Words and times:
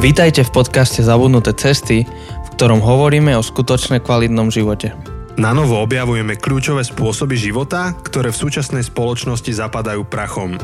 Vítajte 0.00 0.48
v 0.48 0.64
podcaste 0.64 1.04
Zabudnuté 1.04 1.52
cesty, 1.52 2.08
v 2.08 2.48
ktorom 2.56 2.80
hovoríme 2.80 3.36
o 3.36 3.44
skutočne 3.44 4.00
kvalitnom 4.00 4.48
živote. 4.48 4.96
Na 5.36 5.52
novo 5.52 5.76
objavujeme 5.76 6.40
kľúčové 6.40 6.80
spôsoby 6.88 7.36
života, 7.36 7.92
ktoré 8.00 8.32
v 8.32 8.40
súčasnej 8.40 8.80
spoločnosti 8.80 9.52
zapadajú 9.52 10.08
prachom. 10.08 10.56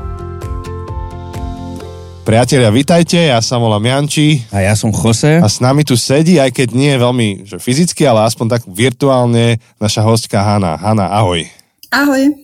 Priatelia, 2.24 2.72
vitajte, 2.72 3.28
ja 3.28 3.36
sa 3.44 3.60
volám 3.60 3.84
Janči 3.84 4.40
A 4.56 4.64
ja 4.64 4.72
som 4.72 4.88
Jose. 4.88 5.36
a 5.36 5.44
s 5.44 5.60
nami 5.60 5.84
tu 5.84 6.00
sedí, 6.00 6.40
aj 6.40 6.56
keď 6.56 6.68
nie 6.72 6.96
je 6.96 7.02
veľmi 7.04 7.28
že 7.44 7.60
fyzicky, 7.60 8.08
ale 8.08 8.24
aspoň 8.24 8.56
tak 8.56 8.62
virtuálne, 8.64 9.60
naša 9.76 10.00
hostka 10.00 10.40
Hanna. 10.40 10.80
Hanna, 10.80 11.12
ahoj. 11.12 11.44
Ahoj. 11.92 12.40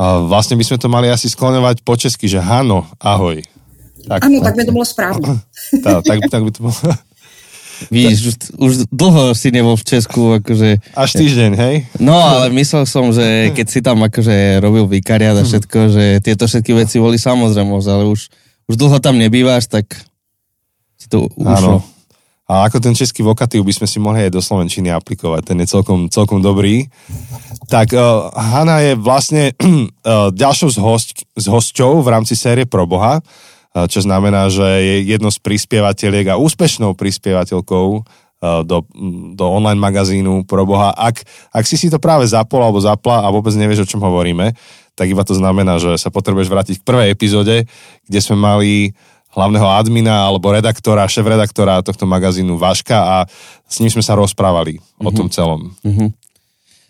A 0.00 0.24
vlastne 0.24 0.56
by 0.56 0.64
sme 0.64 0.80
to 0.80 0.88
mali 0.88 1.12
asi 1.12 1.28
skloňovať 1.28 1.84
po 1.84 1.92
česky, 1.92 2.24
že 2.24 2.40
Hano, 2.40 2.88
ahoj. 3.04 3.44
Tak, 4.08 4.24
Ano, 4.24 4.40
tak 4.40 4.56
by 4.56 4.64
to 4.64 4.72
bylo 4.72 4.84
správně. 4.84 5.28
tá, 5.84 6.02
tak, 6.02 6.18
tak 6.30 6.44
by 6.44 6.50
to 6.50 6.62
bolo. 6.62 6.94
Víš, 7.90 8.26
už, 8.26 8.34
už 8.58 8.72
dlho 8.92 9.34
si 9.34 9.50
nebol 9.50 9.74
v 9.74 9.84
Česku, 9.84 10.38
akože... 10.38 10.78
Až 10.94 11.10
týždeň, 11.18 11.50
hej? 11.58 11.74
No, 11.98 12.14
ale 12.14 12.54
myslel 12.54 12.86
som, 12.86 13.10
že 13.10 13.50
keď 13.50 13.66
si 13.66 13.80
tam 13.82 13.98
akože 14.06 14.62
robil 14.62 14.86
vikariát 14.86 15.34
a 15.34 15.42
všetko, 15.42 15.78
že 15.90 16.04
tieto 16.22 16.46
všetky 16.46 16.70
veci 16.70 17.02
boli 17.02 17.18
samozrejmosť, 17.18 17.88
ale 17.90 18.06
už, 18.06 18.30
už 18.70 18.74
dlho 18.78 18.98
tam 19.02 19.18
nebývaš, 19.18 19.66
tak 19.66 19.90
si 20.94 21.10
to 21.10 21.26
ušlo. 21.34 21.82
Áno. 21.82 21.94
A 22.44 22.68
ako 22.68 22.76
ten 22.76 22.92
český 22.92 23.24
vokatív 23.24 23.64
by 23.64 23.72
sme 23.72 23.88
si 23.88 23.96
mohli 23.96 24.28
aj 24.28 24.36
do 24.36 24.44
Slovenčiny 24.44 24.92
aplikovať, 24.92 25.42
ten 25.48 25.58
je 25.64 25.68
celkom, 25.68 26.12
celkom 26.12 26.44
dobrý. 26.44 26.92
Tak 27.72 27.96
uh, 27.96 28.28
Hanna 28.36 28.84
je 28.84 28.92
vlastne 29.00 29.56
uh, 29.56 30.28
ďalšou 30.44 30.68
z, 30.68 30.78
host, 30.78 31.08
z 31.40 31.46
hostťou 31.48 32.04
v 32.04 32.08
rámci 32.12 32.36
série 32.36 32.68
Pro 32.68 32.84
Boha, 32.84 33.24
čo 33.74 34.00
znamená, 34.06 34.46
že 34.54 34.62
je 34.62 34.96
jedno 35.10 35.34
z 35.34 35.42
prispievateľiek 35.42 36.30
a 36.30 36.38
úspešnou 36.38 36.94
prispievateľkou 36.94 37.86
uh, 37.98 38.62
do, 38.62 38.86
do 39.34 39.44
online 39.50 39.82
magazínu 39.82 40.46
Pro 40.46 40.62
Boha. 40.62 40.94
Ak, 40.94 41.26
ak 41.50 41.64
si 41.66 41.74
si 41.74 41.90
to 41.90 41.98
práve 41.98 42.22
zapol 42.30 42.62
alebo 42.62 42.78
zapla 42.78 43.26
a 43.26 43.28
vôbec 43.34 43.50
nevieš, 43.58 43.82
o 43.82 43.90
čom 43.90 44.00
hovoríme, 44.06 44.54
tak 44.94 45.10
iba 45.10 45.26
to 45.26 45.34
znamená, 45.34 45.82
že 45.82 45.98
sa 45.98 46.14
potrebuješ 46.14 46.46
vrátiť 46.46 46.76
k 46.80 46.86
prvej 46.86 47.08
epizóde, 47.10 47.66
kde 48.06 48.20
sme 48.22 48.38
mali 48.38 48.94
hlavného 49.34 49.66
admina 49.66 50.30
alebo 50.30 50.54
redaktora, 50.54 51.10
šéf-redaktora 51.10 51.82
tohto 51.82 52.06
magazínu 52.06 52.54
Vaška 52.54 52.94
a 52.94 53.16
s 53.66 53.82
ním 53.82 53.90
sme 53.90 54.06
sa 54.06 54.14
rozprávali 54.14 54.78
mm-hmm. 54.78 55.06
o 55.06 55.10
tom 55.10 55.26
celom. 55.26 55.74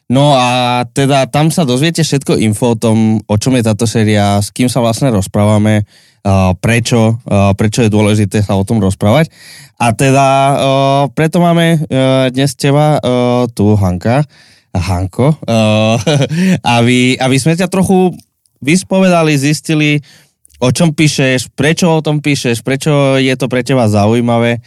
No 0.05 0.37
a 0.37 0.85
teda 0.85 1.25
tam 1.33 1.49
sa 1.49 1.65
dozviete 1.65 2.05
všetko 2.05 2.37
info 2.45 2.77
o 2.77 2.81
tom, 2.81 3.25
o 3.25 3.37
čom 3.41 3.57
je 3.57 3.65
táto 3.65 3.89
séria, 3.89 4.37
s 4.37 4.53
kým 4.53 4.69
sa 4.69 4.85
vlastne 4.85 5.09
rozprávame, 5.09 5.89
prečo, 6.57 7.21
uh, 7.21 7.53
prečo 7.53 7.85
je 7.85 7.93
dôležité 7.93 8.41
sa 8.41 8.57
o 8.57 8.65
tom 8.65 8.81
rozprávať. 8.81 9.29
A 9.77 9.93
teda 9.93 10.29
uh, 10.29 11.03
preto 11.13 11.43
máme 11.45 11.85
dnes 12.33 12.57
teba 12.57 12.97
tu 13.53 13.77
Hanka, 13.77 14.25
Hanko, 14.75 15.37
aby, 16.79 17.15
aby 17.21 17.37
sme 17.39 17.55
ťa 17.55 17.69
trochu 17.69 18.17
vyspovedali, 18.65 19.37
zistili, 19.37 20.01
o 20.59 20.73
čom 20.73 20.97
píšeš, 20.97 21.53
prečo 21.53 21.93
o 21.93 22.01
tom 22.01 22.25
píšeš, 22.25 22.65
prečo 22.65 23.21
je 23.21 23.35
to 23.37 23.47
pre 23.47 23.61
teba 23.61 23.87
zaujímavé 23.87 24.65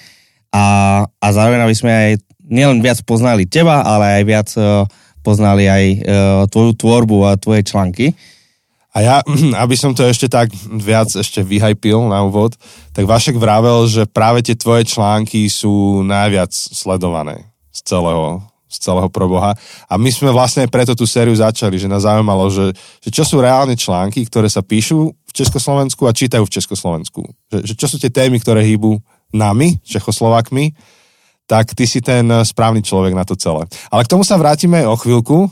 a, 0.53 0.65
a 1.07 1.27
zároveň 1.33 1.65
aby 1.65 1.75
sme 1.75 1.91
aj 1.91 2.11
nielen 2.47 2.79
viac 2.79 3.01
poznali 3.03 3.49
teba, 3.49 3.83
ale 3.83 4.21
aj 4.21 4.23
viac 4.23 4.49
poznali 5.25 5.67
aj 5.67 5.83
tvoju 6.47 6.71
tvorbu 6.79 7.17
a 7.27 7.35
tvoje 7.35 7.67
články. 7.67 8.15
A 8.95 8.97
ja, 9.03 9.15
aby 9.63 9.75
som 9.75 9.91
to 9.91 10.05
ešte 10.07 10.31
tak 10.31 10.51
viac 10.67 11.11
ešte 11.11 11.43
vyhajpil 11.43 12.07
na 12.07 12.23
úvod, 12.23 12.55
tak 12.95 13.05
Vašek 13.05 13.35
vravel, 13.35 13.87
že 13.89 14.07
práve 14.07 14.43
tie 14.45 14.55
tvoje 14.55 14.87
články 14.87 15.47
sú 15.51 16.01
najviac 16.05 16.51
sledované 16.53 17.51
z 17.75 17.93
celého, 17.93 18.41
z 18.65 18.77
celého 18.81 19.09
proboha. 19.11 19.53
A 19.85 19.93
my 19.95 20.09
sme 20.09 20.33
vlastne 20.33 20.65
preto 20.65 20.97
tú 20.97 21.05
sériu 21.05 21.35
začali, 21.35 21.77
že 21.77 21.91
nás 21.91 22.07
zaujímalo, 22.07 22.49
že, 22.49 22.73
že 23.03 23.09
čo 23.13 23.23
sú 23.27 23.43
reálne 23.43 23.77
články, 23.77 24.25
ktoré 24.25 24.49
sa 24.49 24.65
píšu 24.65 25.13
v 25.13 25.31
Československu 25.31 26.07
a 26.07 26.15
čítajú 26.15 26.43
v 26.47 26.53
Československu. 26.57 27.21
Že, 27.53 27.57
že 27.63 27.73
čo 27.77 27.87
sú 27.91 27.97
tie 28.01 28.09
témy, 28.09 28.41
ktoré 28.41 28.65
hýbu 28.65 28.97
nami, 29.35 29.77
Čechoslovakmi, 29.83 30.73
tak 31.47 31.71
ty 31.71 31.87
si 31.87 32.03
ten 32.03 32.27
správny 32.27 32.83
človek 32.83 33.15
na 33.15 33.23
to 33.23 33.39
celé. 33.39 33.63
Ale 33.87 34.03
k 34.03 34.11
tomu 34.11 34.27
sa 34.27 34.35
vrátime 34.35 34.83
o 34.83 34.99
chvíľku, 34.99 35.47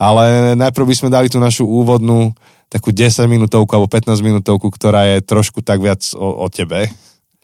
ale 0.00 0.56
najprv 0.56 0.84
by 0.88 0.94
sme 0.96 1.12
dali 1.12 1.28
tú 1.28 1.36
našu 1.36 1.68
úvodnú 1.68 2.32
takú 2.66 2.90
10 2.90 3.26
minútovku 3.30 3.70
alebo 3.72 3.88
15 3.90 4.18
minútovku, 4.20 4.68
ktorá 4.70 5.06
je 5.16 5.22
trošku 5.22 5.62
tak 5.62 5.78
viac 5.78 6.02
o, 6.18 6.44
o 6.44 6.46
tebe. 6.50 6.90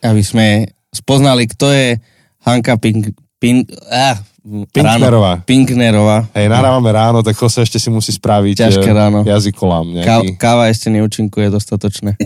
Aby 0.03 0.23
sme 0.23 0.47
spoznali, 0.91 1.47
kto 1.47 1.71
je 1.71 2.03
Hanka 2.43 2.75
Pink, 2.77 3.15
Pink, 3.39 3.71
ah, 3.91 4.19
Pinknerová. 4.43 5.39
Ráno, 5.39 5.47
Pinknerová. 5.47 6.19
Hej, 6.35 6.51
nahrávame 6.51 6.91
ráno, 6.91 7.23
tak 7.23 7.39
Jose 7.39 7.63
ešte 7.63 7.79
si 7.79 7.87
musí 7.95 8.11
spraviť 8.11 8.59
Ťažké 8.59 8.91
eh, 8.91 8.99
ráno. 8.99 9.23
jazykolám 9.23 10.03
Ká, 10.03 10.19
nejaký. 10.19 10.29
káva 10.35 10.67
ešte 10.67 10.91
neúčinkuje 10.91 11.47
dostatočne. 11.47 12.19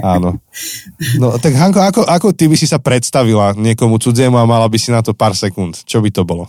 Áno. 0.00 0.40
No 1.20 1.36
tak 1.36 1.52
Hanko, 1.52 1.84
ako, 1.84 2.00
ako 2.08 2.32
ty 2.32 2.48
by 2.48 2.56
si 2.56 2.64
sa 2.64 2.80
predstavila 2.80 3.52
niekomu 3.52 4.00
cudziemu 4.00 4.40
a 4.40 4.48
mala 4.48 4.64
by 4.64 4.80
si 4.80 4.88
na 4.88 5.04
to 5.04 5.12
pár 5.12 5.36
sekúnd? 5.36 5.76
Čo 5.84 6.00
by 6.00 6.08
to 6.08 6.24
bolo? 6.24 6.48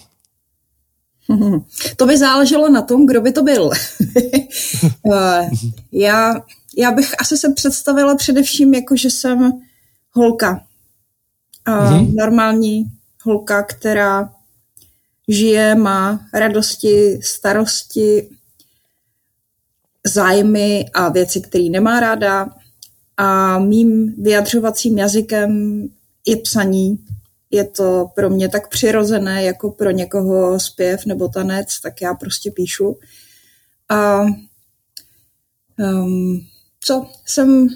To 1.97 2.05
by 2.05 2.17
záleželo 2.17 2.69
na 2.69 2.81
tom, 2.81 3.05
kdo 3.05 3.21
by 3.21 3.31
to 3.31 3.43
byl. 3.43 3.69
Eh, 5.13 5.49
já, 5.91 6.33
já 6.77 6.91
bych 6.91 7.21
asi 7.21 7.37
se 7.37 7.53
představila 7.53 8.15
především 8.15 8.73
jako, 8.73 8.95
že 8.95 9.09
jsem 9.09 9.51
holka. 10.11 10.63
Mm-hmm. 11.67 12.15
Normální 12.15 12.85
holka, 13.23 13.63
která 13.63 14.29
žije, 15.27 15.75
má 15.75 16.19
radosti, 16.33 17.19
starosti, 17.23 18.29
zájmy 20.07 20.85
a 20.93 21.09
věci, 21.09 21.41
které 21.41 21.63
nemá 21.63 21.99
ráda. 21.99 22.49
A 23.17 23.59
mým 23.59 24.15
vyjadřovacím 24.17 24.97
jazykem 24.97 25.83
je 26.25 26.37
psaní. 26.37 26.99
Je 27.51 27.63
to 27.63 28.09
pro 28.15 28.29
mě 28.29 28.49
tak 28.49 28.69
přirozené, 28.69 29.43
jako 29.43 29.71
pro 29.71 29.91
někoho 29.91 30.59
zpěv 30.59 31.05
nebo 31.05 31.27
tanec, 31.27 31.79
tak 31.81 32.01
já 32.01 32.13
prostě 32.13 32.51
píšu. 32.51 32.97
A 33.89 34.21
um, 35.77 36.41
co 36.81 37.05
jsem 37.25 37.67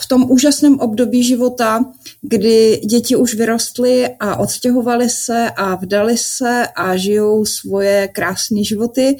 v 0.00 0.06
tom 0.06 0.30
úžasném 0.30 0.80
období 0.80 1.24
života, 1.24 1.84
kdy 2.22 2.80
děti 2.84 3.16
už 3.16 3.34
vyrostly 3.34 4.08
a 4.20 4.36
odstěhovaly 4.36 5.10
se 5.10 5.50
a 5.56 5.74
vdali 5.74 6.18
se 6.18 6.66
a 6.76 6.96
žijou 6.96 7.44
svoje 7.44 8.08
krásné 8.08 8.64
životy, 8.64 9.16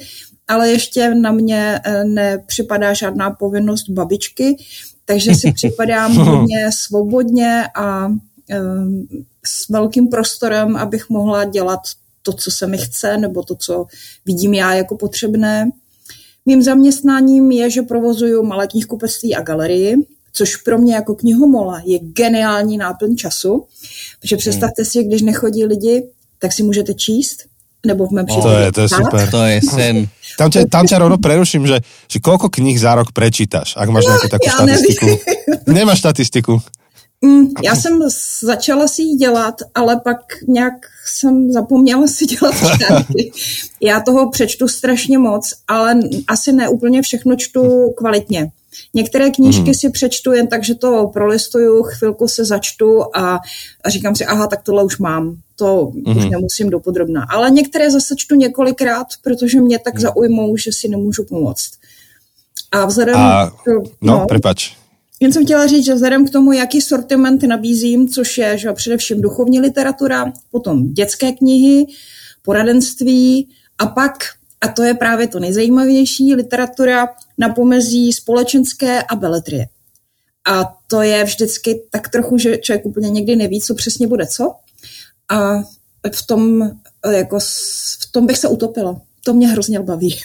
ale 0.47 0.69
ještě 0.71 1.15
na 1.15 1.31
mě 1.31 1.79
eh, 1.83 2.03
nepřipadá 2.03 2.93
žádná 2.93 3.31
povinnost 3.31 3.89
babičky, 3.89 4.57
takže 5.05 5.35
si 5.35 5.51
připadám 5.55 6.15
hodně 6.15 6.71
svobodně 6.71 7.63
a 7.75 8.07
um, 8.07 9.07
s 9.45 9.69
velkým 9.69 10.07
prostorem, 10.07 10.75
abych 10.75 11.09
mohla 11.09 11.45
dělat 11.45 11.79
to, 12.21 12.33
co 12.33 12.51
se 12.51 12.67
mi 12.67 12.77
chce, 12.77 13.17
nebo 13.17 13.43
to, 13.43 13.55
co 13.55 13.85
vidím 14.25 14.53
já 14.53 14.73
jako 14.73 14.97
potřebné. 14.97 15.71
Mým 16.45 16.63
zaměstnáním 16.63 17.51
je, 17.51 17.69
že 17.69 17.81
provozuju 17.81 18.43
malé 18.43 18.67
knihkupectví 18.67 19.35
a 19.35 19.41
galerii, 19.41 19.95
což 20.33 20.55
pro 20.55 20.77
mě 20.77 20.95
jako 20.95 21.15
knihomola 21.15 21.81
je 21.85 21.99
geniální 21.99 22.77
náplň 22.77 23.15
času, 23.15 23.65
protože 24.21 24.37
představte 24.37 24.85
si, 24.85 25.03
když 25.03 25.21
nechodí 25.21 25.65
lidi, 25.65 26.07
tak 26.39 26.53
si 26.53 26.63
můžete 26.63 26.93
číst, 26.93 27.37
nebo 27.85 28.07
v 28.07 28.11
mém 28.11 28.25
To 28.25 28.33
případě 28.33 28.65
je, 28.65 28.71
to 28.71 28.81
je 28.81 28.89
super. 28.89 29.31
To 29.31 29.43
je 29.43 29.61
sen. 29.61 30.07
Tam 30.37 30.47
ťa, 30.51 30.71
tam 30.71 30.87
ťa 30.87 31.03
rovno 31.03 31.19
preruším, 31.19 31.67
že, 31.67 31.83
že 32.07 32.23
koľko 32.23 32.47
kníh 32.47 32.79
za 32.79 32.95
rok 32.95 33.11
prečítaš, 33.11 33.75
ak 33.75 33.91
máš 33.91 34.07
nejakú 34.07 34.27
takú 34.31 34.47
já 34.47 34.55
štatistiku. 34.55 35.07
Nemáš 35.67 35.99
štatistiku. 35.99 36.53
Mm, 37.21 37.47
já 37.63 37.75
jsem 37.75 37.99
začala 38.41 38.87
si 38.87 39.01
ji 39.01 39.15
dělat, 39.15 39.55
ale 39.75 39.99
pak 40.03 40.19
nějak 40.47 40.73
jsem 41.05 41.51
zapomněla 41.51 42.07
si 42.07 42.25
dělat 42.25 42.55
články. 42.77 43.31
Já 43.81 43.99
toho 43.99 44.29
přečtu 44.29 44.67
strašně 44.67 45.17
moc, 45.17 45.53
ale 45.67 45.99
asi 46.27 46.51
ne 46.51 46.69
úplně 46.69 47.01
všechno 47.01 47.35
čtu 47.35 47.93
kvalitně. 47.97 48.51
Některé 48.93 49.29
knížky 49.29 49.73
si 49.75 49.89
přečtu 49.89 50.31
jen 50.31 50.47
tak, 50.47 50.63
že 50.63 50.75
to 50.75 51.09
prolistuju, 51.13 51.83
chvilku 51.83 52.27
se 52.27 52.45
začtu 52.45 53.03
a, 53.15 53.39
a 53.83 53.89
říkám 53.89 54.15
si, 54.15 54.25
aha, 54.25 54.47
tak 54.47 54.63
tohle 54.63 54.83
už 54.83 54.97
mám. 54.97 55.37
To 55.55 55.91
už 56.15 56.25
nemusím 56.25 56.69
dopodrobná. 56.69 57.25
Ale 57.29 57.51
některé 57.51 57.91
zase 57.91 58.15
čtu 58.17 58.35
několikrát, 58.35 59.07
protože 59.23 59.61
mě 59.61 59.79
tak 59.79 59.99
zaujmou, 59.99 60.57
že 60.57 60.71
si 60.71 60.87
nemůžu 60.87 61.25
pomoct. 61.25 61.71
A 62.71 62.85
vzhledem... 62.85 63.15
A, 63.15 63.51
no, 64.01 64.25
prepač. 64.27 64.75
Jen 65.19 65.33
jsem 65.33 65.45
chtěla 65.45 65.67
říct, 65.67 65.85
že 65.85 65.93
vzhledem 65.93 66.27
k 66.27 66.29
tomu, 66.29 66.51
jaký 66.51 66.81
sortiment 66.81 67.43
nabízím, 67.43 68.09
což 68.09 68.37
je 68.37 68.57
že 68.57 68.73
především 68.73 69.21
duchovní 69.21 69.59
literatura, 69.59 70.33
potom 70.51 70.93
dětské 70.93 71.31
knihy, 71.31 71.85
poradenství 72.41 73.49
a 73.77 73.85
pak, 73.85 74.13
a 74.61 74.67
to 74.67 74.83
je 74.83 74.93
právě 74.93 75.27
to 75.27 75.39
nejzajímavější, 75.39 76.35
literatura 76.35 77.07
na 77.37 77.49
pomezí 77.49 78.13
společenské 78.13 79.03
a 79.03 79.15
beletrie. 79.15 79.67
A 80.47 80.75
to 80.87 81.01
je 81.01 81.23
vždycky 81.23 81.81
tak 81.89 82.09
trochu, 82.09 82.37
že 82.37 82.57
člověk 82.57 82.85
úplně 82.85 83.09
někdy 83.09 83.35
neví, 83.35 83.61
co 83.61 83.75
přesně 83.75 84.07
bude 84.07 84.27
co. 84.27 84.55
A 85.29 85.61
v 86.15 86.27
tom, 86.27 86.71
jako, 87.11 87.39
v 87.99 88.11
tom 88.11 88.25
bych 88.25 88.37
se 88.37 88.47
utopila. 88.47 89.01
To 89.23 89.33
mě 89.33 89.47
hrozně 89.47 89.79
baví. 89.79 90.15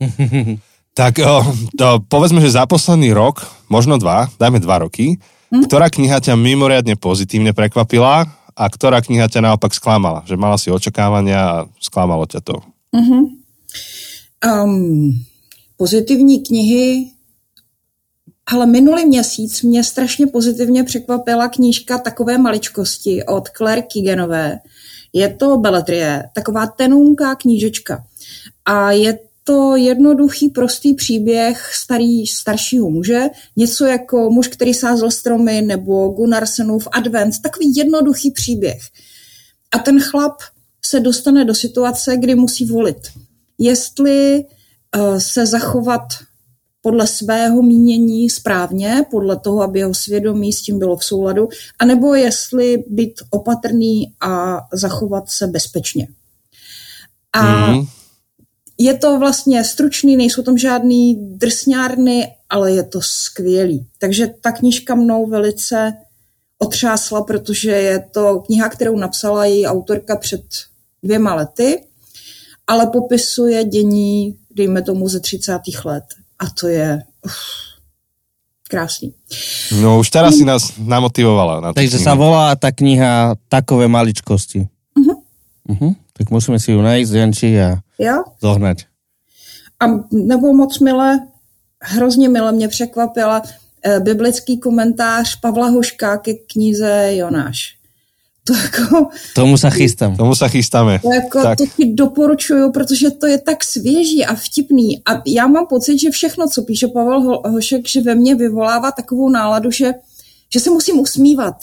tak 0.94 1.18
o, 1.18 1.42
to, 1.74 2.00
povedzme, 2.06 2.38
že 2.38 2.54
za 2.54 2.64
posledný 2.70 3.10
rok, 3.10 3.42
možno 3.66 3.98
dva, 3.98 4.30
dajme 4.38 4.62
dva 4.62 4.86
roky, 4.86 5.18
hm? 5.50 5.66
ktorá 5.66 5.90
kniha 5.90 6.22
ťa 6.22 6.38
mimoriadne 6.38 6.94
pozitívne 6.94 7.50
prekvapila 7.50 8.30
a 8.54 8.64
ktorá 8.70 9.02
kniha 9.02 9.26
ťa 9.26 9.42
naopak 9.42 9.74
sklamala? 9.74 10.22
Že 10.24 10.38
mala 10.38 10.56
si 10.56 10.70
očakávania 10.70 11.40
a 11.42 11.56
sklamalo 11.82 12.24
ťa 12.30 12.40
to? 12.46 12.62
Uh-huh. 12.94 13.26
Um, 14.40 15.18
pozitivní 15.76 16.46
knihy 16.46 17.14
ale 18.46 18.66
minulý 18.66 19.06
měsíc 19.06 19.62
mě 19.62 19.84
strašně 19.84 20.26
pozitivně 20.26 20.84
překvapila 20.84 21.48
knížka 21.48 21.98
Takové 21.98 22.38
maličkosti 22.38 23.24
od 23.24 23.48
Claire 23.48 23.82
Kigenové. 23.82 24.58
Je 25.12 25.28
to 25.28 25.56
Beletrie, 25.56 26.24
taková 26.34 26.66
tenunká 26.66 27.34
knížečka. 27.34 28.04
A 28.64 28.90
je 28.90 29.18
to 29.44 29.76
jednoduchý, 29.76 30.48
prostý 30.48 30.94
příběh 30.94 31.70
starý, 31.74 32.26
staršího 32.26 32.90
muže, 32.90 33.22
něco 33.56 33.84
jako 33.84 34.30
muž, 34.30 34.48
který 34.48 34.74
sázel 34.74 35.10
stromy, 35.10 35.62
nebo 35.62 36.08
Gunnarsenův 36.08 36.88
advent, 36.92 37.34
takový 37.42 37.72
jednoduchý 37.76 38.30
příběh. 38.30 38.82
A 39.72 39.78
ten 39.78 40.00
chlap 40.00 40.36
se 40.84 41.00
dostane 41.00 41.44
do 41.44 41.54
situace, 41.54 42.16
kdy 42.16 42.34
musí 42.34 42.64
volit, 42.64 42.96
jestli 43.58 44.44
uh, 44.96 45.18
se 45.18 45.46
zachovat 45.46 46.02
podle 46.82 47.06
svého 47.06 47.62
mínění 47.62 48.30
správně, 48.30 49.04
podle 49.10 49.36
toho, 49.36 49.62
aby 49.62 49.78
jeho 49.78 49.94
svědomí 49.94 50.52
s 50.52 50.62
tím 50.62 50.78
bylo 50.78 50.96
v 50.96 51.04
souladu, 51.04 51.48
anebo 51.78 52.14
jestli 52.14 52.84
být 52.86 53.12
opatrný 53.30 54.14
a 54.20 54.60
zachovat 54.72 55.24
se 55.30 55.46
bezpečně. 55.46 56.08
A 57.32 57.42
mm-hmm. 57.42 57.88
Je 58.78 58.94
to 58.94 59.18
vlastně 59.18 59.64
stručný, 59.64 60.16
nejsou 60.16 60.42
tam 60.42 60.58
žádný 60.58 61.14
drsňárny, 61.38 62.26
ale 62.50 62.72
je 62.72 62.82
to 62.82 63.00
skvělý. 63.02 63.86
Takže 63.98 64.26
ta 64.40 64.52
knížka 64.52 64.94
mnou 64.94 65.26
velice 65.26 65.92
otřásla, 66.58 67.22
protože 67.22 67.70
je 67.70 67.98
to 68.12 68.40
kniha, 68.46 68.68
kterou 68.68 68.96
napsala 68.96 69.44
její 69.44 69.66
autorka 69.66 70.16
před 70.16 70.42
dvěma 71.02 71.34
lety, 71.34 71.84
ale 72.66 72.86
popisuje 72.86 73.64
dění, 73.64 74.36
dejme 74.54 74.82
tomu, 74.82 75.08
ze 75.08 75.20
30. 75.20 75.52
let 75.84 76.04
a 76.38 76.50
to 76.60 76.68
je 76.68 77.02
uf, 77.24 77.34
krásný. 78.68 79.14
No 79.80 79.98
už 79.98 80.10
teraz 80.10 80.34
si 80.34 80.44
nás 80.44 80.74
namotivovala. 80.80 81.60
Na 81.60 81.70
Takže 81.70 82.00
sa 82.00 82.18
volá 82.18 82.56
tá 82.58 82.74
kniha 82.74 83.38
Takové 83.46 83.86
maličkosti. 83.86 84.66
Uh-huh. 84.98 85.18
Uh-huh. 85.68 85.92
Tak 86.18 86.30
musíme 86.30 86.58
si 86.58 86.72
ju 86.72 86.82
najít, 86.82 87.10
Janči, 87.10 87.60
a 87.62 87.78
jo? 87.98 88.24
zohnať. 88.40 88.84
A 89.80 89.86
nebo 90.12 90.52
moc 90.52 90.78
milé, 90.78 91.26
hrozně 91.82 92.28
milé 92.28 92.52
mě 92.52 92.68
překvapila 92.68 93.42
eh, 93.84 94.00
biblický 94.00 94.58
komentář 94.58 95.40
Pavla 95.40 95.68
Hoška 95.68 96.16
ke 96.16 96.34
knize 96.34 97.10
Jonáš 97.14 97.74
to 98.44 98.54
jako... 98.54 99.08
Tomu 99.34 99.56
se 99.56 99.70
chystám. 99.70 100.16
Tomu 100.16 100.34
se 100.34 100.48
chystáme. 100.48 100.98
To, 100.98 101.12
jako, 101.12 101.42
tak. 101.42 101.58
to 101.58 101.64
ti 101.76 101.94
doporučuju, 101.94 102.72
protože 102.72 103.10
to 103.10 103.26
je 103.26 103.38
tak 103.38 103.64
svěží 103.64 104.24
a 104.24 104.34
vtipný. 104.34 105.02
A 105.06 105.22
já 105.26 105.46
mám 105.46 105.66
pocit, 105.66 105.98
že 105.98 106.10
všechno, 106.10 106.48
co 106.48 106.62
píše 106.62 106.88
Pavel 106.88 107.42
Hošek, 107.44 107.88
že 107.88 108.00
ve 108.00 108.14
mně 108.14 108.34
vyvolává 108.34 108.92
takovou 108.92 109.28
náladu, 109.28 109.70
že, 109.70 109.92
že 110.52 110.60
se 110.60 110.70
musím 110.70 110.98
usmívat. 110.98 111.56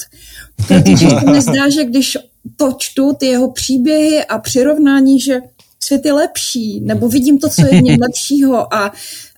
Protože 0.67 1.07
mi 1.31 1.41
zdá, 1.41 1.69
že 1.69 1.85
když 1.85 2.17
to 2.61 2.75
čtu, 2.77 3.13
ty 3.13 3.25
jeho 3.25 3.51
příběhy 3.51 4.25
a 4.25 4.37
přirovnání, 4.37 5.19
že 5.19 5.39
svět 5.83 6.05
je 6.05 6.13
lepší, 6.13 6.81
nebo 6.81 7.09
vidím 7.09 7.39
to, 7.39 7.49
co 7.49 7.65
je 7.65 7.81
v 7.81 7.83
něm 7.83 7.97
lepšího 8.07 8.73
a, 8.73 8.91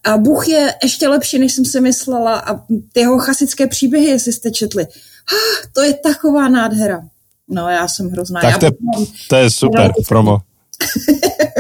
a 0.04 0.18
Bůh 0.18 0.48
je 0.48 0.74
ještě 0.84 1.08
lepší, 1.08 1.40
než 1.40 1.54
jsem 1.54 1.66
si 1.66 1.82
myslela 1.82 2.36
a 2.40 2.56
ty 2.94 3.00
jeho 3.00 3.20
chasické 3.20 3.68
příběhy, 3.68 4.06
jestli 4.06 4.34
jste 4.34 4.52
četli. 4.52 4.84
Ah, 4.84 5.68
to 5.74 5.82
je 5.82 5.94
taková 5.94 6.50
nádhera. 6.50 7.02
No, 7.50 7.70
já 7.70 7.88
jsem 7.88 8.10
hrozná. 8.10 8.42
Tak 8.42 8.58
to, 8.58 8.66
mám... 8.66 9.06
to 9.30 9.36
je 9.36 9.50
super 9.50 9.92
promo. 10.08 10.38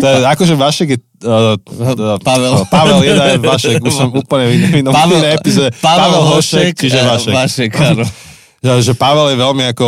To 0.01 0.07
je, 0.07 0.25
akože 0.25 0.55
Vašek 0.55 0.89
je... 0.89 0.97
Uh, 1.23 1.55
uh, 1.79 2.19
Pavel. 2.23 2.65
Pavel 2.65 3.03
je 3.03 3.37
Vašek, 3.39 3.79
už 3.79 3.93
som 3.93 4.11
úplne 4.11 4.51
v 4.51 4.83
inom 4.83 4.91
Pavel. 4.91 5.23
Pavel, 5.39 5.71
Pavel 5.79 6.23
Hošek, 6.27 6.75
čiže 6.75 6.99
Vašek. 7.07 7.33
Vašek, 7.33 7.71
áno. 7.79 8.03
Že, 8.59 8.71
že 8.91 8.93
Pavel 8.99 9.31
je 9.31 9.37
veľmi 9.39 9.63
ako 9.71 9.87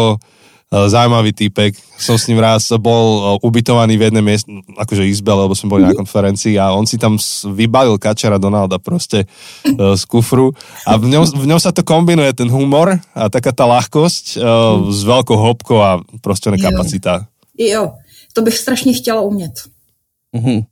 zaujímavý 0.72 1.32
týpek. 1.32 1.78
Som 1.96 2.18
s 2.18 2.28
ním 2.28 2.42
raz 2.42 2.68
bol 2.76 3.06
uh, 3.40 3.48
ubytovaný 3.48 3.96
v 3.96 4.06
jednej 4.10 4.24
miest, 4.26 4.46
akože 4.76 5.08
izbe, 5.08 5.32
lebo 5.32 5.56
sme 5.56 5.72
boli 5.72 5.84
na 5.88 5.96
konferencii 5.96 6.60
a 6.60 6.76
on 6.76 6.84
si 6.84 7.00
tam 7.00 7.16
vybalil 7.56 7.96
kačera 8.02 8.42
Donalda 8.42 8.82
proste 8.82 9.24
uh, 9.24 9.96
z 9.96 10.04
kufru 10.04 10.52
a 10.84 10.98
v 11.00 11.08
ňom, 11.08 11.24
v 11.38 11.46
ňom 11.48 11.60
sa 11.62 11.72
to 11.72 11.86
kombinuje, 11.86 12.34
ten 12.36 12.50
humor 12.52 13.00
a 13.16 13.32
taká 13.32 13.56
tá 13.56 13.64
ľahkosť 13.64 14.26
uh, 14.36 14.44
mm. 14.44 14.92
s 14.92 15.00
veľkou 15.06 15.38
hopkou 15.38 15.80
a 15.80 16.04
proste 16.20 16.52
kapacita. 16.58 17.30
Jo, 17.56 17.96
to 18.34 18.42
bych 18.42 18.58
strašně 18.58 18.94
chtěla 18.94 19.22
umět. 19.22 19.54
Mm-hmm. 20.36 20.66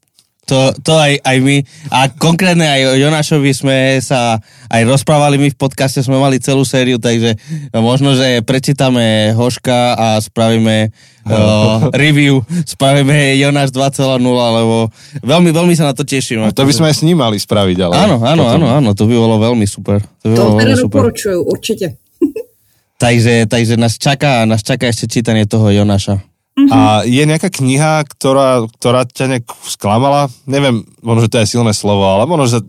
To, 0.43 0.75
to 0.83 0.91
aj, 0.99 1.23
aj 1.23 1.37
my. 1.39 1.63
A 1.87 2.11
konkrétne 2.11 2.67
aj 2.67 2.81
o 2.91 2.99
Jonášovi 2.99 3.51
sme 3.55 3.77
sa 4.03 4.43
aj 4.67 4.81
rozprávali 4.83 5.39
my 5.39 5.47
v 5.55 5.57
podcaste, 5.57 6.03
sme 6.03 6.19
mali 6.19 6.35
celú 6.43 6.67
sériu, 6.67 6.99
takže 6.99 7.39
možno, 7.71 8.11
že 8.11 8.43
prečítame 8.43 9.31
Hoška 9.31 9.95
a 9.95 10.07
spravíme 10.19 10.91
uh, 10.91 11.87
review, 11.95 12.43
spravíme 12.67 13.39
Jonáš 13.39 13.71
2.0, 13.71 14.19
lebo 14.19 14.91
veľmi, 15.23 15.49
veľmi 15.55 15.73
sa 15.79 15.87
na 15.87 15.95
to 15.95 16.03
teším. 16.03 16.43
No 16.43 16.51
to 16.51 16.67
by 16.67 16.75
sme 16.75 16.91
aj 16.91 16.95
s 16.99 17.05
ním 17.07 17.23
mali 17.23 17.39
spraviť, 17.39 17.77
ale... 17.79 17.93
Áno, 18.03 18.19
áno, 18.27 18.43
áno, 18.43 18.67
áno, 18.67 18.89
to 18.91 19.07
by 19.07 19.15
bolo 19.15 19.39
veľmi 19.39 19.63
super. 19.63 20.03
To, 20.03 20.27
by 20.27 20.35
to 20.35 20.43
bolo 20.43 20.59
veľmi 20.59 20.75
super. 20.75 21.01
určite. 21.47 21.95
takže, 23.03 23.47
takže 23.47 23.79
nás 23.79 23.95
čaká, 23.95 24.43
nás 24.43 24.59
čaká 24.59 24.91
ešte 24.91 25.07
čítanie 25.07 25.47
toho 25.47 25.71
Jonáša. 25.71 26.32
Uh-huh. 26.53 26.69
A 26.69 26.79
je 27.01 27.23
nejaká 27.25 27.49
kniha, 27.49 28.05
ktorá, 28.05 28.69
ktorá 28.77 29.09
ťa 29.09 29.25
nejak 29.25 29.45
sklamala? 29.65 30.29
Neviem, 30.45 30.85
možno, 31.01 31.25
že 31.25 31.31
to 31.33 31.37
je 31.41 31.51
silné 31.57 31.73
slovo, 31.73 32.05
ale 32.05 32.29
možno, 32.29 32.45
že 32.45 32.59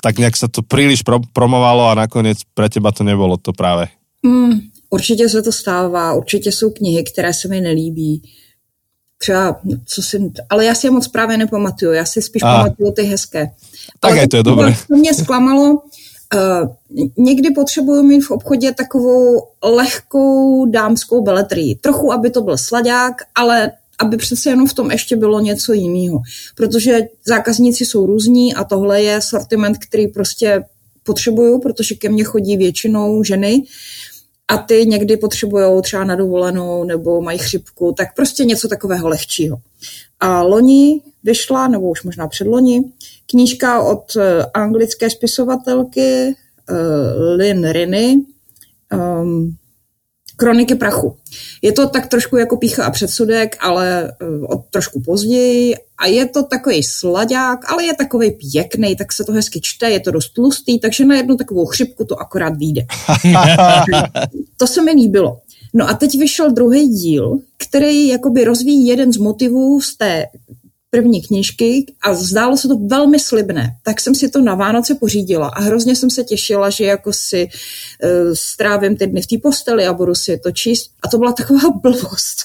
tak 0.00 0.16
nejak 0.16 0.36
sa 0.40 0.48
to 0.48 0.64
príliš 0.64 1.04
pro, 1.04 1.20
promovalo 1.36 1.92
a 1.92 1.98
nakoniec 2.08 2.40
pre 2.56 2.72
teba 2.72 2.96
to 2.96 3.04
nebolo 3.04 3.36
to 3.36 3.52
práve. 3.52 3.92
Mm, 4.24 4.72
určitě 4.90 5.28
se 5.28 5.42
to 5.42 5.52
stává, 5.52 6.12
určitě 6.12 6.52
jsou 6.52 6.70
knihy, 6.70 7.04
které 7.04 7.34
se 7.34 7.48
mi 7.48 7.60
nelíbí. 7.60 8.22
Třeba, 9.18 9.60
co 9.84 10.02
si, 10.02 10.32
ale 10.50 10.64
já 10.64 10.74
si 10.74 10.86
je 10.86 10.90
moc 10.90 11.08
právě 11.08 11.36
nepamatuju, 11.36 11.92
já 11.92 12.04
si 12.04 12.22
spíš 12.22 12.42
a. 12.42 12.56
pamatuju 12.56 12.92
ty 12.92 13.02
hezké. 13.02 13.50
Tak 14.00 14.12
ale 14.12 14.28
to 14.28 14.36
je 14.36 14.42
dobré. 14.42 14.76
To 14.88 14.96
mě 14.96 15.14
zklamalo, 15.14 15.68
Uh, 15.70 15.80
někdy 17.18 17.50
potřebuju 17.50 18.02
mít 18.02 18.20
v 18.20 18.30
obchodě 18.30 18.72
takovou 18.72 19.42
lehkou 19.64 20.66
dámskou 20.66 21.22
beletrii. 21.22 21.74
Trochu, 21.74 22.12
aby 22.12 22.30
to 22.30 22.40
byl 22.40 22.58
sladák, 22.58 23.14
ale 23.34 23.72
aby 23.98 24.16
přece 24.16 24.50
jenom 24.50 24.66
v 24.66 24.74
tom 24.74 24.90
ještě 24.90 25.16
bylo 25.16 25.40
něco 25.40 25.72
jiného. 25.72 26.20
Protože 26.54 27.00
zákazníci 27.26 27.86
jsou 27.86 28.06
různí 28.06 28.54
a 28.54 28.64
tohle 28.64 29.02
je 29.02 29.20
sortiment, 29.20 29.78
který 29.78 30.08
prostě 30.08 30.64
potřebuju, 31.02 31.60
protože 31.60 31.94
ke 31.94 32.08
mně 32.08 32.24
chodí 32.24 32.56
většinou 32.56 33.22
ženy 33.22 33.62
a 34.48 34.58
ty 34.58 34.86
někdy 34.86 35.16
potřebují 35.16 35.82
třeba 35.82 36.04
na 36.04 36.16
dovolenou 36.16 36.84
nebo 36.84 37.20
mají 37.20 37.38
chřipku, 37.38 37.94
tak 37.96 38.14
prostě 38.14 38.44
něco 38.44 38.68
takového 38.68 39.08
lehčího. 39.08 39.56
A 40.20 40.42
loni 40.42 41.00
vyšla, 41.24 41.68
nebo 41.68 41.90
už 41.90 42.02
možná 42.02 42.28
předloni, 42.28 42.84
knížka 43.26 43.82
od 43.82 44.16
eh, 44.16 44.44
anglické 44.54 45.10
spisovatelky 45.10 46.34
uh, 46.70 47.36
Lynn 47.36 47.70
Rinny, 47.70 48.16
um, 48.92 49.56
Kroniky 50.36 50.74
prachu. 50.74 51.16
Je 51.62 51.72
to 51.72 51.88
tak 51.88 52.06
trošku 52.06 52.36
jako 52.36 52.56
pícha 52.56 52.84
a 52.84 52.90
předsudek, 52.90 53.56
ale 53.60 54.12
uh, 54.22 54.44
od 54.44 54.64
trošku 54.70 55.00
později 55.00 55.74
a 55.98 56.06
je 56.06 56.26
to 56.26 56.42
takový 56.42 56.82
sladák, 56.82 57.72
ale 57.72 57.84
je 57.84 57.94
takový 57.94 58.30
pěkný, 58.30 58.96
tak 58.96 59.12
se 59.12 59.24
to 59.24 59.32
hezky 59.32 59.60
čte, 59.62 59.90
je 59.90 60.00
to 60.00 60.10
dost 60.10 60.28
tlustý, 60.28 60.78
takže 60.78 61.04
na 61.04 61.16
jednu 61.16 61.36
takovou 61.36 61.66
chřipku 61.66 62.04
to 62.04 62.20
akorát 62.20 62.56
vyjde. 62.56 62.82
to 64.56 64.66
se 64.66 64.82
mi 64.82 64.90
líbilo. 64.90 65.40
No 65.74 65.88
a 65.88 65.94
teď 65.94 66.18
vyšel 66.18 66.52
druhý 66.52 66.88
díl, 66.88 67.38
který 67.56 68.08
jakoby 68.08 68.44
rozvíjí 68.44 68.86
jeden 68.86 69.12
z 69.12 69.16
motivů 69.16 69.80
z 69.80 69.96
té 69.96 70.26
první 70.90 71.22
knížky 71.22 71.86
a 72.02 72.14
zdálo 72.14 72.56
se 72.56 72.68
to 72.68 72.76
velmi 72.76 73.20
slibné. 73.20 73.70
Tak 73.82 74.00
jsem 74.00 74.14
si 74.14 74.28
to 74.28 74.40
na 74.40 74.54
Vánoce 74.54 74.94
pořídila 74.94 75.48
a 75.48 75.60
hrozně 75.60 75.96
jsem 75.96 76.10
se 76.10 76.24
těšila, 76.24 76.70
že 76.70 76.84
jako 76.84 77.12
si 77.12 77.48
uh, 77.48 78.10
strávím 78.34 78.96
ty 78.96 79.06
dny 79.06 79.22
v 79.22 79.26
té 79.26 79.36
posteli 79.42 79.86
a 79.86 79.92
budu 79.92 80.14
si 80.14 80.38
to 80.38 80.52
číst. 80.52 80.90
A 81.02 81.08
to 81.08 81.18
byla 81.18 81.32
taková 81.32 81.60
blbost. 81.82 82.36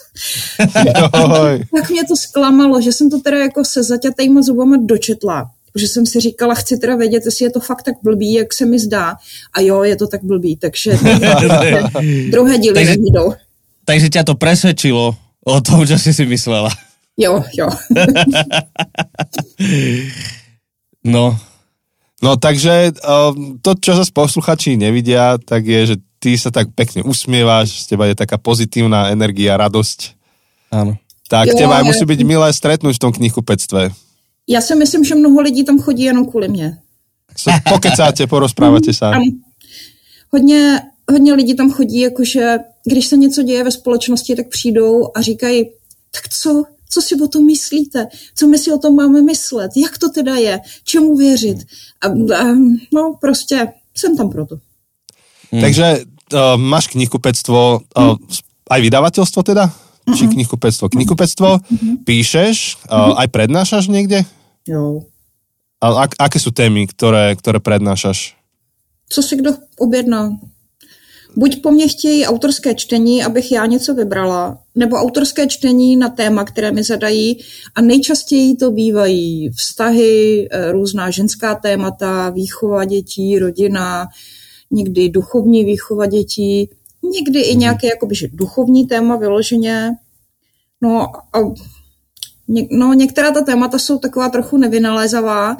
tak 1.76 1.90
mě 1.90 2.04
to 2.08 2.16
zklamalo, 2.16 2.82
že 2.82 2.92
jsem 2.92 3.10
to 3.10 3.20
teda 3.20 3.38
jako 3.38 3.66
se 3.66 3.84
zaťatejma 3.84 4.42
zubama 4.42 4.78
dočetla. 4.80 5.52
Protože 5.74 5.88
jsem 5.88 6.06
si 6.06 6.20
říkala, 6.20 6.56
chci 6.56 6.78
teda 6.78 6.96
vědět, 6.96 7.24
jestli 7.26 7.46
je 7.46 7.52
to 7.52 7.60
fakt 7.60 7.84
tak 7.84 7.96
blbý, 8.04 8.34
jak 8.34 8.54
se 8.54 8.66
mi 8.66 8.80
zdá. 8.80 9.16
A 9.54 9.62
jo, 9.62 9.84
je 9.84 9.96
to 9.96 10.08
tak 10.08 10.24
blbý, 10.24 10.58
takže 10.58 10.92
druhé 12.32 12.58
díly 12.58 12.74
takže, 12.74 12.96
jdou. 12.98 13.34
Takže 13.86 14.10
tě 14.10 14.24
to 14.24 14.36
presvedčilo 14.36 15.16
o 15.46 15.62
tom, 15.62 15.88
co 15.88 16.00
jsi 16.00 16.14
si 16.14 16.26
myslela. 16.26 16.70
Jo, 17.18 17.44
jo. 17.53 17.70
no. 21.03 21.38
No 22.22 22.38
takže 22.38 22.94
to, 23.65 23.72
čo 23.82 23.98
sa 23.98 24.06
posluchači 24.13 24.77
nevidia, 24.77 25.41
tak 25.41 25.65
je, 25.65 25.86
že 25.86 25.96
ty 26.22 26.38
sa 26.38 26.53
tak 26.53 26.70
pekne 26.77 27.01
usmievaš, 27.01 27.82
z 27.82 27.86
teba 27.89 28.06
je 28.06 28.13
taká 28.13 28.38
pozitívna 28.38 29.10
energia, 29.10 29.58
radosť. 29.58 30.00
Áno. 30.70 31.01
Tak 31.25 31.50
jo, 31.50 31.58
teba 31.58 31.82
aj 31.82 31.89
musí 31.89 32.06
byť 32.06 32.22
milé 32.22 32.53
stretnúť 32.53 32.96
v 32.96 33.01
tom 33.01 33.12
knihkupectve. 33.12 33.89
Já 34.48 34.62
si 34.62 34.75
myslím, 34.75 35.03
že 35.03 35.15
mnoho 35.15 35.41
lidí 35.41 35.63
tam 35.63 35.80
chodí 35.80 36.03
jenom 36.03 36.25
kvůli 36.25 36.48
mě. 36.48 36.77
Pokecáte, 37.70 38.27
porozpráváte 38.27 38.94
sa. 38.94 39.12
Hodně, 40.30 40.82
hodně 41.12 41.34
lidí 41.34 41.56
tam 41.56 41.72
chodí, 41.72 42.00
jakože 42.00 42.58
když 42.86 43.08
se 43.08 43.18
něco 43.18 43.44
děje 43.44 43.63
ve 43.63 43.72
společnosti, 43.72 44.36
tak 44.36 44.50
přijdou 44.50 45.12
a 45.15 45.22
říkají, 45.22 45.65
tak 46.12 46.30
co, 46.30 46.63
co 46.92 47.00
si 47.02 47.16
o 47.16 47.28
tom 47.28 47.48
myslíte? 47.48 48.08
Co 48.36 48.48
my 48.48 48.58
si 48.58 48.72
o 48.72 48.78
tom 48.78 48.96
máme 48.96 49.22
myslet? 49.22 49.72
Jak 49.76 49.98
to 49.98 50.10
teda 50.10 50.36
je? 50.36 50.60
Čemu 50.84 51.16
věřit? 51.16 51.58
A, 52.02 52.08
a 52.36 52.44
no 52.94 53.16
prostě 53.22 53.68
jsem 53.96 54.18
tam 54.18 54.30
proto. 54.30 54.56
Hmm. 55.52 55.62
Takže 55.62 56.04
uh, 56.34 56.40
máš 56.56 56.88
knihkupectvo, 56.88 57.82
uh, 57.98 58.16
aj 58.72 58.80
vydavateľstvo 58.82 59.44
teda? 59.44 59.68
Uh-uh. 59.68 60.16
Či 60.16 60.32
knihkupectvo? 60.32 60.88
Knihkupectvo, 60.88 61.50
uh-huh. 61.60 61.96
píšeš, 62.08 62.88
uh, 62.88 63.20
aj 63.20 63.28
prednášaš 63.28 63.92
niekde? 63.92 64.24
Jo. 64.64 65.04
A 65.84 66.08
ak, 66.08 66.16
aké 66.16 66.40
sú 66.40 66.56
témy, 66.56 66.88
ktoré, 66.88 67.36
ktoré 67.36 67.60
prednášaš? 67.60 68.40
Co 69.12 69.20
si 69.20 69.36
kdo 69.36 69.60
objedná? 69.76 70.40
Buď 71.36 71.62
po 71.62 71.72
mně 71.72 71.88
chtějí 71.88 72.26
autorské 72.26 72.76
čtení, 72.76 73.24
abych 73.24 73.52
já 73.52 73.66
něco 73.66 73.94
vybrala, 73.94 74.58
nebo 74.76 74.96
autorské 74.96 75.48
čtení 75.48 75.96
na 75.96 76.10
téma, 76.10 76.44
které 76.44 76.72
mi 76.72 76.84
zadají 76.84 77.40
a 77.76 77.82
nejčastěji 77.82 78.56
to 78.56 78.72
bývají 78.72 79.50
vztahy, 79.50 80.48
eh, 80.52 80.72
různá 80.72 81.10
ženská 81.10 81.56
témata, 81.56 82.30
výchova 82.30 82.86
dětí, 82.86 83.40
rodina, 83.40 84.08
někdy 84.72 85.10
duchovní 85.10 85.66
výchova 85.66 86.06
dětí, 86.06 86.70
někdy 87.04 87.42
i 87.42 87.52
mhm. 87.52 87.60
nějaké 87.60 87.88
jakoby, 87.88 88.16
že 88.16 88.28
duchovní 88.34 88.88
téma 88.88 89.16
vyloženě. 89.16 89.92
No 90.82 91.02
a 91.34 91.54
no, 92.72 92.94
některá 92.94 93.32
ta 93.32 93.42
témata 93.42 93.80
jsou 93.80 93.98
taková 93.98 94.30
trochu 94.30 94.58
nevynalézavá, 94.58 95.58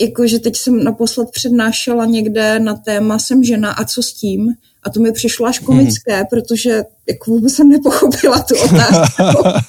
jakože 0.00 0.38
teď 0.38 0.56
jsem 0.56 0.84
naposled 0.84 1.30
přednášela 1.30 2.04
někde 2.04 2.58
na 2.58 2.74
téma 2.74 3.18
jsem 3.18 3.44
žena 3.44 3.72
a 3.72 3.84
co 3.84 4.02
s 4.02 4.12
tím 4.12 4.54
a 4.82 4.90
to 4.90 5.00
mi 5.00 5.12
přišlo 5.12 5.46
až 5.46 5.58
komické, 5.58 6.16
hmm. 6.16 6.26
protože 6.30 6.84
jako 7.08 7.30
vůbec 7.30 7.54
jsem 7.54 7.68
nepochopila 7.68 8.40
tu 8.40 8.54
otázku. 8.58 9.22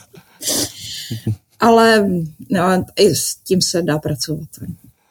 Ale 1.59 2.05
no, 2.49 2.85
i 2.95 3.15
s 3.15 3.35
tím 3.35 3.61
se 3.61 3.81
dá 3.81 3.97
pracovat. 3.97 4.47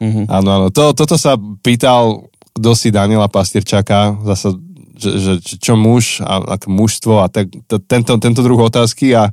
Mm-hmm. 0.00 0.28
Áno, 0.28 0.48
áno. 0.52 0.66
To, 0.70 0.92
toto 0.92 1.16
sa 1.16 1.40
pýtal 1.64 2.28
kto 2.56 2.72
si 2.72 2.88
Daniela 2.88 3.28
Pastierčaka, 3.28 4.16
zase, 4.24 4.56
že, 4.96 5.10
že, 5.20 5.32
čo 5.60 5.76
muž 5.76 6.24
a 6.24 6.56
ak 6.56 6.64
mužstvo 6.64 7.20
a 7.20 7.28
tak, 7.28 7.52
to, 7.68 7.76
tento, 7.76 8.16
tento 8.16 8.40
druh 8.40 8.56
otázky 8.56 9.12
a 9.12 9.28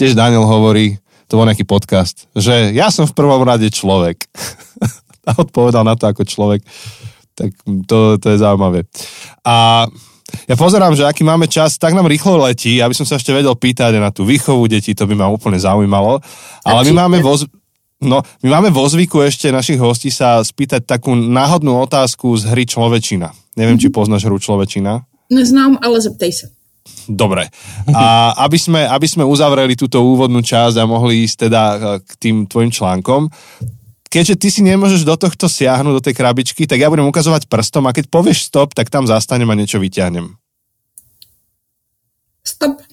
tiež 0.00 0.16
Daniel 0.16 0.48
hovorí, 0.48 0.96
to 1.28 1.36
bol 1.36 1.44
nejaký 1.44 1.68
podcast, 1.68 2.28
že 2.32 2.72
ja 2.72 2.88
som 2.88 3.04
v 3.04 3.16
prvom 3.16 3.44
rade 3.44 3.68
človek. 3.68 4.24
a 5.28 5.30
odpovedal 5.38 5.86
na 5.86 5.94
to 5.94 6.10
ako 6.10 6.22
človek. 6.26 6.60
Tak 7.32 7.50
to, 7.88 8.20
to 8.20 8.26
je 8.28 8.38
zaujímavé. 8.38 8.84
A 9.46 9.88
ja 10.48 10.56
pozerám, 10.56 10.96
že 10.96 11.04
aký 11.04 11.24
máme 11.24 11.44
čas, 11.44 11.76
tak 11.76 11.92
nám 11.92 12.08
rýchlo 12.08 12.40
letí, 12.40 12.80
aby 12.80 12.96
som 12.96 13.04
sa 13.04 13.20
ešte 13.20 13.36
vedel 13.36 13.52
pýtať 13.52 14.00
na 14.00 14.08
tú 14.08 14.24
výchovu 14.24 14.64
detí, 14.64 14.96
to 14.96 15.04
by 15.04 15.12
ma 15.16 15.28
úplne 15.28 15.60
zaujímalo. 15.60 16.24
Ale 16.64 16.88
my 16.88 16.92
máme 17.04 17.18
vo, 17.20 17.36
No, 18.02 18.18
my 18.42 18.48
máme 18.50 18.74
vo 18.74 18.82
zvyku 18.82 19.22
ešte 19.22 19.54
našich 19.54 19.78
hostí 19.78 20.10
sa 20.10 20.42
spýtať 20.42 20.82
takú 20.82 21.14
náhodnú 21.14 21.78
otázku 21.86 22.34
z 22.34 22.50
hry 22.50 22.66
Človečina. 22.66 23.30
Neviem, 23.54 23.78
mm-hmm. 23.78 23.94
či 23.94 23.94
poznáš 23.94 24.26
hru 24.26 24.42
Človečina. 24.42 25.06
Neznám, 25.30 25.78
ale 25.78 26.02
zeptej 26.02 26.32
sa. 26.34 26.46
Dobre. 27.06 27.46
A 27.94 28.34
aby 28.50 28.58
sme, 28.58 28.82
aby 28.82 29.06
sme 29.06 29.22
uzavreli 29.22 29.78
túto 29.78 30.02
úvodnú 30.02 30.42
časť 30.42 30.82
a 30.82 30.90
mohli 30.90 31.22
ísť 31.22 31.46
teda 31.46 31.62
e, 31.62 31.76
k 32.02 32.10
tým 32.18 32.36
tvojim 32.50 32.74
článkom, 32.74 33.30
keďže 34.12 34.36
ty 34.36 34.48
si 34.52 34.60
nemôžeš 34.60 35.08
do 35.08 35.16
tohto 35.16 35.48
siahnuť, 35.48 35.94
do 35.96 36.04
tej 36.04 36.12
krabičky, 36.12 36.68
tak 36.68 36.76
ja 36.76 36.92
budem 36.92 37.08
ukazovať 37.08 37.48
prstom 37.48 37.88
a 37.88 37.96
keď 37.96 38.12
povieš 38.12 38.52
stop, 38.52 38.76
tak 38.76 38.92
tam 38.92 39.08
zastanem 39.08 39.48
a 39.48 39.56
niečo 39.56 39.80
vyťahnem. 39.80 40.36
Stop. 42.44 42.84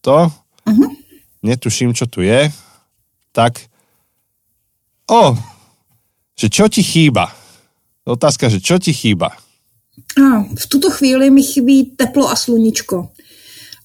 To? 0.00 0.32
Uh-huh. 0.64 0.90
Netuším, 1.44 1.92
čo 1.92 2.08
tu 2.08 2.24
je. 2.24 2.48
Tak 3.36 3.68
O, 5.12 5.36
že 6.38 6.48
čo 6.48 6.72
ti 6.72 6.80
chýba? 6.80 7.28
Otázka, 8.08 8.48
že 8.48 8.64
čo 8.64 8.80
ti 8.80 8.96
chýba? 8.96 9.36
A, 10.16 10.48
v 10.48 10.64
tuto 10.72 10.88
chvíli 10.88 11.28
mi 11.28 11.44
chybí 11.44 11.92
teplo 12.00 12.32
a 12.32 12.36
sluníčko. 12.36 13.12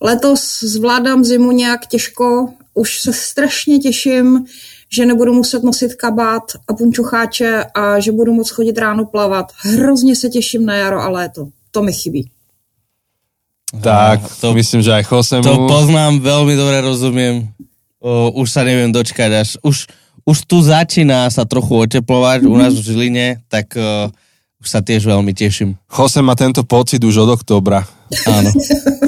Letos 0.01 0.63
zvládám 0.63 1.24
zimu 1.24 1.51
nějak 1.51 1.86
těžko, 1.86 2.54
už 2.74 3.01
se 3.01 3.13
strašně 3.13 3.80
těším, 3.80 4.46
že 4.89 5.06
nebudu 5.06 5.34
muset 5.34 5.63
nosit 5.63 5.96
kabát 5.96 6.44
a 6.67 6.74
punčucháče 6.74 7.63
a 7.75 8.00
že 8.00 8.12
budu 8.12 8.34
moc 8.34 8.50
chodit 8.50 8.77
ráno 8.77 9.06
plavat. 9.06 9.51
Hrozně 9.58 10.15
se 10.15 10.29
těším 10.29 10.65
na 10.65 10.75
jaro 10.75 11.01
a 11.01 11.10
léto. 11.10 11.48
To 11.72 11.84
mi 11.84 11.94
chybí. 11.94 12.29
Tak, 13.82 14.24
to, 14.39 14.56
myslím, 14.56 14.79
že 14.82 14.96
aj 14.96 15.03
Chosemu... 15.12 15.44
To 15.44 15.67
poznám, 15.67 16.24
veľmi 16.24 16.56
dobre 16.56 16.79
rozumiem. 16.79 17.51
O, 18.00 18.32
už 18.39 18.48
sa 18.48 18.63
neviem 18.63 18.88
dočkať, 18.96 19.32
až 19.36 19.50
už, 19.60 19.91
už 20.24 20.38
tu 20.48 20.63
začína 20.63 21.27
sa 21.27 21.44
trochu 21.44 21.75
oteplovať 21.75 22.48
mm-hmm. 22.48 22.53
u 22.53 22.56
nás 22.56 22.72
v 22.72 22.86
Žiline, 22.88 23.27
tak 23.51 23.75
uh, 23.75 24.08
už 24.63 24.67
sa 24.72 24.79
tiež 24.79 25.03
veľmi 25.03 25.36
teším. 25.36 25.75
Jose 25.91 26.24
má 26.24 26.39
tento 26.39 26.63
pocit 26.63 27.03
už 27.03 27.27
od 27.27 27.36
oktobra. 27.36 27.84
Áno. 28.24 28.56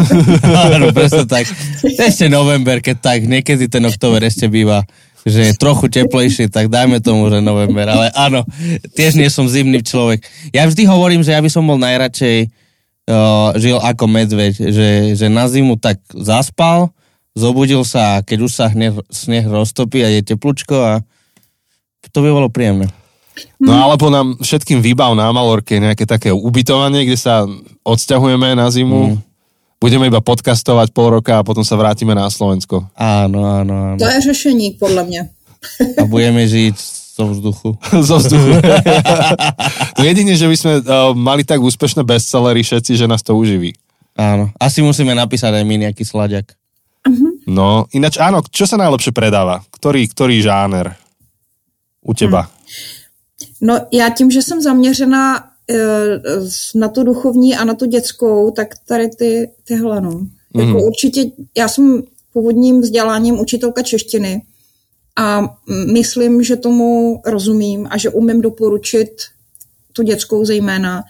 Áno, 0.76 0.92
presne 0.92 1.24
tak. 1.24 1.48
Ešte 1.84 2.28
november, 2.28 2.84
keď 2.84 2.98
tak, 3.00 3.20
niekedy 3.32 3.72
ten 3.72 3.88
október 3.88 4.28
ešte 4.28 4.52
býva 4.52 4.84
že 5.28 5.52
je 5.52 5.54
trochu 5.60 5.92
teplejší, 5.92 6.48
tak 6.48 6.72
dajme 6.72 7.04
tomu, 7.04 7.28
že 7.28 7.44
november. 7.44 7.92
Ale 7.92 8.08
áno, 8.16 8.48
tiež 8.96 9.20
nie 9.20 9.28
som 9.28 9.50
zimný 9.50 9.84
človek. 9.84 10.24
Ja 10.56 10.64
vždy 10.68 10.88
hovorím, 10.88 11.22
že 11.26 11.36
ja 11.36 11.42
by 11.44 11.50
som 11.52 11.68
bol 11.68 11.76
najradšej 11.76 12.48
uh, 13.10 13.52
žil 13.58 13.78
ako 13.82 14.06
medveď, 14.08 14.54
že, 14.56 14.90
že 15.18 15.28
na 15.28 15.50
zimu 15.50 15.76
tak 15.76 16.00
zaspal, 16.14 16.94
zobudil 17.34 17.84
sa 17.84 18.20
a 18.20 18.24
keď 18.24 18.40
už 18.46 18.52
sa 18.52 18.66
sneh, 18.72 18.96
sneh 19.10 19.46
roztopí 19.48 20.04
a 20.06 20.10
je 20.12 20.22
teplúčko 20.24 20.76
a 20.76 20.94
to 22.10 22.24
by 22.24 22.30
bolo 22.32 22.48
príjemné. 22.48 22.88
No 23.60 23.72
alebo 23.72 24.12
nám 24.12 24.36
všetkým 24.44 24.84
výbav 24.84 25.16
na 25.16 25.32
Malorke 25.32 25.80
nejaké 25.80 26.04
také 26.04 26.32
ubytovanie, 26.32 27.08
kde 27.08 27.16
sa 27.20 27.48
odsťahujeme 27.88 28.56
na 28.56 28.68
zimu. 28.68 29.16
Mm. 29.16 29.29
Budeme 29.80 30.12
iba 30.12 30.20
podcastovať 30.20 30.92
pol 30.92 31.20
roka 31.20 31.40
a 31.40 31.46
potom 31.48 31.64
sa 31.64 31.80
vrátime 31.80 32.12
na 32.12 32.28
Slovensko. 32.28 32.84
Áno, 33.00 33.48
áno, 33.48 33.96
áno. 33.96 34.00
To 34.00 34.12
je 34.12 34.20
řešení, 34.28 34.76
podľa 34.76 35.04
mňa. 35.08 35.22
A 35.96 36.04
budeme 36.04 36.44
žiť 36.44 36.76
zo 37.16 37.32
vzduchu. 37.32 37.70
zo 38.12 38.16
vzduchu. 38.20 38.60
no 40.00 40.04
jedine, 40.04 40.36
že 40.36 40.52
by 40.52 40.56
sme 40.60 40.74
uh, 40.84 41.16
mali 41.16 41.48
tak 41.48 41.64
úspešné 41.64 42.04
bestsellery 42.04 42.60
všetci, 42.60 43.00
že 43.00 43.08
nás 43.08 43.24
to 43.24 43.40
uživí. 43.40 43.72
Áno. 44.20 44.52
Asi 44.60 44.84
musíme 44.84 45.16
napísať 45.16 45.56
aj 45.56 45.64
my 45.64 45.76
nejaký 45.88 46.04
sladiak. 46.04 46.52
Uh-huh. 47.08 47.40
No, 47.48 47.88
ináč 47.96 48.20
áno, 48.20 48.44
čo 48.44 48.68
sa 48.68 48.76
najlepšie 48.76 49.16
predáva? 49.16 49.64
Ktorý, 49.72 50.04
ktorý 50.12 50.44
žáner 50.44 50.92
u 52.04 52.12
teba? 52.12 52.52
Hmm. 52.52 53.00
No 53.62 53.80
já 53.92 54.10
tím, 54.10 54.32
že 54.32 54.42
jsem 54.42 54.62
zaměřena 54.62 55.38
e, 55.38 55.42
na 56.76 56.88
tu 56.88 57.04
duchovní 57.04 57.56
a 57.56 57.64
na 57.64 57.74
tu 57.74 57.86
dětskou, 57.86 58.52
tak 58.52 58.68
tady 58.88 59.10
ty, 59.10 59.50
tyhle, 59.64 60.02
no. 60.02 60.28
Jako 60.56 60.72
mm. 60.72 60.76
určitě, 60.76 61.26
já 61.58 61.68
jsem 61.68 62.04
původním 62.34 62.82
vzděláním 62.82 63.40
učitelka 63.40 63.82
češtiny 63.82 64.42
a 65.18 65.58
myslím, 65.94 66.44
že 66.44 66.56
tomu 66.56 67.22
rozumím 67.26 67.88
a 67.92 67.98
že 67.98 68.10
umím 68.10 68.42
doporučit 68.42 69.10
tu 69.94 70.04
dětskou 70.04 70.46
zejména, 70.46 71.04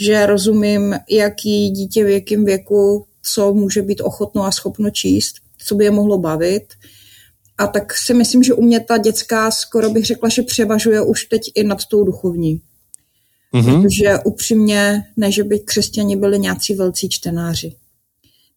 že 0.00 0.26
rozumím, 0.26 0.94
jaký 1.10 1.70
dítě 1.70 2.04
v 2.04 2.08
jakém 2.08 2.44
věku 2.44 3.06
co 3.22 3.54
může 3.54 3.82
být 3.82 4.00
ochotno 4.00 4.44
a 4.44 4.52
schopno 4.52 4.90
číst, 4.90 5.34
co 5.66 5.74
by 5.74 5.84
je 5.84 5.90
mohlo 5.90 6.18
bavit. 6.18 6.64
A 7.58 7.66
tak 7.66 7.96
si 7.96 8.14
myslím, 8.14 8.42
že 8.42 8.54
u 8.54 8.62
mě 8.62 8.80
ta 8.80 8.98
dětská 8.98 9.50
skoro 9.50 9.90
bych 9.90 10.06
řekla, 10.06 10.28
že 10.28 10.42
převažuje 10.42 11.02
už 11.02 11.24
teď 11.24 11.42
i 11.54 11.64
nad 11.64 11.78
tou 11.84 12.04
duchovní. 12.04 12.60
Mm-hmm. 13.54 13.82
Protože 13.82 14.18
upřímně, 14.24 15.04
ne, 15.16 15.32
že 15.32 15.44
by 15.44 15.58
křesťani 15.58 16.16
byli 16.16 16.38
nějací 16.38 16.74
velcí 16.74 17.08
čtenáři. 17.08 17.72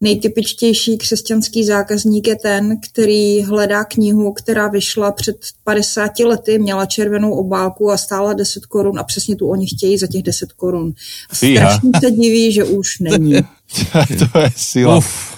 Nejtypičtější 0.02 0.98
křesťanský 0.98 1.66
zákazník 1.66 2.28
je 2.28 2.36
ten, 2.36 2.80
který 2.82 3.42
hledá 3.42 3.84
knihu, 3.84 4.34
která 4.34 4.68
vyšla 4.68 5.12
před 5.12 5.38
50 5.64 6.20
lety, 6.20 6.60
měla 6.60 6.86
červenou 6.86 7.32
obálku 7.32 7.92
a 7.92 7.98
stála 7.98 8.34
10 8.34 8.66
korun 8.66 9.00
a 9.00 9.04
přesně 9.04 9.36
tu 9.36 9.48
oni 9.48 9.68
chtějí 9.68 9.98
za 9.98 10.08
těch 10.08 10.24
10 10.24 10.54
korun. 10.54 10.94
A 11.30 11.36
strašně 11.36 11.90
se 12.00 12.12
diví, 12.12 12.52
že 12.52 12.64
už 12.64 13.00
není. 13.00 13.34
to 14.34 14.40
je 14.40 14.50
sila. 14.56 14.98
Uf. 14.98 15.35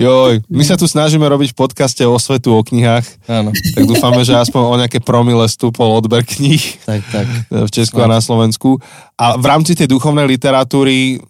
Joj, 0.00 0.40
my 0.48 0.64
sa 0.64 0.80
tu 0.80 0.88
snažíme 0.88 1.28
robiť 1.28 1.52
v 1.52 1.60
podcaste 1.60 2.00
o 2.08 2.16
svetu, 2.16 2.56
o 2.56 2.64
knihách. 2.64 3.04
Áno. 3.28 3.52
Tak 3.52 3.84
dúfame, 3.84 4.24
že 4.24 4.32
aspoň 4.32 4.62
o 4.64 4.74
nejaké 4.80 4.96
promile 5.04 5.44
stúpol 5.44 5.92
odber 5.92 6.24
kníh 6.24 6.80
tak, 6.88 7.04
tak. 7.12 7.28
v 7.52 7.68
Česku 7.68 8.00
a 8.00 8.08
na 8.08 8.24
Slovensku. 8.24 8.80
A 9.20 9.36
v 9.36 9.44
rámci 9.44 9.76
tej 9.76 9.92
duchovnej 9.92 10.24
literatúry 10.24 11.20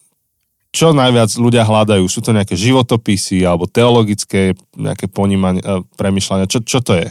čo 0.70 0.94
najviac 0.94 1.34
ľudia 1.34 1.66
hľadajú? 1.66 2.06
Sú 2.06 2.22
to 2.22 2.30
nejaké 2.30 2.54
životopisy 2.54 3.42
alebo 3.42 3.66
teologické 3.66 4.54
nejaké 4.78 5.10
ponímanie, 5.10 5.58
eh, 5.66 5.82
premyšľania? 5.98 6.46
Čo, 6.46 6.62
čo 6.62 6.78
to 6.78 6.94
je? 6.94 7.10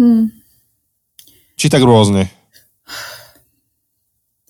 Hmm. 0.00 0.32
Či 1.60 1.68
tak 1.68 1.84
rôzne? 1.84 2.32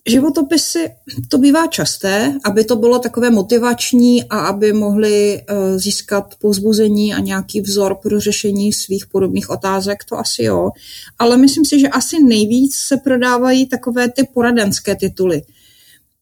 Životopisy, 0.09 0.89
to 1.29 1.39
bývá 1.39 1.67
časté, 1.67 2.39
aby 2.45 2.65
to 2.65 2.77
bylo 2.77 2.99
takové 2.99 3.31
motivační 3.31 4.25
a 4.25 4.39
aby 4.39 4.73
mohli 4.73 5.43
uh, 5.51 5.79
získat 5.79 6.35
povzbuzení 6.41 7.15
a 7.15 7.21
nějaký 7.21 7.61
vzor 7.61 7.97
pro 8.03 8.21
řešení 8.21 8.73
svých 8.73 9.07
podobných 9.07 9.51
otázek, 9.51 10.05
to 10.05 10.19
asi 10.19 10.43
jo. 10.43 10.71
Ale 11.19 11.37
myslím 11.37 11.65
si, 11.65 11.81
že 11.81 11.89
asi 11.89 12.23
nejvíc 12.23 12.75
se 12.75 12.97
prodávají 12.97 13.67
takové 13.67 14.11
ty 14.11 14.29
poradenské 14.35 14.97
tituly 14.97 15.43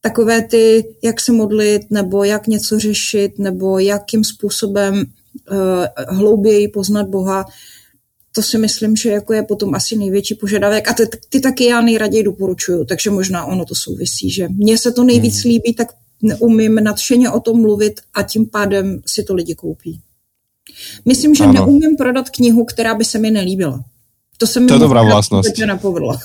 takové 0.05 0.41
ty, 0.41 0.85
jak 1.03 1.21
se 1.21 1.31
modlit, 1.31 1.81
nebo 1.89 2.23
jak 2.23 2.47
něco 2.47 2.79
řešit, 2.79 3.39
nebo 3.39 3.79
jakým 3.79 4.23
způsobem 4.23 4.93
uh, 4.95 6.17
hlouběji 6.17 6.67
poznat 6.67 7.07
Boha, 7.07 7.45
to 8.35 8.41
si 8.43 8.57
myslím, 8.57 8.95
že 8.95 9.09
jako 9.09 9.33
je 9.33 9.43
potom 9.43 9.75
asi 9.75 9.95
největší 9.97 10.35
požadavek 10.35 10.87
a 10.87 10.93
ty, 10.93 11.03
ty 11.29 11.39
taky 11.39 11.65
já 11.65 11.81
nejraději 11.81 12.23
doporučuju, 12.23 12.85
takže 12.85 13.09
možná 13.09 13.45
ono 13.45 13.65
to 13.65 13.75
souvisí, 13.75 14.31
že 14.31 14.47
mně 14.49 14.77
se 14.77 14.91
to 14.91 15.03
nejvíc 15.03 15.43
hmm. 15.43 15.51
líbí, 15.51 15.73
tak 15.73 15.87
umím 16.39 16.75
nadšeně 16.75 17.31
o 17.31 17.39
tom 17.39 17.61
mluvit 17.61 18.01
a 18.13 18.23
tím 18.23 18.45
pádem 18.45 19.01
si 19.05 19.23
to 19.23 19.33
lidi 19.33 19.55
koupí. 19.55 19.99
Myslím, 21.05 21.35
že 21.35 21.43
ano. 21.43 21.53
neumím 21.53 21.97
prodat 21.97 22.29
knihu, 22.29 22.65
která 22.65 22.95
by 22.95 23.05
se 23.05 23.19
mi 23.19 23.31
nelíbila. 23.31 23.83
To 24.37 24.47
se 24.47 24.59
mi 24.59 24.67
to 24.67 24.73
je 24.73 24.79
dobrá 24.79 25.03
vlastnost. 25.03 25.57
nepovedlo. 25.57 26.17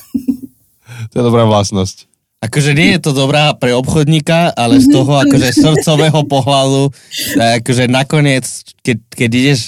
to 1.13 1.19
je 1.19 1.23
dobrá 1.23 1.45
vlastnost. 1.45 2.11
Akože 2.41 2.73
nie 2.73 2.97
je 2.97 3.05
to 3.05 3.13
dobrá 3.13 3.53
pre 3.53 3.69
obchodníka, 3.77 4.49
ale 4.57 4.81
z 4.81 4.89
toho 4.89 5.13
akože 5.13 5.61
srdcového 5.61 6.25
pohľadu, 6.25 6.89
akože 7.37 7.85
nakoniec, 7.85 8.65
keď, 8.81 8.97
keď 9.13 9.29
ideš, 9.29 9.61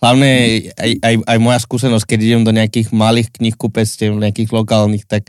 hlavne 0.00 0.30
aj, 0.74 0.92
aj, 1.04 1.14
aj 1.28 1.38
moja 1.38 1.58
skúsenosť, 1.60 2.04
keď 2.08 2.18
idem 2.24 2.42
do 2.42 2.56
nejakých 2.56 2.88
malých 2.90 3.36
knihkupectiev, 3.36 4.16
nejakých 4.16 4.50
lokálnych, 4.50 5.04
tak, 5.04 5.28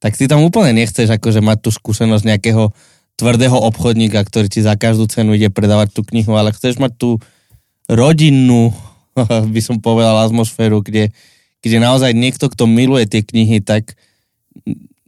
tak 0.00 0.16
ty 0.16 0.24
tam 0.24 0.40
úplne 0.40 0.72
nechceš 0.72 1.12
akože 1.12 1.44
mať 1.44 1.58
tú 1.60 1.70
skúsenosť 1.70 2.24
nejakého 2.24 2.72
tvrdého 3.16 3.56
obchodníka, 3.56 4.20
ktorý 4.24 4.48
ti 4.48 4.60
za 4.64 4.76
každú 4.76 5.08
cenu 5.08 5.36
ide 5.36 5.52
predávať 5.52 5.92
tú 5.92 6.04
knihu, 6.04 6.36
ale 6.36 6.52
chceš 6.52 6.80
mať 6.80 6.96
tú 6.96 7.10
rodinnú, 7.88 8.72
by 9.54 9.60
som 9.60 9.80
povedal, 9.80 10.16
atmosféru, 10.24 10.80
kde, 10.80 11.12
kde 11.60 11.76
naozaj 11.76 12.16
niekto, 12.16 12.48
kto 12.48 12.64
miluje 12.64 13.04
tie 13.08 13.20
knihy, 13.20 13.60
tak 13.60 13.96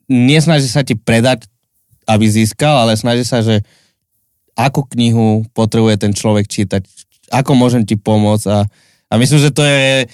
nesnaží 0.09 0.69
sa 0.69 0.85
ti 0.85 0.97
predať, 0.97 1.49
aby 2.09 2.25
získal, 2.25 2.89
ale 2.89 2.97
snaží 2.97 3.25
sa, 3.25 3.45
že 3.45 3.61
akú 4.57 4.85
knihu 4.89 5.45
potrebuje 5.53 6.09
ten 6.09 6.13
človek 6.17 6.49
čítať, 6.49 6.83
ako 7.29 7.53
môžem 7.53 7.85
ti 7.85 8.01
pomôcť 8.01 8.47
a, 8.49 8.65
a 9.09 9.17
myslím, 9.17 9.41
že 9.41 9.51
to 9.51 9.65
je, 9.65 10.07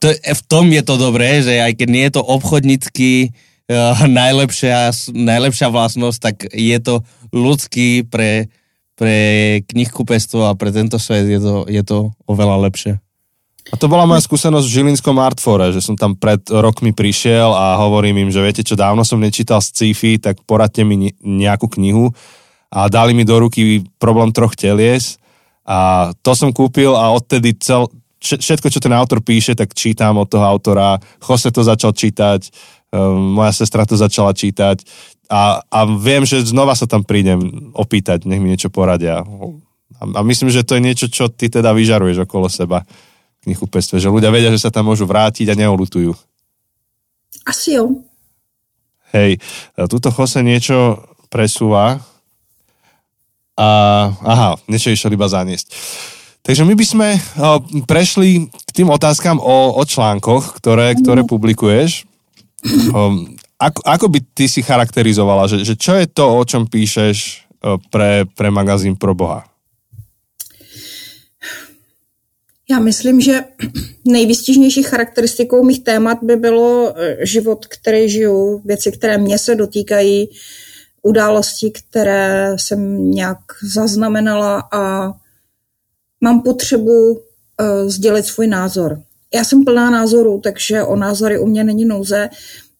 to 0.00 0.06
v 0.12 0.42
tom 0.48 0.68
je 0.68 0.82
to 0.84 0.94
dobré, 1.00 1.40
že 1.40 1.56
aj 1.60 1.72
keď 1.76 1.88
nie 1.88 2.04
je 2.08 2.14
to 2.16 2.22
obchodnícky 2.24 3.32
uh, 3.32 3.96
najlepšia, 4.22 4.92
najlepšia 5.12 5.68
vlastnosť, 5.72 6.18
tak 6.20 6.36
je 6.52 6.78
to 6.80 7.04
ľudský 7.32 8.04
pre, 8.04 8.52
pre 8.96 9.16
knihkupectvo 9.64 10.52
a 10.52 10.56
pre 10.56 10.72
tento 10.72 11.00
svet 11.00 11.24
je 11.28 11.40
to, 11.40 11.56
je 11.68 11.82
to 11.84 12.12
oveľa 12.28 12.68
lepšie. 12.68 13.00
A 13.70 13.78
to 13.78 13.86
bola 13.86 14.08
moja 14.08 14.24
skúsenosť 14.24 14.66
v 14.66 14.74
Žilinskom 14.82 15.16
Artfore, 15.20 15.70
že 15.70 15.84
som 15.84 15.94
tam 15.94 16.18
pred 16.18 16.42
rokmi 16.48 16.90
prišiel 16.90 17.54
a 17.54 17.78
hovorím 17.78 18.26
im, 18.26 18.30
že 18.32 18.42
viete 18.42 18.64
čo, 18.66 18.74
dávno 18.74 19.06
som 19.06 19.20
nečítal 19.20 19.62
sci-fi, 19.62 20.18
tak 20.18 20.42
poradte 20.42 20.82
mi 20.82 21.12
nejakú 21.22 21.70
knihu 21.78 22.10
a 22.72 22.90
dali 22.90 23.14
mi 23.14 23.22
do 23.22 23.36
ruky 23.36 23.84
problém 24.00 24.34
troch 24.34 24.58
telies 24.58 25.20
a 25.62 26.10
to 26.24 26.32
som 26.34 26.50
kúpil 26.50 26.96
a 26.98 27.14
odtedy 27.14 27.54
cel, 27.62 27.86
všetko, 28.20 28.68
čo 28.68 28.80
ten 28.84 28.92
autor 28.92 29.24
píše, 29.24 29.56
tak 29.56 29.72
čítam 29.72 30.20
od 30.20 30.28
toho 30.28 30.44
autora. 30.44 31.00
Jose 31.24 31.48
to 31.48 31.64
začal 31.64 31.96
čítať, 31.96 32.52
um, 32.92 33.40
moja 33.40 33.52
sestra 33.56 33.88
to 33.88 33.96
začala 33.96 34.36
čítať 34.36 34.84
a, 35.30 35.62
a 35.62 35.78
viem, 35.86 36.26
že 36.26 36.42
znova 36.42 36.74
sa 36.74 36.90
tam 36.90 37.06
prídem 37.06 37.70
opýtať, 37.72 38.26
nech 38.26 38.42
mi 38.42 38.50
niečo 38.50 38.66
poradia. 38.66 39.22
A, 39.22 40.02
a 40.02 40.20
myslím, 40.26 40.50
že 40.50 40.66
to 40.66 40.74
je 40.74 40.82
niečo, 40.82 41.06
čo 41.06 41.30
ty 41.30 41.46
teda 41.46 41.70
vyžaruješ 41.70 42.26
okolo 42.26 42.50
seba 42.50 42.82
knihkupectve, 43.46 44.02
že 44.02 44.10
ľudia 44.10 44.34
vedia, 44.34 44.50
že 44.50 44.60
sa 44.60 44.74
tam 44.74 44.90
môžu 44.90 45.06
vrátiť 45.06 45.48
a 45.48 45.58
neolutujú. 45.58 46.12
Asi 47.46 47.78
jo. 47.78 48.04
Hej, 49.14 49.38
tuto 49.86 50.10
Jose 50.10 50.42
niečo 50.42 51.02
presúva 51.30 52.02
a 53.54 53.68
aha, 54.12 54.50
niečo 54.66 54.90
išiel 54.90 55.14
iba 55.14 55.30
zaniesť. 55.30 55.70
Takže 56.40 56.64
my 56.64 56.74
by 56.74 56.84
sme 56.86 57.08
o, 57.16 57.20
prešli 57.84 58.48
k 58.48 58.70
tým 58.72 58.88
otázkam 58.88 59.36
o, 59.38 59.76
o 59.76 59.82
článkoch, 59.84 60.56
ktoré, 60.56 60.96
ktoré 60.96 61.22
publikuješ. 61.28 62.08
O, 62.92 63.28
ako, 63.60 63.80
ako 63.84 64.06
by 64.08 64.18
ty 64.32 64.48
si 64.48 64.64
charakterizovala, 64.64 65.48
že, 65.48 65.64
že 65.64 65.76
čo 65.76 65.96
je 66.00 66.08
to, 66.08 66.24
o 66.24 66.42
čom 66.48 66.64
píšeš 66.64 67.48
pre, 67.92 68.24
pre 68.24 68.48
magazín 68.48 68.96
Pro 68.96 69.14
Boha? 69.14 69.44
Já 72.70 72.78
myslím, 72.78 73.20
že 73.20 73.44
nejvystižnější 74.04 74.82
charakteristikou 74.82 75.64
mých 75.64 75.84
témat 75.84 76.18
by 76.22 76.36
bylo 76.36 76.94
eh, 76.96 77.26
život, 77.26 77.66
který 77.66 78.10
žiju, 78.10 78.62
věci, 78.64 78.92
které 78.92 79.18
mě 79.18 79.38
se 79.38 79.54
dotýkají, 79.54 80.28
události, 81.02 81.70
které 81.70 82.56
jsem 82.56 83.10
nějak 83.10 83.38
zaznamenala 83.62 84.68
a 84.72 85.12
mám 86.20 86.42
potřebu 86.42 87.10
uh, 87.10 87.18
sdělit 87.86 88.26
svůj 88.26 88.46
názor. 88.46 89.00
Já 89.34 89.44
jsem 89.44 89.64
plná 89.64 89.90
názorů, 89.90 90.40
takže 90.40 90.82
o 90.82 90.96
názory 90.96 91.38
u 91.38 91.46
mě 91.46 91.64
není 91.64 91.84
nouze, 91.84 92.28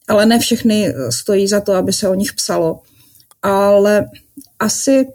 ale 0.07 0.25
ne 0.25 0.39
všechny 0.39 0.87
eh, 0.87 1.11
stojí 1.11 1.47
za 1.47 1.61
to, 1.61 1.73
aby 1.73 1.93
se 1.93 2.09
o 2.09 2.13
nich 2.13 2.33
psalo. 2.33 2.79
Ale 3.41 4.05
asi 4.59 5.07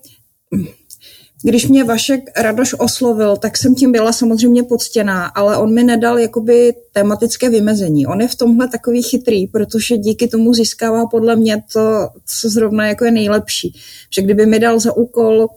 když 1.42 1.68
mě 1.68 1.84
Vašek 1.84 2.20
Radoš 2.36 2.74
oslovil, 2.78 3.36
tak 3.36 3.56
jsem 3.56 3.74
tím 3.74 3.92
byla 3.92 4.12
samozřejmě 4.12 4.62
poctěná, 4.62 5.26
ale 5.26 5.56
on 5.56 5.74
mi 5.74 5.84
nedal 5.84 6.18
jakoby 6.18 6.74
tematické 6.92 7.50
vymezení. 7.50 8.06
On 8.06 8.20
je 8.20 8.28
v 8.28 8.34
tomhle 8.34 8.68
takový 8.68 9.02
chytrý, 9.02 9.46
protože 9.46 9.96
díky 9.96 10.28
tomu 10.28 10.54
získává 10.54 11.06
podle 11.06 11.36
mě 11.36 11.62
to, 11.72 12.08
co 12.26 12.48
zrovna 12.48 12.86
jako 12.86 13.04
je 13.04 13.10
nejlepší. 13.10 13.74
Že 14.10 14.22
kdyby 14.22 14.46
mi 14.46 14.58
dal 14.58 14.80
za 14.80 14.96
úkol 14.96 15.48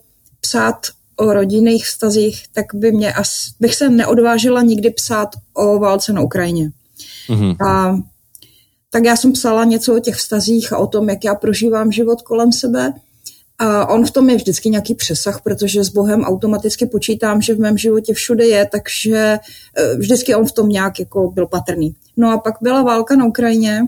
psát 0.41 0.75
o 1.19 1.33
rodinných 1.33 1.85
vztazích, 1.85 2.43
tak 2.53 2.65
by 2.73 2.91
mě 2.91 3.13
as, 3.13 3.49
bych 3.59 3.75
se 3.75 3.89
neodvážila 3.89 4.61
nikdy 4.61 4.89
psát 4.89 5.29
o 5.53 5.79
válce 5.79 6.13
na 6.13 6.21
Ukrajině. 6.21 6.71
Mm-hmm. 7.29 7.65
A 7.65 7.97
tak 8.89 9.03
já 9.03 9.15
jsem 9.15 9.31
psala 9.33 9.63
něco 9.63 9.95
o 9.95 9.99
těch 9.99 10.15
vztazích 10.15 10.73
a 10.73 10.77
o 10.77 10.87
tom, 10.87 11.09
jak 11.09 11.23
já 11.23 11.35
prožívám 11.35 11.91
život 11.91 12.21
kolem 12.21 12.51
sebe– 12.51 12.93
a 13.59 13.89
on 13.89 14.05
v 14.05 14.11
tom 14.11 14.29
je 14.29 14.35
vždycky 14.35 14.69
nějaký 14.69 14.95
přesah, 14.95 15.41
protože 15.41 15.83
s 15.83 15.89
Bohem 15.89 16.23
automaticky 16.23 16.85
počítám, 16.85 17.41
že 17.41 17.55
v 17.55 17.59
mém 17.59 17.77
životě 17.77 18.13
všude 18.13 18.45
je, 18.45 18.65
takže 18.71 19.17
e, 19.17 19.39
vždycky 19.97 20.35
on 20.35 20.45
v 20.45 20.51
tom 20.51 20.69
nějak 20.69 20.99
jako 20.99 21.31
byl 21.31 21.47
patrný. 21.47 21.95
No 22.17 22.31
a 22.31 22.37
pak 22.37 22.53
byla 22.61 22.83
válka 22.83 23.15
na 23.15 23.25
Ukrajině 23.25 23.81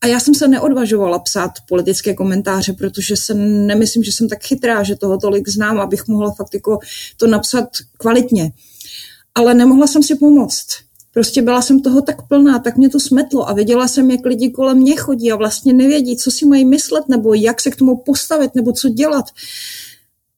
a 0.00 0.06
já 0.06 0.20
jsem 0.20 0.34
se 0.34 0.48
neodvažovala 0.48 1.18
psát 1.18 1.52
politické 1.68 2.14
komentáře, 2.14 2.72
protože 2.72 3.16
se 3.16 3.34
nemyslím, 3.34 4.02
že 4.02 4.12
jsem 4.12 4.28
tak 4.28 4.42
chytrá, 4.42 4.82
že 4.82 4.96
toho 4.96 5.18
tolik 5.18 5.48
znám, 5.48 5.80
abych 5.80 6.08
mohla 6.08 6.32
fakt 6.32 6.54
jako 6.54 6.78
to 7.16 7.26
napsat 7.26 7.68
kvalitně. 7.98 8.52
Ale 9.34 9.54
nemohla 9.54 9.86
jsem 9.86 10.02
si 10.02 10.14
pomoct 10.14 10.86
Prostě 11.16 11.42
byla 11.42 11.62
jsem 11.62 11.80
toho 11.80 12.02
tak 12.02 12.28
plná, 12.28 12.58
tak 12.58 12.76
mě 12.76 12.88
to 12.88 13.00
smetlo 13.00 13.48
a 13.48 13.52
viděla 13.52 13.88
jsem, 13.88 14.10
jak 14.10 14.26
lidi 14.26 14.50
kolem 14.50 14.78
mě 14.78 14.96
chodí 14.96 15.32
a 15.32 15.36
vlastně 15.36 15.72
nevědí, 15.72 16.16
co 16.16 16.30
si 16.30 16.46
mají 16.46 16.64
myslet 16.64 17.08
nebo 17.08 17.34
jak 17.34 17.60
se 17.60 17.70
k 17.70 17.76
tomu 17.76 17.96
postavit 17.96 18.54
nebo 18.54 18.72
co 18.72 18.88
dělat. 18.88 19.24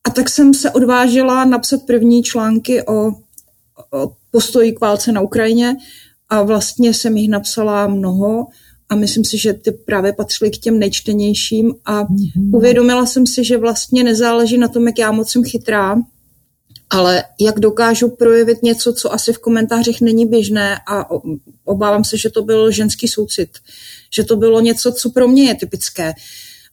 A 0.04 0.10
tak 0.10 0.28
jsem 0.28 0.54
se 0.54 0.70
odvážila 0.70 1.44
napsat 1.44 1.82
první 1.86 2.22
články 2.22 2.86
o, 2.86 3.06
o 3.90 4.12
postoji 4.30 4.72
k 4.72 4.80
válce 4.80 5.12
na 5.12 5.20
Ukrajině 5.20 5.76
a 6.28 6.42
vlastně 6.42 6.94
jsem 6.94 7.16
jich 7.16 7.30
napsala 7.30 7.86
mnoho 7.86 8.46
a 8.88 8.94
myslím 8.94 9.24
si, 9.24 9.38
že 9.38 9.52
ty 9.52 9.70
právě 9.70 10.12
patřily 10.12 10.50
k 10.50 10.58
těm 10.58 10.78
nejčtenějším 10.78 11.74
a 11.84 12.04
mm-hmm. 12.04 12.56
uvědomila 12.56 13.06
jsem 13.06 13.26
si, 13.26 13.44
že 13.44 13.58
vlastně 13.58 14.04
nezáleží 14.04 14.58
na 14.58 14.68
tom, 14.68 14.86
jak 14.86 14.98
já 14.98 15.12
moc 15.12 15.30
jsem 15.30 15.44
chytrá, 15.44 15.96
ale 16.90 17.24
jak 17.40 17.60
dokážu 17.60 18.08
projevit 18.08 18.62
něco, 18.62 18.92
co 18.92 19.12
asi 19.12 19.32
v 19.32 19.38
komentářích 19.38 20.00
není 20.00 20.26
běžné 20.26 20.78
a 20.88 21.06
obávám 21.64 22.04
se, 22.04 22.18
že 22.18 22.30
to 22.30 22.42
byl 22.42 22.70
ženský 22.70 23.08
soucit, 23.08 23.48
že 24.12 24.24
to 24.24 24.36
bylo 24.36 24.60
něco, 24.60 24.92
co 24.92 25.10
pro 25.10 25.28
mě 25.28 25.44
je 25.44 25.54
typické. 25.54 26.12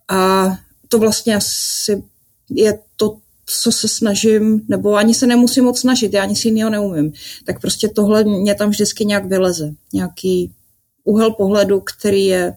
A 0.08 0.52
to 0.88 1.00
vlastně 1.00 1.36
asi 1.36 2.04
je 2.50 2.80
to, 2.96 3.18
co 3.46 3.72
se 3.72 3.88
snažím, 3.88 4.62
nebo 4.68 4.96
ani 4.96 5.14
se 5.14 5.28
nemusím 5.28 5.64
moc 5.64 5.80
snažit, 5.80 6.14
já 6.14 6.26
nic 6.26 6.46
jiného 6.46 6.70
neumím. 6.70 7.14
Tak 7.46 7.62
prostě 7.62 7.88
tohle 7.88 8.24
mě 8.24 8.56
tam 8.56 8.70
vždycky 8.70 9.06
nějak 9.06 9.26
vyleze. 9.26 9.74
Nějaký 9.94 10.52
úhel 11.06 11.32
pohledu, 11.32 11.80
který 11.80 12.26
je 12.26 12.54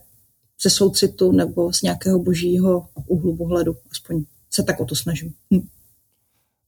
ze 0.62 0.70
soucitu 0.70 1.32
nebo 1.32 1.72
z 1.72 1.82
nějakého 1.82 2.18
božího 2.18 2.86
úhlu 3.06 3.36
pohledu. 3.36 3.76
Aspoň 3.92 4.24
se 4.50 4.62
tak 4.62 4.80
o 4.80 4.84
to 4.84 4.96
snažím. 4.96 5.32
Hm. 5.54 5.68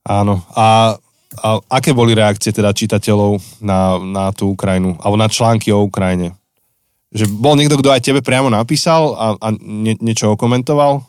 Áno. 0.07 0.43
A, 0.57 0.97
a 1.43 1.49
aké 1.71 1.93
boli 1.93 2.15
reakcie 2.15 2.53
teda 2.53 2.73
čitateľov 2.73 3.61
na, 3.61 3.99
na 4.01 4.25
tú 4.33 4.57
Ukrajinu? 4.57 4.97
Alebo 5.01 5.17
na 5.21 5.29
články 5.29 5.73
o 5.73 5.85
Ukrajine? 5.85 6.35
Že 7.11 7.27
bol 7.27 7.59
niekto, 7.59 7.79
kto 7.79 7.91
aj 7.91 8.05
tebe 8.07 8.21
priamo 8.23 8.49
napísal 8.51 9.15
a, 9.19 9.27
a 9.39 9.49
nie, 9.61 9.99
niečo 9.99 10.31
okomentoval? 10.33 11.03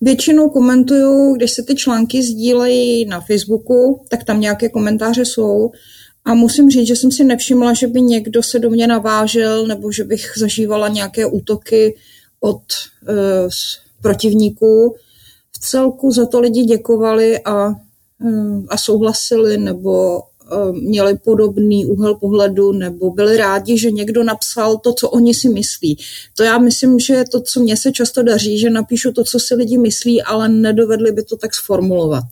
Většinou 0.00 0.50
komentuju, 0.50 1.36
když 1.36 1.50
se 1.50 1.62
ty 1.62 1.74
články 1.74 2.22
sdílejí 2.22 3.06
na 3.06 3.20
Facebooku, 3.20 4.04
tak 4.08 4.24
tam 4.24 4.40
nějaké 4.40 4.68
komentáře 4.68 5.24
jsou. 5.24 5.70
A 6.24 6.34
musím 6.34 6.70
říct, 6.70 6.86
že 6.86 6.96
jsem 6.96 7.10
si 7.12 7.24
nevšimla, 7.24 7.74
že 7.74 7.86
by 7.86 8.00
někdo 8.00 8.42
se 8.42 8.58
do 8.58 8.70
mě 8.70 8.86
navážel 8.86 9.66
nebo 9.66 9.92
že 9.92 10.04
bych 10.04 10.32
zažívala 10.36 10.88
nějaké 10.88 11.26
útoky 11.26 11.96
od 12.40 12.62
uh, 13.08 13.48
protivníků. 14.02 14.96
V 15.52 15.58
celku 15.58 16.12
za 16.12 16.26
to 16.26 16.40
lidi 16.40 16.62
děkovali 16.62 17.38
a, 17.40 17.68
uh, 17.68 18.64
a 18.68 18.78
souhlasili 18.78 19.58
nebo 19.58 20.22
uh, 20.52 20.76
měli 20.76 21.18
podobný 21.18 21.86
úhel 21.86 22.14
pohledu 22.14 22.72
nebo 22.72 23.10
byli 23.10 23.36
rádi, 23.36 23.78
že 23.78 23.90
někdo 23.90 24.24
napsal 24.24 24.76
to, 24.78 24.92
co 24.92 25.10
oni 25.10 25.34
si 25.34 25.48
myslí. 25.48 25.98
To 26.36 26.42
já 26.42 26.58
myslím, 26.58 26.98
že 26.98 27.14
je 27.14 27.24
to, 27.24 27.40
co 27.40 27.60
mně 27.60 27.76
se 27.76 27.92
často 27.92 28.22
daří, 28.22 28.58
že 28.58 28.70
napíšu 28.70 29.12
to, 29.12 29.24
co 29.24 29.40
si 29.40 29.54
lidi 29.54 29.78
myslí, 29.78 30.22
ale 30.22 30.48
nedovedli 30.48 31.12
by 31.12 31.22
to 31.22 31.36
tak 31.36 31.54
sformulovat. 31.54 32.24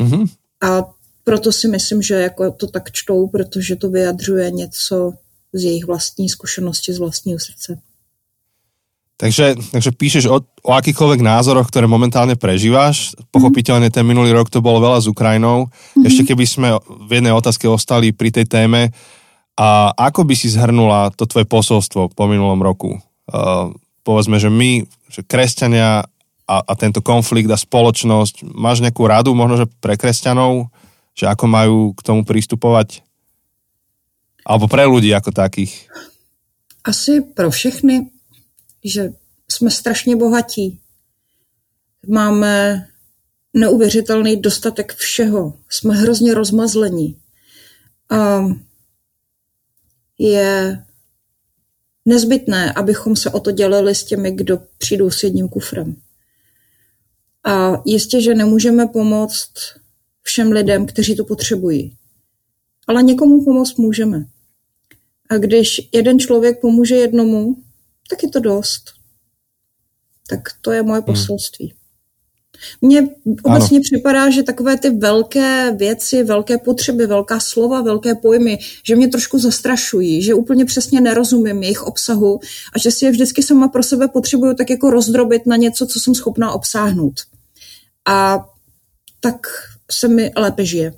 Mm-hmm. 0.00 0.26
A 0.62 0.97
proto 1.28 1.52
si 1.52 1.68
myslím, 1.68 2.00
že 2.00 2.14
jako 2.32 2.56
to 2.56 2.66
tak 2.72 2.88
čtou, 2.88 3.28
protože 3.28 3.76
to 3.76 3.92
vyjadřuje 3.92 4.50
něco 4.50 5.12
z 5.52 5.60
jejich 5.64 5.84
vlastní 5.84 6.28
zkušenosti, 6.28 6.92
z 6.92 6.98
vlastního 6.98 7.36
srdce. 7.36 7.76
Takže, 9.18 9.58
takže 9.72 9.90
píšeš 9.92 10.24
o, 10.30 10.40
o 10.40 10.70
akýchkoľvek 10.78 11.20
názoroch, 11.26 11.66
ktoré 11.68 11.90
momentálne 11.90 12.38
prežíváš. 12.38 13.18
Pochopiteľne 13.34 13.90
ten 13.90 14.06
minulý 14.06 14.30
rok 14.30 14.46
to 14.46 14.62
bolo 14.62 14.78
veľa 14.78 15.04
s 15.04 15.10
Ukrajinou. 15.10 15.66
Mm-hmm. 15.66 16.06
Ešte 16.06 16.22
keby 16.22 16.44
sme 16.46 16.68
v 16.86 17.10
jednej 17.18 17.34
otázke 17.34 17.66
ostali 17.66 18.14
pri 18.14 18.30
tej 18.30 18.46
téme, 18.46 18.94
a 19.58 19.90
ako 19.90 20.22
by 20.22 20.34
si 20.38 20.54
zhrnula 20.54 21.10
to 21.18 21.26
tvoje 21.26 21.50
posolstvo 21.50 22.14
po 22.14 22.24
minulom 22.30 22.62
roku? 22.62 22.94
Uh, 23.26 23.74
povedzme, 24.06 24.38
že 24.38 24.54
my, 24.54 24.86
že 25.10 25.26
kresťania 25.26 26.06
a, 26.46 26.56
a 26.62 26.72
tento 26.78 27.02
konflikt 27.02 27.50
a 27.50 27.58
spoločnosť, 27.58 28.46
máš 28.54 28.86
nejakú 28.86 29.02
radu 29.02 29.34
možno, 29.34 29.60
že 29.60 29.66
pre 29.82 29.98
kresťanov, 29.98 30.70
že 31.18 31.26
ako 31.26 31.44
majú 31.50 31.76
k 31.98 32.00
tomu 32.06 32.22
prístupovať? 32.22 33.02
Alebo 34.46 34.70
pre 34.70 34.86
ľudí 34.86 35.10
ako 35.10 35.34
takých? 35.34 35.90
Asi 36.86 37.20
pro 37.20 37.50
všechny, 37.50 38.06
že 38.84 39.12
jsme 39.50 39.70
strašně 39.70 40.16
bohatí. 40.16 40.80
Máme 42.08 42.86
neuvěřitelný 43.54 44.36
dostatek 44.36 44.94
všeho. 44.94 45.58
Jsme 45.68 45.94
hrozně 45.94 46.34
rozmazlení. 46.34 47.18
A 48.10 48.44
je 50.18 50.84
nezbytné, 52.04 52.72
abychom 52.72 53.16
se 53.16 53.30
o 53.30 53.40
to 53.40 53.50
dělali 53.50 53.94
s 53.94 54.04
těmi, 54.04 54.30
kdo 54.30 54.62
přijdou 54.78 55.10
s 55.10 55.22
jedním 55.22 55.48
kufrem. 55.48 55.96
A 57.44 57.82
jistě, 57.84 58.22
že 58.22 58.34
nemůžeme 58.34 58.86
pomoct 58.86 59.52
všem 60.22 60.52
lidem, 60.52 60.86
kteří 60.86 61.16
to 61.16 61.24
potřebují. 61.24 61.96
Ale 62.86 63.02
někomu 63.02 63.44
pomoct 63.44 63.76
můžeme. 63.76 64.24
A 65.30 65.36
když 65.36 65.88
jeden 65.92 66.18
člověk 66.18 66.60
pomůže 66.60 66.96
jednomu, 66.96 67.56
tak 68.10 68.22
je 68.22 68.28
to 68.28 68.40
dost. 68.40 68.82
Tak 70.28 70.40
to 70.60 70.72
je 70.72 70.82
moje 70.82 71.00
hmm. 71.00 71.04
poselství. 71.04 71.74
Mně 72.80 73.08
obecně 73.42 73.78
ano. 73.78 73.82
připadá, 73.82 74.30
že 74.30 74.42
takové 74.42 74.78
ty 74.78 74.90
velké 74.90 75.72
věci, 75.76 76.24
velké 76.24 76.58
potřeby, 76.58 77.06
velká 77.06 77.40
slova, 77.40 77.82
velké 77.82 78.14
pojmy, 78.14 78.58
že 78.86 78.96
mě 78.96 79.08
trošku 79.08 79.38
zastrašují, 79.38 80.22
že 80.22 80.34
úplně 80.34 80.64
přesně 80.64 81.00
nerozumím 81.00 81.62
jejich 81.62 81.82
obsahu 81.82 82.40
a 82.72 82.78
že 82.78 82.90
si 82.90 83.04
je 83.04 83.10
vždycky 83.10 83.42
sama 83.42 83.68
pro 83.68 83.82
sebe 83.82 84.08
potřebuju 84.08 84.54
tak 84.54 84.70
jako 84.70 84.90
rozdrobit 84.90 85.46
na 85.46 85.56
něco, 85.56 85.86
co 85.86 86.00
jsem 86.00 86.14
schopná 86.14 86.52
obsáhnout. 86.52 87.14
A 88.06 88.46
tak 89.20 89.46
se 89.90 90.08
mi 90.08 90.30
lépe 90.36 90.64
žije. 90.64 90.92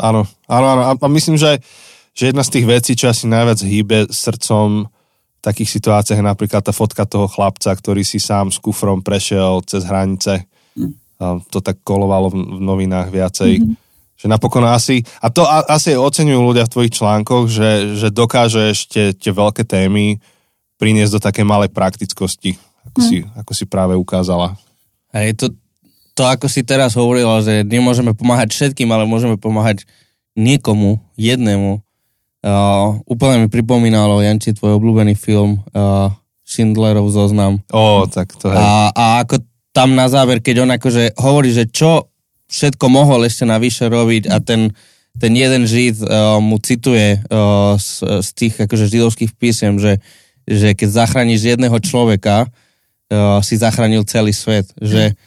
Áno, 0.00 0.26
áno, 0.48 0.66
áno. 0.72 0.82
A 0.98 1.08
myslím, 1.12 1.38
že, 1.38 1.62
že 2.10 2.32
jedna 2.32 2.42
z 2.42 2.58
tých 2.58 2.66
vecí, 2.66 2.92
čo 2.98 3.12
asi 3.12 3.30
najviac 3.30 3.60
hýbe 3.62 3.98
srdcom 4.10 4.88
v 4.88 5.40
takých 5.42 5.70
situáciách 5.78 6.18
je 6.22 6.26
napríklad 6.26 6.62
tá 6.62 6.74
fotka 6.74 7.06
toho 7.06 7.30
chlapca, 7.30 7.74
ktorý 7.74 8.02
si 8.06 8.18
sám 8.22 8.50
s 8.50 8.58
kufrom 8.62 9.02
prešiel 9.02 9.62
cez 9.66 9.86
hranice. 9.86 10.46
Mm. 10.74 10.94
To 11.50 11.58
tak 11.62 11.82
kolovalo 11.86 12.30
v, 12.30 12.62
novinách 12.62 13.10
viacej. 13.10 13.62
Mm-hmm. 13.62 13.74
Že 14.22 14.26
napokon 14.30 14.62
asi, 14.66 15.02
a 15.18 15.34
to 15.34 15.42
asi 15.46 15.98
oceňujú 15.98 16.40
ľudia 16.46 16.66
v 16.66 16.72
tvojich 16.78 16.94
článkoch, 16.94 17.50
že, 17.50 17.98
že 17.98 18.14
dokážeš 18.14 18.76
tie, 18.86 19.06
tie 19.18 19.34
veľké 19.34 19.66
témy 19.66 20.22
priniesť 20.78 21.12
do 21.18 21.20
také 21.22 21.42
malej 21.42 21.74
praktickosti, 21.74 22.54
ako, 22.90 22.98
mm. 23.02 23.06
si, 23.06 23.16
ako 23.38 23.52
si 23.54 23.64
práve 23.66 23.94
ukázala. 23.98 24.54
Hej, 25.10 25.42
to, 25.42 25.46
to, 26.22 26.30
ako 26.30 26.46
si 26.46 26.62
teraz 26.62 26.94
hovorila, 26.94 27.42
že 27.42 27.66
nemôžeme 27.66 28.14
pomáhať 28.14 28.54
všetkým, 28.54 28.86
ale 28.94 29.10
môžeme 29.10 29.34
pomáhať 29.34 29.82
niekomu, 30.38 31.02
jednému. 31.18 31.82
Uh, 32.46 33.02
úplne 33.10 33.46
mi 33.46 33.48
pripomínalo, 33.50 34.22
Janči, 34.22 34.54
tvoj 34.54 34.78
obľúbený 34.78 35.18
film 35.18 35.58
uh, 35.74 36.14
Schindlerov 36.46 37.10
zoznam. 37.10 37.58
Ó, 37.74 38.06
tak 38.06 38.38
to 38.38 38.54
je. 38.54 38.58
A, 38.58 38.94
a 38.94 39.04
ako 39.26 39.42
tam 39.74 39.98
na 39.98 40.06
záver, 40.06 40.38
keď 40.38 40.62
on 40.62 40.70
akože 40.70 41.18
hovorí, 41.18 41.50
že 41.50 41.66
čo 41.66 42.06
všetko 42.46 42.86
mohol 42.86 43.26
ešte 43.26 43.42
navyše 43.42 43.90
robiť 43.90 44.30
a 44.30 44.38
ten, 44.38 44.70
ten 45.18 45.32
jeden 45.34 45.66
žid 45.66 45.98
uh, 46.06 46.38
mu 46.38 46.62
cituje 46.62 47.18
uh, 47.18 47.74
z, 47.82 48.22
z 48.22 48.28
tých 48.38 48.54
akože 48.62 48.86
židovských 48.86 49.34
písem, 49.34 49.74
že, 49.82 49.98
že 50.46 50.78
keď 50.78 51.02
zachrániš 51.02 51.58
jedného 51.58 51.78
človeka, 51.82 52.46
uh, 52.46 53.42
si 53.42 53.58
zachránil 53.58 54.06
celý 54.06 54.30
svet. 54.30 54.70
Že, 54.78 55.18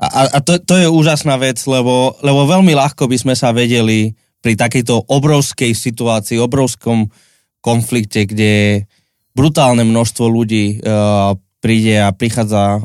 a, 0.00 0.32
a 0.32 0.38
to, 0.40 0.56
to 0.64 0.80
je 0.80 0.88
úžasná 0.88 1.36
vec, 1.36 1.60
lebo, 1.68 2.16
lebo 2.24 2.48
veľmi 2.48 2.72
ľahko 2.72 3.04
by 3.04 3.20
sme 3.20 3.34
sa 3.36 3.52
vedeli 3.52 4.16
pri 4.40 4.56
takejto 4.56 5.12
obrovskej 5.12 5.76
situácii, 5.76 6.40
obrovskom 6.40 7.12
konflikte, 7.60 8.24
kde 8.24 8.88
brutálne 9.36 9.84
množstvo 9.84 10.24
ľudí 10.24 10.80
uh, 10.80 11.36
príde 11.60 12.00
a 12.00 12.16
prichádza 12.16 12.80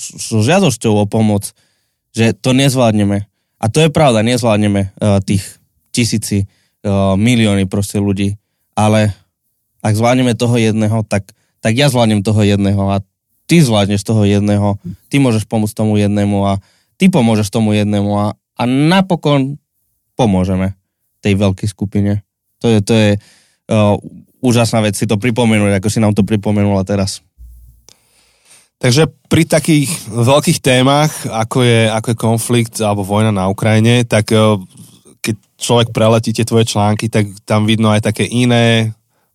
so 0.00 0.40
žiadosťou 0.40 1.04
o 1.04 1.04
pomoc, 1.04 1.52
že 2.16 2.32
to 2.32 2.56
nezvládneme. 2.56 3.28
A 3.60 3.64
to 3.68 3.84
je 3.84 3.92
pravda, 3.92 4.24
nezvládneme 4.24 4.96
uh, 4.96 5.20
tých 5.20 5.44
tisíci, 5.92 6.48
uh, 6.48 7.20
milióny 7.20 7.68
proste 7.68 8.00
ľudí. 8.00 8.40
Ale 8.72 9.12
ak 9.84 9.92
zvládneme 9.92 10.32
toho 10.32 10.56
jedného, 10.56 11.04
tak, 11.04 11.36
tak 11.60 11.76
ja 11.76 11.92
zvládnem 11.92 12.24
toho 12.24 12.40
jedného 12.40 12.80
a 12.88 13.04
ty 13.46 13.62
zvládneš 13.62 14.02
toho 14.02 14.26
jedného, 14.26 14.78
ty 15.06 15.22
môžeš 15.22 15.46
pomôcť 15.46 15.74
tomu 15.74 15.96
jednému 15.96 16.42
a 16.46 16.58
ty 16.98 17.06
pomôžeš 17.06 17.48
tomu 17.48 17.72
jednému 17.78 18.10
a, 18.18 18.26
a 18.34 18.62
napokon 18.66 19.56
pomôžeme 20.18 20.74
tej 21.22 21.38
veľkej 21.38 21.68
skupine. 21.70 22.26
To 22.60 22.66
je, 22.70 22.78
to 22.82 22.92
je 22.92 23.10
uh, 23.70 23.94
úžasná 24.42 24.82
vec 24.82 24.98
si 24.98 25.06
to 25.06 25.20
pripomenúť, 25.20 25.78
ako 25.78 25.88
si 25.88 26.02
nám 26.02 26.16
to 26.16 26.26
pripomenula 26.26 26.82
teraz. 26.82 27.22
Takže 28.76 29.08
pri 29.32 29.48
takých 29.48 29.88
veľkých 30.12 30.60
témach, 30.60 31.12
ako 31.24 31.64
je, 31.64 31.88
ako 31.88 32.06
je 32.12 32.18
konflikt 32.18 32.74
alebo 32.84 33.08
vojna 33.08 33.32
na 33.32 33.48
Ukrajine, 33.48 34.04
tak 34.04 34.32
uh, 34.34 34.58
keď 35.22 35.36
človek 35.56 35.88
preletí 35.94 36.34
tie 36.34 36.44
tvoje 36.44 36.66
články, 36.66 37.06
tak 37.06 37.30
tam 37.46 37.64
vidno 37.64 37.92
aj 37.94 38.10
také 38.10 38.26
iné, 38.26 38.92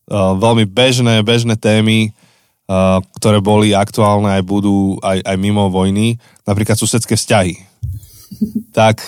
uh, 0.09 0.33
veľmi 0.35 0.65
bežné, 0.67 1.21
bežné 1.21 1.55
témy, 1.55 2.11
ktoré 3.19 3.43
boli 3.43 3.75
aktuálne 3.75 4.31
aj 4.39 4.43
budú 4.47 4.95
aj, 5.03 5.19
aj 5.25 5.37
mimo 5.37 5.67
vojny, 5.67 6.15
napríklad 6.47 6.77
susedské 6.79 7.15
vzťahy. 7.15 7.55
Tak 8.71 9.03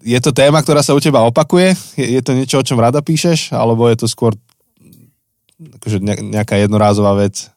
je 0.00 0.16
to 0.24 0.32
téma, 0.32 0.64
ktorá 0.64 0.80
sa 0.80 0.96
u 0.96 1.00
teba 1.00 1.20
opakuje? 1.20 1.76
Je, 2.00 2.16
je 2.16 2.20
to 2.24 2.32
niečo, 2.32 2.56
o 2.56 2.64
čom 2.64 2.80
rada 2.80 3.04
píšeš? 3.04 3.52
Alebo 3.52 3.84
je 3.92 4.00
to 4.00 4.08
skôr 4.08 4.32
akože 5.60 6.00
nejaká 6.00 6.56
jednorázová 6.56 7.12
vec? 7.20 7.52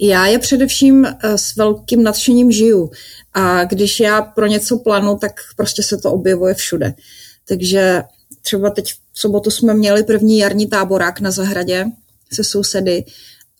Já 0.00 0.26
je 0.26 0.38
především 0.38 1.04
eh, 1.04 1.38
s 1.38 1.56
velkým 1.56 2.02
nadšením 2.02 2.52
žiju 2.52 2.90
a 3.34 3.64
když 3.64 4.00
já 4.00 4.22
pro 4.22 4.46
něco 4.46 4.78
plánu, 4.78 5.18
tak 5.18 5.32
prostě 5.56 5.82
se 5.82 5.96
to 5.96 6.12
objevuje 6.12 6.54
všude. 6.54 6.94
Takže 7.48 8.02
třeba 8.42 8.70
teď 8.70 8.92
v 9.12 9.20
sobotu 9.20 9.50
jsme 9.50 9.74
měli 9.74 10.02
první 10.02 10.38
jarní 10.38 10.66
táborák 10.66 11.20
na 11.20 11.30
zahradě 11.30 11.86
se 12.32 12.44
sousedy 12.44 13.04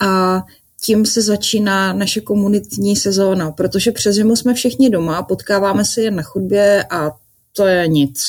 a 0.00 0.42
tím 0.80 1.06
se 1.06 1.22
začíná 1.22 1.92
naše 1.92 2.20
komunitní 2.20 2.96
sezóna, 2.96 3.50
protože 3.50 3.92
přes 3.92 4.14
zimu 4.14 4.36
jsme 4.36 4.54
všichni 4.54 4.90
doma, 4.90 5.22
potkáváme 5.22 5.84
se 5.84 6.02
jen 6.02 6.16
na 6.16 6.22
chodbě 6.22 6.84
a 6.84 7.10
to 7.52 7.66
je 7.66 7.88
nic. 7.88 8.24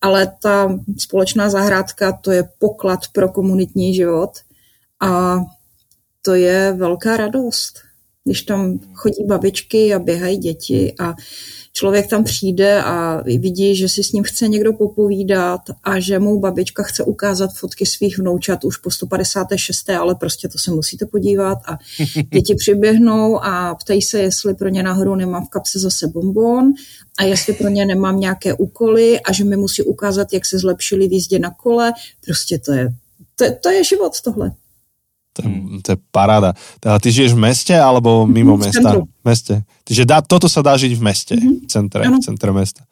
Ale 0.00 0.32
ta 0.42 0.78
společná 0.98 1.50
zahrádka, 1.50 2.12
to 2.12 2.30
je 2.30 2.48
poklad 2.58 3.00
pro 3.12 3.28
komunitní 3.28 3.94
život 3.94 4.30
a 5.00 5.38
to 6.22 6.34
je 6.34 6.72
velká 6.72 7.16
radost, 7.16 7.78
když 8.24 8.42
tam 8.42 8.78
chodí 8.94 9.24
babičky 9.24 9.94
a 9.94 9.98
běhají 9.98 10.36
děti 10.36 10.94
a 11.00 11.14
člověk 11.80 12.06
tam 12.06 12.24
přijde 12.24 12.82
a 12.82 13.22
vidí, 13.24 13.76
že 13.76 13.88
si 13.88 14.04
s 14.04 14.12
ním 14.12 14.24
chce 14.24 14.48
někdo 14.48 14.72
popovídat 14.72 15.60
a 15.84 16.00
že 16.00 16.18
mu 16.18 16.40
babička 16.40 16.82
chce 16.82 17.04
ukázat 17.04 17.50
fotky 17.54 17.86
svých 17.86 18.18
vnoučat 18.18 18.64
už 18.64 18.76
po 18.76 18.90
156. 18.90 19.90
ale 19.90 20.14
prostě 20.14 20.48
to 20.48 20.58
se 20.58 20.70
musíte 20.70 21.06
podívat 21.06 21.58
a 21.66 21.78
děti 22.32 22.54
přiběhnou 22.54 23.44
a 23.44 23.74
ptají 23.74 24.02
se, 24.02 24.18
jestli 24.18 24.54
pro 24.54 24.68
ně 24.68 24.82
nahoru 24.82 25.14
nemám 25.14 25.46
v 25.46 25.48
kapse 25.48 25.78
zase 25.78 26.06
bonbon 26.06 26.72
a 27.18 27.24
jestli 27.24 27.52
pro 27.52 27.68
ně 27.68 27.86
nemám 27.86 28.20
nějaké 28.20 28.54
úkoly 28.54 29.20
a 29.20 29.32
že 29.32 29.44
mi 29.44 29.56
musí 29.56 29.82
ukázat, 29.82 30.32
jak 30.32 30.46
se 30.46 30.58
zlepšili 30.58 31.08
v 31.08 31.12
jízdě 31.12 31.38
na 31.38 31.50
kole. 31.50 31.92
Prostě 32.24 32.58
to 32.58 32.72
je, 32.72 32.88
to, 33.36 33.44
to 33.62 33.70
je 33.70 33.84
život 33.84 34.20
tohle. 34.20 34.52
To, 35.38 35.46
to 35.86 35.88
je 35.94 35.98
paráda. 36.10 36.58
Teda 36.82 36.98
ty 36.98 37.14
žiješ 37.14 37.38
v 37.38 37.42
meste 37.46 37.74
alebo 37.74 38.26
mimo 38.26 38.58
v 38.58 38.66
mesta? 38.66 38.82
centru. 38.82 39.00
V 39.06 39.24
meste. 39.24 39.54
Čiže 39.86 40.02
dá, 40.02 40.18
toto 40.22 40.50
sa 40.50 40.60
dá 40.60 40.74
žiť 40.74 40.92
v 40.98 41.02
meste, 41.02 41.34
v 41.38 41.68
centre, 41.70 42.02
v 42.02 42.18
centre 42.18 42.50
mesta. 42.50 42.82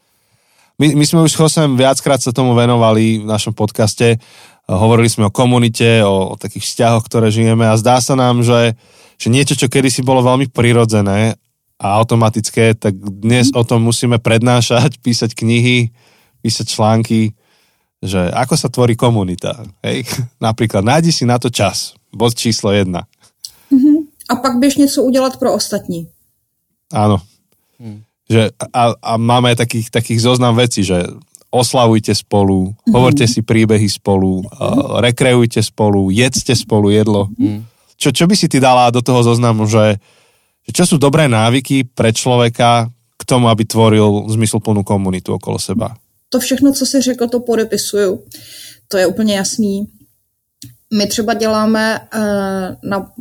My, 0.79 0.95
my 0.95 1.05
sme 1.05 1.27
už 1.27 1.35
s 1.35 1.39
Chosem 1.39 1.75
viackrát 1.75 2.23
sa 2.23 2.31
tomu 2.31 2.55
venovali 2.55 3.19
v 3.19 3.27
našom 3.27 3.51
podcaste. 3.51 4.23
Hovorili 4.71 5.11
sme 5.11 5.27
o 5.27 5.35
komunite, 5.35 6.07
o, 6.07 6.33
o 6.33 6.39
takých 6.39 6.71
vzťahoch, 6.71 7.03
ktoré 7.11 7.35
žijeme 7.35 7.67
a 7.67 7.75
zdá 7.75 7.99
sa 7.99 8.15
nám, 8.15 8.47
že, 8.47 8.79
že 9.19 9.27
niečo, 9.27 9.59
čo 9.59 9.67
kedysi 9.67 10.07
bolo 10.07 10.23
veľmi 10.23 10.47
prirodzené 10.55 11.35
a 11.83 11.87
automatické, 11.99 12.79
tak 12.79 12.95
dnes 12.95 13.51
o 13.51 13.63
tom 13.67 13.83
musíme 13.83 14.23
prednášať, 14.23 15.03
písať 15.03 15.35
knihy, 15.35 15.91
písať 16.47 16.67
články, 16.71 17.35
že 17.99 18.31
ako 18.31 18.55
sa 18.55 18.71
tvorí 18.71 18.95
komunita. 18.95 19.59
Hej? 19.83 20.07
Napríklad 20.47 20.87
nájdi 20.87 21.11
si 21.11 21.27
na 21.27 21.43
to 21.43 21.51
čas. 21.51 21.98
Bod 22.13 22.35
číslo 22.35 22.73
jedna. 22.73 23.03
A 24.29 24.37
pak 24.37 24.59
běž 24.59 24.77
něco 24.77 25.03
udělat 25.03 25.37
pro 25.37 25.55
ostatní. 25.55 26.09
Áno. 26.93 27.21
Že, 28.29 28.53
a, 28.73 28.93
a 29.03 29.13
máme 29.17 29.57
takých, 29.57 29.89
takých 29.93 30.21
zoznam 30.21 30.57
vecí, 30.57 30.85
že 30.85 31.05
oslavujte 31.49 32.13
spolu, 32.13 32.77
hovorte 32.93 33.25
si 33.29 33.41
príbehy 33.41 33.89
spolu, 33.89 34.45
uh, 34.45 35.01
rekreujte 35.01 35.63
spolu, 35.65 36.13
jedzte 36.13 36.57
spolu 36.57 36.93
jedlo. 36.93 37.29
Čo, 37.97 38.13
čo 38.13 38.25
by 38.29 38.37
si 38.37 38.49
ty 38.49 38.61
dala 38.61 38.93
do 38.93 39.01
toho 39.01 39.25
zoznamu, 39.25 39.65
že, 39.65 39.97
že 40.65 40.71
čo 40.73 40.85
sú 40.85 40.97
dobré 41.01 41.29
návyky 41.29 41.89
pre 41.89 42.13
človeka 42.13 42.93
k 43.17 43.23
tomu, 43.25 43.49
aby 43.49 43.65
tvoril 43.65 44.29
zmysluplnú 44.29 44.85
komunitu 44.85 45.37
okolo 45.37 45.57
seba? 45.57 45.97
to 46.29 46.41
všechno, 46.41 46.73
co 46.73 46.87
jsi 46.87 47.01
řekl, 47.01 47.29
to 47.29 47.41
podepisuju. 47.41 48.23
To 48.89 48.99
je 48.99 49.07
úplně 49.07 49.37
jasný. 49.37 49.87
My 50.95 51.07
třeba 51.07 51.35
děláme 51.35 52.01
uh, 52.15 52.21
na 52.91 53.13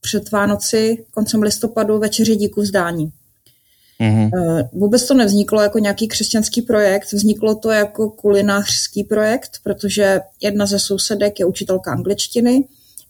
před 0.00 0.30
Vánoci 0.30 1.04
koncem 1.10 1.42
listopadu 1.42 1.98
večeři 1.98 2.36
díku 2.36 2.60
vzdání. 2.60 3.12
Mhm. 3.98 4.30
Uh, 4.34 4.60
vůbec 4.72 5.06
to 5.06 5.14
nevzniklo 5.14 5.62
jako 5.62 5.78
nějaký 5.78 6.08
křesťanský 6.08 6.62
projekt, 6.62 7.12
vzniklo 7.12 7.54
to 7.54 7.70
jako 7.70 8.10
kulinářský 8.10 9.04
projekt, 9.04 9.50
protože 9.62 10.20
jedna 10.40 10.66
ze 10.66 10.78
sousedek 10.78 11.40
je 11.40 11.46
učitelka 11.46 11.92
angličtiny 11.92 12.64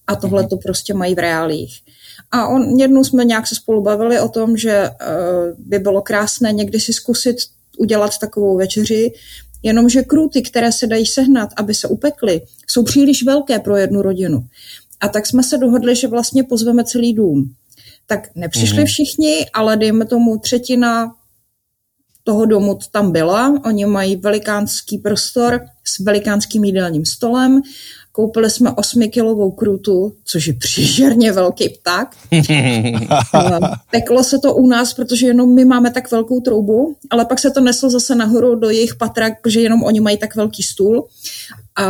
a 0.06 0.16
tohle 0.16 0.46
to 0.46 0.56
prostě 0.56 0.94
mají 0.94 1.14
v 1.14 1.18
reálích. 1.18 1.80
A 2.30 2.48
on, 2.48 2.80
jednou 2.80 3.04
jsme 3.04 3.24
nějak 3.24 3.46
se 3.46 3.54
spolu 3.54 3.82
bavili 3.82 4.20
o 4.20 4.28
tom, 4.28 4.56
že 4.56 4.90
uh, 4.90 4.96
by 5.58 5.78
bylo 5.78 6.02
krásné 6.02 6.52
někdy 6.52 6.80
si 6.80 6.92
zkusit 6.92 7.36
udělat 7.78 8.18
takovou 8.18 8.56
večeři, 8.56 9.12
jenomže 9.62 10.02
kruty, 10.02 10.42
které 10.42 10.72
se 10.72 10.86
dají 10.86 11.06
sehnat, 11.06 11.48
aby 11.56 11.74
se 11.74 11.88
upekly, 11.88 12.40
jsou 12.66 12.82
příliš 12.82 13.22
velké 13.22 13.58
pro 13.58 13.76
jednu 13.76 14.02
rodinu. 14.02 14.46
A 15.00 15.08
tak 15.08 15.26
jsme 15.26 15.42
se 15.42 15.58
dohodli, 15.58 15.96
že 15.96 16.08
vlastně 16.08 16.44
pozveme 16.44 16.84
celý 16.84 17.14
dům. 17.14 17.54
Tak 18.06 18.28
nepřišli 18.34 18.84
všichni, 18.84 19.46
ale 19.52 19.76
dejme 19.76 20.04
tomu 20.04 20.38
třetina 20.38 21.14
toho 22.24 22.46
domu 22.46 22.78
tam 22.92 23.12
byla. 23.12 23.60
Oni 23.64 23.86
mají 23.86 24.16
velikánský 24.16 24.98
prostor 24.98 25.60
s 25.84 25.98
velikánským 25.98 26.64
jídelním 26.64 27.06
stolem. 27.06 27.62
Koupili 28.12 28.50
jsme 28.50 28.70
8-kilovou 28.70 29.50
krutu, 29.50 30.14
což 30.24 30.46
je 30.46 30.52
příšerně 30.52 31.32
velký 31.32 31.68
pták. 31.68 32.16
Peklo 33.90 34.24
se 34.24 34.38
to 34.38 34.54
u 34.54 34.66
nás, 34.66 34.94
protože 34.94 35.26
jenom 35.26 35.54
my 35.54 35.64
máme 35.64 35.90
tak 35.90 36.10
velkou 36.10 36.40
troubu, 36.40 36.96
ale 37.10 37.24
pak 37.24 37.38
se 37.38 37.50
to 37.50 37.60
neslo 37.60 37.90
zase 37.90 38.14
nahoru 38.14 38.54
do 38.54 38.70
jejich 38.70 38.94
patra, 38.94 39.30
protože 39.42 39.60
jenom 39.60 39.82
oni 39.82 40.00
mají 40.00 40.18
tak 40.18 40.36
velký 40.36 40.62
stůl. 40.62 41.08
A 41.78 41.86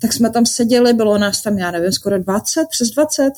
tak 0.00 0.12
jsme 0.12 0.30
tam 0.30 0.46
seděli, 0.46 0.92
bylo 0.92 1.18
nás 1.18 1.42
tam, 1.42 1.58
já 1.58 1.70
nevím, 1.70 1.92
skoro 1.92 2.18
20, 2.18 2.66
přes 2.70 2.90
20 2.90 3.32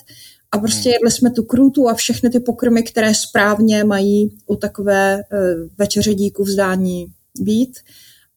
a 0.53 0.59
prostě 0.59 0.89
jedli 0.89 1.11
jsme 1.11 1.31
tu 1.31 1.43
krůtu 1.43 1.89
a 1.89 1.95
všechny 1.95 2.31
ty 2.31 2.41
pokrmy, 2.41 2.83
které 2.83 3.15
správně 3.15 3.85
mají 3.85 4.39
u 4.47 4.57
takové 4.57 5.17
uh, 5.17 5.69
večeře 5.79 6.15
díku 6.15 6.45
vzdání 6.45 7.07
být. 7.41 7.79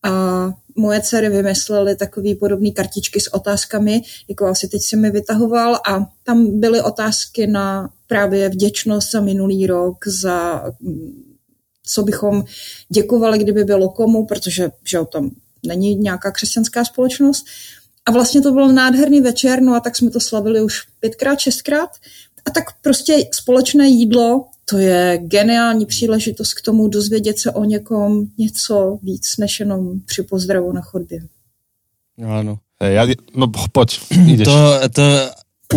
A 0.03 0.53
moje 0.75 1.01
dcery 1.01 1.29
vymyslely 1.29 1.95
takový 1.95 2.35
podobný 2.35 2.73
kartičky 2.73 3.19
s 3.19 3.33
otázkami, 3.33 4.01
jako 4.27 4.45
asi 4.45 4.67
teď 4.67 4.81
si 4.81 4.97
mi 4.97 5.11
vytahoval 5.11 5.75
a 5.75 6.07
tam 6.23 6.59
byly 6.59 6.81
otázky 6.81 7.47
na 7.47 7.89
právě 8.07 8.49
vděčnost 8.49 9.11
za 9.11 9.21
minulý 9.21 9.67
rok, 9.67 10.07
za 10.07 10.63
mm, 10.79 11.33
co 11.85 12.03
bychom 12.03 12.43
děkovali, 12.89 13.39
kdyby 13.39 13.63
bylo 13.63 13.89
komu, 13.89 14.25
protože 14.25 14.71
že 14.83 14.99
tam 15.11 15.31
není 15.65 15.95
nějaká 15.95 16.31
křesťanská 16.31 16.85
společnost. 16.85 17.45
A 18.05 18.11
vlastně 18.11 18.41
to 18.41 18.51
byl 18.51 18.73
nádherný 18.73 19.21
večer, 19.21 19.61
no 19.61 19.75
a 19.75 19.79
tak 19.79 19.95
jsme 19.95 20.09
to 20.09 20.19
slavili 20.19 20.61
už 20.61 20.81
pětkrát, 20.99 21.39
šestkrát. 21.39 21.89
A 22.45 22.51
tak 22.51 22.63
prostě 22.81 23.29
společné 23.33 23.87
jídlo, 23.87 24.45
to 24.73 24.81
je 24.81 25.19
geniální 25.21 25.85
příležitost 25.85 26.53
k 26.53 26.61
tomu 26.61 26.87
dozvědět 26.87 27.39
se 27.39 27.51
o 27.51 27.63
někom 27.63 28.25
něco 28.37 28.97
víc, 29.03 29.37
než 29.37 29.59
jenom 29.59 29.99
při 30.05 30.23
pozdravu 30.23 30.73
na 30.73 30.81
chodbě. 30.81 31.19
Áno. 32.17 32.57
Hej, 32.81 32.93
ja, 32.93 33.03
no 33.37 33.49
poď, 33.73 34.01
ideš. 34.09 34.45
To, 34.49 34.57
to 34.89 35.05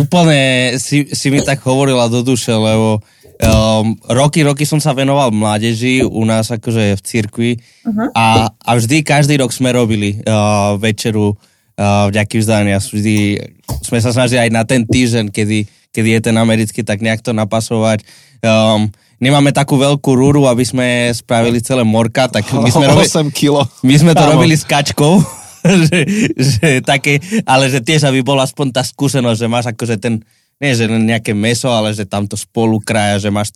úplne 0.01 0.73
si, 0.81 1.13
si 1.13 1.27
mi 1.29 1.41
tak 1.45 1.61
hovorila 1.61 2.09
do 2.09 2.25
duše, 2.25 2.53
lebo 2.53 3.01
um, 3.41 3.93
roky, 4.09 4.41
roky 4.41 4.65
som 4.65 4.81
sa 4.81 4.97
venoval 4.97 5.29
mládeži 5.29 6.01
u 6.01 6.25
nás 6.25 6.49
akože 6.49 6.97
v 6.97 7.01
cirkvi 7.01 7.51
Aha. 7.85 8.05
a, 8.17 8.25
a 8.49 8.71
vždy, 8.77 9.05
každý 9.05 9.37
rok 9.37 9.53
sme 9.53 9.73
robili 9.73 10.21
uh, 10.25 10.77
večeru 10.81 11.37
uh, 11.37 12.09
vďaky 12.09 12.37
vzdania. 12.41 12.81
Vždy 12.81 13.45
sme 13.85 14.01
sa 14.01 14.09
snažili 14.09 14.49
aj 14.49 14.51
na 14.53 14.65
ten 14.65 14.85
týždeň, 14.85 15.29
kedy, 15.29 15.69
kedy 15.97 16.21
je 16.21 16.21
ten 16.29 16.35
americký, 16.37 16.85
tak 16.85 17.01
nejak 17.01 17.25
to 17.25 17.33
napasovať. 17.33 18.05
Um, 18.45 18.93
nemáme 19.17 19.49
takú 19.49 19.81
veľkú 19.81 20.13
rúru, 20.13 20.45
aby 20.45 20.61
sme 20.61 21.09
spravili 21.09 21.57
celé 21.57 21.81
morka, 21.81 22.29
tak 22.29 22.45
my 22.53 22.69
sme 22.69 22.85
robili... 22.93 23.09
8 23.09 23.33
kilo. 23.33 23.65
My 23.81 23.97
sme 23.97 24.13
to 24.13 24.21
Áno. 24.21 24.37
robili 24.37 24.53
s 24.53 24.61
kačkou, 24.61 25.17
že, 25.89 25.99
že 26.37 26.67
také, 26.85 27.17
ale 27.49 27.73
že 27.73 27.81
tiež, 27.81 28.05
aby 28.05 28.21
bola 28.21 28.45
aspoň 28.45 28.77
tá 28.77 28.85
skúsenosť, 28.85 29.39
že 29.41 29.47
máš 29.49 29.65
akože 29.73 29.97
ten, 29.97 30.21
nie 30.61 30.77
že 30.77 30.85
nejaké 30.85 31.33
meso, 31.33 31.73
ale 31.73 31.97
že 31.97 32.05
tam 32.05 32.29
to 32.29 32.37
spolu 32.37 32.77
kraja, 32.77 33.17
že 33.17 33.33
máš 33.33 33.49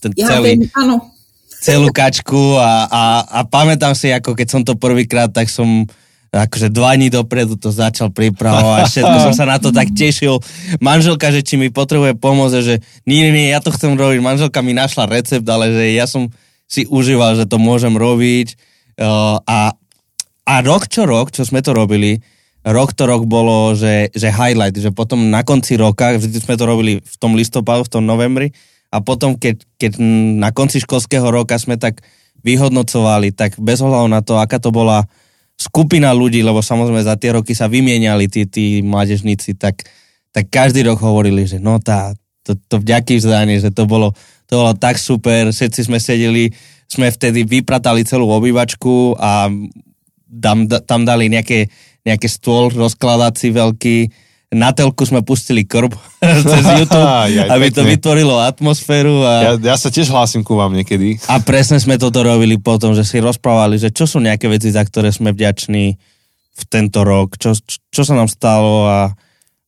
ten 0.00 0.16
Já 0.16 0.40
celý, 0.40 0.72
ano, 0.72 1.12
celú 1.62 1.92
kačku 1.92 2.58
a, 2.58 2.88
a, 2.88 3.02
a 3.22 3.38
pamätám 3.44 3.94
si, 3.94 4.10
ako 4.10 4.32
keď 4.34 4.48
som 4.48 4.62
to 4.64 4.74
prvýkrát, 4.74 5.30
tak 5.30 5.46
som 5.46 5.84
akože 6.32 6.72
dva 6.72 6.96
dní 6.96 7.12
dopredu 7.12 7.60
to 7.60 7.68
začal 7.68 8.08
pripravovať, 8.08 8.88
všetko 8.88 9.16
som 9.20 9.34
sa 9.36 9.44
na 9.44 9.60
to 9.60 9.68
tak 9.68 9.92
tešil. 9.92 10.40
Manželka, 10.80 11.28
že 11.28 11.44
či 11.44 11.60
mi 11.60 11.68
potrebuje 11.68 12.16
pomôcť, 12.16 12.56
že 12.64 12.80
nie, 13.04 13.28
nie, 13.28 13.52
ja 13.52 13.60
to 13.60 13.68
chcem 13.68 13.92
robiť. 13.92 14.24
Manželka 14.24 14.64
mi 14.64 14.72
našla 14.72 15.12
recept, 15.12 15.44
ale 15.44 15.68
že 15.68 15.84
ja 15.92 16.08
som 16.08 16.32
si 16.64 16.88
užíval, 16.88 17.36
že 17.36 17.44
to 17.44 17.60
môžem 17.60 17.92
robiť. 17.92 18.56
Uh, 18.96 19.44
a, 19.44 19.76
a 20.48 20.54
rok 20.64 20.88
čo 20.88 21.04
rok, 21.04 21.28
čo 21.36 21.44
sme 21.44 21.60
to 21.60 21.76
robili, 21.76 22.24
rok 22.64 22.96
to 22.96 23.04
rok 23.04 23.28
bolo, 23.28 23.76
že, 23.76 24.08
že 24.16 24.32
highlight, 24.32 24.80
že 24.80 24.88
potom 24.88 25.28
na 25.28 25.44
konci 25.44 25.76
roka, 25.76 26.16
vždy 26.16 26.38
sme 26.40 26.56
to 26.56 26.64
robili 26.64 27.04
v 27.04 27.16
tom 27.20 27.36
listopadu, 27.36 27.84
v 27.84 27.92
tom 27.92 28.04
novembri, 28.08 28.56
a 28.92 29.00
potom, 29.00 29.36
keď, 29.36 29.64
keď 29.80 30.00
na 30.36 30.52
konci 30.52 30.80
školského 30.80 31.24
roka 31.28 31.56
sme 31.56 31.80
tak 31.80 32.04
vyhodnocovali, 32.44 33.32
tak 33.32 33.56
bez 33.56 33.80
ohľadu 33.80 34.08
na 34.08 34.20
to, 34.20 34.36
aká 34.36 34.60
to 34.60 34.68
bola 34.68 35.08
skupina 35.62 36.10
ľudí, 36.10 36.42
lebo 36.42 36.58
samozrejme 36.58 37.06
za 37.06 37.14
tie 37.14 37.38
roky 37.38 37.54
sa 37.54 37.70
vymieniali 37.70 38.26
tí, 38.26 38.42
tí 38.50 38.82
mládežníci, 38.82 39.54
tak, 39.54 39.86
tak 40.34 40.50
každý 40.50 40.82
rok 40.82 40.98
hovorili, 40.98 41.46
že 41.46 41.62
no 41.62 41.78
tá, 41.78 42.10
to, 42.42 42.58
to 42.66 42.82
vďaky 42.82 43.22
vzdanie, 43.22 43.62
že 43.62 43.70
to 43.70 43.86
bolo, 43.86 44.10
to 44.50 44.58
bolo 44.58 44.74
tak 44.74 44.98
super, 44.98 45.54
všetci 45.54 45.86
sme 45.86 46.02
sedeli, 46.02 46.50
sme 46.90 47.08
vtedy 47.08 47.46
vypratali 47.46 48.02
celú 48.02 48.26
obývačku 48.28 49.14
a 49.16 49.46
tam, 50.28 50.66
tam 50.66 51.00
dali 51.06 51.30
nejaké, 51.30 51.70
nejaké 52.02 52.26
stôl 52.26 52.68
rozkladací 52.74 53.54
veľký, 53.54 53.98
na 54.52 54.70
telku 54.70 55.00
sme 55.02 55.20
pustili 55.20 55.64
krb 55.64 55.96
cez 56.44 56.64
YouTube, 56.78 57.00
Aj, 57.00 57.26
aj, 57.26 57.48
aby 57.48 57.66
to 57.68 57.80
pekne. 57.80 57.90
vytvorilo 57.90 58.36
atmosféru. 58.38 59.20
A, 59.20 59.32
Ja, 59.42 59.74
ja 59.74 59.76
sa 59.76 59.88
tiež 59.88 60.06
hlásim 60.06 60.40
ku 60.40 60.54
vám 60.54 60.72
niekedy. 60.72 61.16
a 61.24 61.40
presne 61.40 61.76
sme 61.76 61.96
toto 61.96 62.20
robili 62.20 62.56
potom, 62.56 62.92
že 62.92 63.02
si 63.02 63.16
rozprávali, 63.18 63.76
že 63.76 63.88
čo 63.88 64.04
sú 64.04 64.18
nejaké 64.18 64.46
veci, 64.46 64.68
za 64.68 64.80
ktoré 64.80 65.08
sme 65.08 65.30
vďační 65.30 65.96
v 66.52 66.62
tento 66.66 67.00
rok, 67.00 67.34
čo, 67.34 67.56
čo, 67.56 67.80
čo 67.90 68.02
sa 68.02 68.12
nám 68.12 68.28
stalo 68.28 68.84
a, 68.84 69.16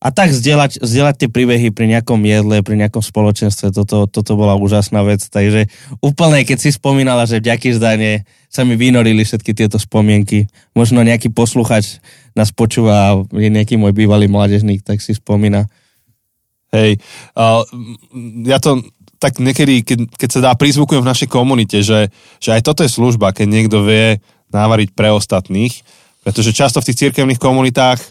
a 0.05 0.13
tak 0.13 0.29
zdieľať, 0.29 0.85
zdieľať 0.85 1.15
tie 1.17 1.29
príbehy 1.33 1.73
pri 1.73 1.89
nejakom 1.89 2.21
jedle, 2.21 2.61
pri 2.61 2.77
nejakom 2.77 3.01
spoločenstve, 3.01 3.73
toto, 3.73 4.05
toto 4.05 4.37
bola 4.37 4.53
úžasná 4.53 5.01
vec. 5.01 5.25
Takže 5.25 5.65
úplne, 5.97 6.45
keď 6.45 6.57
si 6.61 6.69
spomínala, 6.69 7.25
že 7.25 7.41
vďaky 7.41 7.73
zdanie 7.73 8.21
sa 8.45 8.61
mi 8.61 8.77
vynorili 8.77 9.25
všetky 9.25 9.57
tieto 9.57 9.81
spomienky. 9.81 10.45
Možno 10.77 11.01
nejaký 11.01 11.33
posluchač 11.33 11.97
nás 12.37 12.53
počúva 12.53 12.93
a 12.93 13.09
je 13.33 13.49
nejaký 13.49 13.81
môj 13.81 13.97
bývalý 13.97 14.29
mládežník, 14.29 14.85
tak 14.85 15.01
si 15.01 15.17
spomína. 15.17 15.65
Hej, 16.69 17.01
uh, 17.33 17.65
ja 18.45 18.61
to 18.61 18.85
tak 19.17 19.41
niekedy, 19.41 19.81
keď, 19.81 19.99
keď 20.21 20.29
sa 20.29 20.39
dá, 20.43 20.51
prizvukujem 20.53 21.01
v 21.01 21.09
našej 21.09 21.29
komunite, 21.33 21.81
že, 21.81 22.13
že 22.37 22.53
aj 22.53 22.61
toto 22.61 22.85
je 22.85 22.93
služba, 22.93 23.33
keď 23.33 23.47
niekto 23.49 23.81
vie 23.81 24.21
návariť 24.53 24.93
pre 24.93 25.09
ostatných, 25.09 25.81
pretože 26.21 26.53
často 26.53 26.77
v 26.77 26.93
tých 26.93 27.09
cirkevných 27.09 27.41
komunitách, 27.41 28.05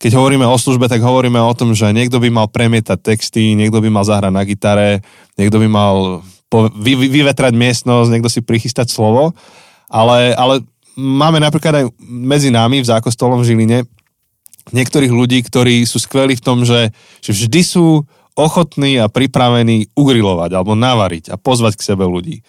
keď 0.00 0.16
hovoríme 0.16 0.48
o 0.48 0.56
službe, 0.56 0.88
tak 0.88 1.04
hovoríme 1.04 1.36
o 1.36 1.52
tom, 1.52 1.76
že 1.76 1.92
niekto 1.92 2.16
by 2.16 2.32
mal 2.32 2.48
premietať 2.48 2.98
texty, 3.04 3.52
niekto 3.52 3.84
by 3.84 3.92
mal 3.92 4.08
zahrať 4.08 4.32
na 4.32 4.42
gitare, 4.48 5.04
niekto 5.36 5.60
by 5.60 5.68
mal 5.68 6.24
vy, 6.72 6.96
vy, 6.96 7.06
vyvetrať 7.20 7.52
miestnosť, 7.52 8.08
niekto 8.08 8.32
si 8.32 8.40
prichystať 8.40 8.88
slovo, 8.88 9.36
ale, 9.92 10.32
ale 10.32 10.64
máme 10.96 11.36
napríklad 11.38 11.84
aj 11.84 11.84
medzi 12.00 12.48
nami 12.48 12.80
v 12.80 12.90
zákostolom 12.90 13.44
v 13.44 13.52
Žiline 13.52 13.78
niektorých 14.72 15.12
ľudí, 15.12 15.44
ktorí 15.44 15.84
sú 15.84 16.00
skvelí 16.00 16.34
v 16.38 16.44
tom, 16.44 16.64
že, 16.64 16.96
že 17.20 17.36
vždy 17.36 17.60
sú 17.60 18.08
ochotní 18.38 18.96
a 18.96 19.10
pripravení 19.10 19.92
ugrilovať 19.92 20.50
alebo 20.56 20.78
navariť 20.78 21.28
a 21.28 21.36
pozvať 21.36 21.76
k 21.76 21.86
sebe 21.92 22.08
ľudí. 22.08 22.40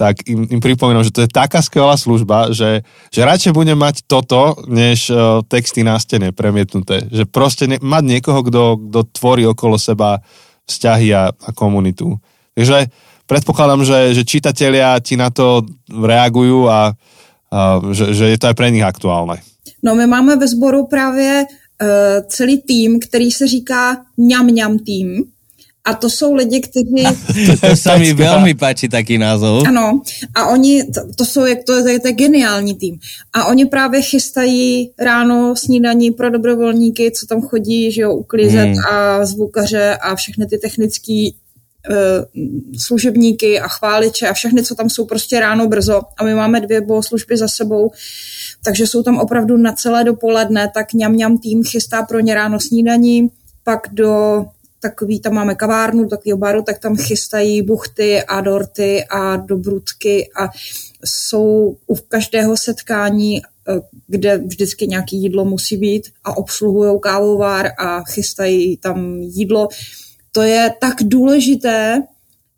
Tak 0.00 0.24
im, 0.24 0.48
im 0.48 0.64
pripomínam, 0.64 1.04
že 1.04 1.12
to 1.12 1.20
je 1.20 1.28
taká 1.28 1.60
skvelá 1.60 1.92
služba, 1.92 2.56
že, 2.56 2.80
že 3.12 3.20
radšej 3.20 3.52
budem 3.52 3.76
mať 3.76 4.08
toto, 4.08 4.56
než 4.64 5.12
uh, 5.12 5.44
texty 5.44 5.84
na 5.84 6.00
stene 6.00 6.32
premietnuté. 6.32 7.04
Že 7.12 7.28
proste 7.28 7.68
ne, 7.68 7.76
mať 7.76 8.04
niekoho, 8.08 8.40
kto, 8.40 8.80
kto 8.88 9.00
tvorí 9.12 9.44
okolo 9.44 9.76
seba 9.76 10.24
vzťahy 10.64 11.12
a, 11.12 11.28
a 11.28 11.50
komunitu. 11.52 12.16
Takže 12.56 12.88
predpokladám, 13.28 13.84
že, 13.84 14.16
že 14.16 14.24
čitatelia 14.24 14.96
ti 15.04 15.20
na 15.20 15.28
to 15.28 15.68
reagujú 15.92 16.64
a, 16.64 16.96
a 17.52 17.58
že, 17.92 18.16
že 18.16 18.32
je 18.32 18.38
to 18.40 18.48
aj 18.48 18.56
pre 18.56 18.72
nich 18.72 18.86
aktuálne. 18.86 19.44
No 19.84 19.92
my 19.92 20.08
máme 20.08 20.40
ve 20.40 20.48
sboru 20.48 20.88
právě 20.88 21.44
uh, 21.44 22.24
celý 22.24 22.64
tým, 22.64 23.00
který 23.00 23.28
se 23.28 23.44
říká 23.44 24.00
ňam 24.16 24.48
ňam 24.48 24.78
tým. 24.80 25.28
A 25.84 25.94
to 25.94 26.10
jsou 26.10 26.34
lidi, 26.34 26.60
kteří... 26.60 27.04
To 27.60 27.76
sa 27.76 27.96
mi 27.96 28.12
veľmi 28.12 28.52
páči 28.54 28.88
taký 28.88 29.16
názov. 29.16 29.64
Ano, 29.64 30.04
a 30.34 30.52
oni, 30.52 30.84
to, 30.84 31.00
to 31.16 31.24
jsou, 31.24 31.46
jak 31.46 31.64
to, 31.64 31.82
to, 31.82 31.88
je, 31.88 31.98
to 32.00 32.08
je 32.08 32.12
geniální 32.12 32.74
tým. 32.74 32.98
A 33.32 33.44
oni 33.48 33.66
právě 33.66 34.02
chystají 34.02 34.90
ráno 34.98 35.56
snídaní 35.56 36.10
pro 36.10 36.30
dobrovolníky, 36.30 37.10
co 37.10 37.26
tam 37.26 37.40
chodí, 37.42 37.92
že 37.92 38.02
jo, 38.02 38.14
uklízet 38.14 38.68
Hmm. 38.68 38.84
a 38.90 39.24
zvukaře 39.26 39.96
a 39.96 40.14
všechny 40.14 40.46
ty 40.46 40.58
technické 40.58 41.30
služebníky 42.78 43.60
a 43.60 43.68
chváliče 43.68 44.28
a 44.28 44.32
všechny, 44.32 44.62
co 44.62 44.74
tam 44.74 44.90
jsou 44.90 45.04
prostě 45.06 45.40
ráno 45.40 45.68
brzo. 45.68 46.00
A 46.18 46.24
my 46.24 46.34
máme 46.34 46.60
dvě 46.60 46.80
bohoslužby 46.80 47.36
za 47.36 47.48
sebou, 47.48 47.90
takže 48.64 48.86
jsou 48.86 49.02
tam 49.02 49.18
opravdu 49.18 49.56
na 49.56 49.72
celé 49.72 50.04
dopoledne, 50.04 50.70
tak 50.74 50.92
ňam 50.92 51.16
ňam 51.16 51.38
tým 51.38 51.64
chystá 51.64 52.02
pro 52.02 52.20
ně 52.20 52.34
ráno 52.34 52.60
snídaní, 52.60 53.28
pak 53.64 53.88
do 53.92 54.44
takový, 54.80 55.20
tam 55.20 55.34
máme 55.34 55.54
kavárnu, 55.54 56.02
do 56.02 56.08
takového 56.08 56.38
baru, 56.38 56.62
tak 56.62 56.78
tam 56.78 56.96
chystají 56.96 57.62
buchty 57.62 58.22
a 58.22 58.40
dorty 58.40 59.04
a 59.04 59.36
dobrutky 59.36 60.30
a 60.40 60.48
jsou 61.04 61.76
u 61.86 61.94
každého 62.08 62.56
setkání, 62.56 63.42
eh, 63.42 63.80
kde 64.06 64.38
vždycky 64.38 64.86
nějaký 64.86 65.22
jídlo 65.22 65.44
musí 65.44 65.76
být 65.76 66.08
a 66.24 66.36
obsluhují 66.36 67.00
kávovár 67.00 67.70
a 67.78 68.02
chystají 68.04 68.76
tam 68.76 69.16
jídlo. 69.20 69.68
To 70.32 70.42
je 70.42 70.74
tak 70.80 70.96
důležité, 71.02 72.02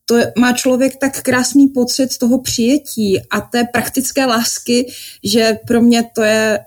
to 0.05 0.19
má 0.39 0.53
člověk 0.53 0.97
tak 0.97 1.23
krásný 1.23 1.69
pocit 1.69 2.19
toho 2.19 2.39
přijetí 2.39 3.21
a 3.31 3.41
té 3.41 3.65
praktické 3.65 4.27
lásky, 4.27 4.93
že 5.25 5.59
pro 5.67 5.83
mě 5.83 6.11
to 6.15 6.23
je 6.23 6.59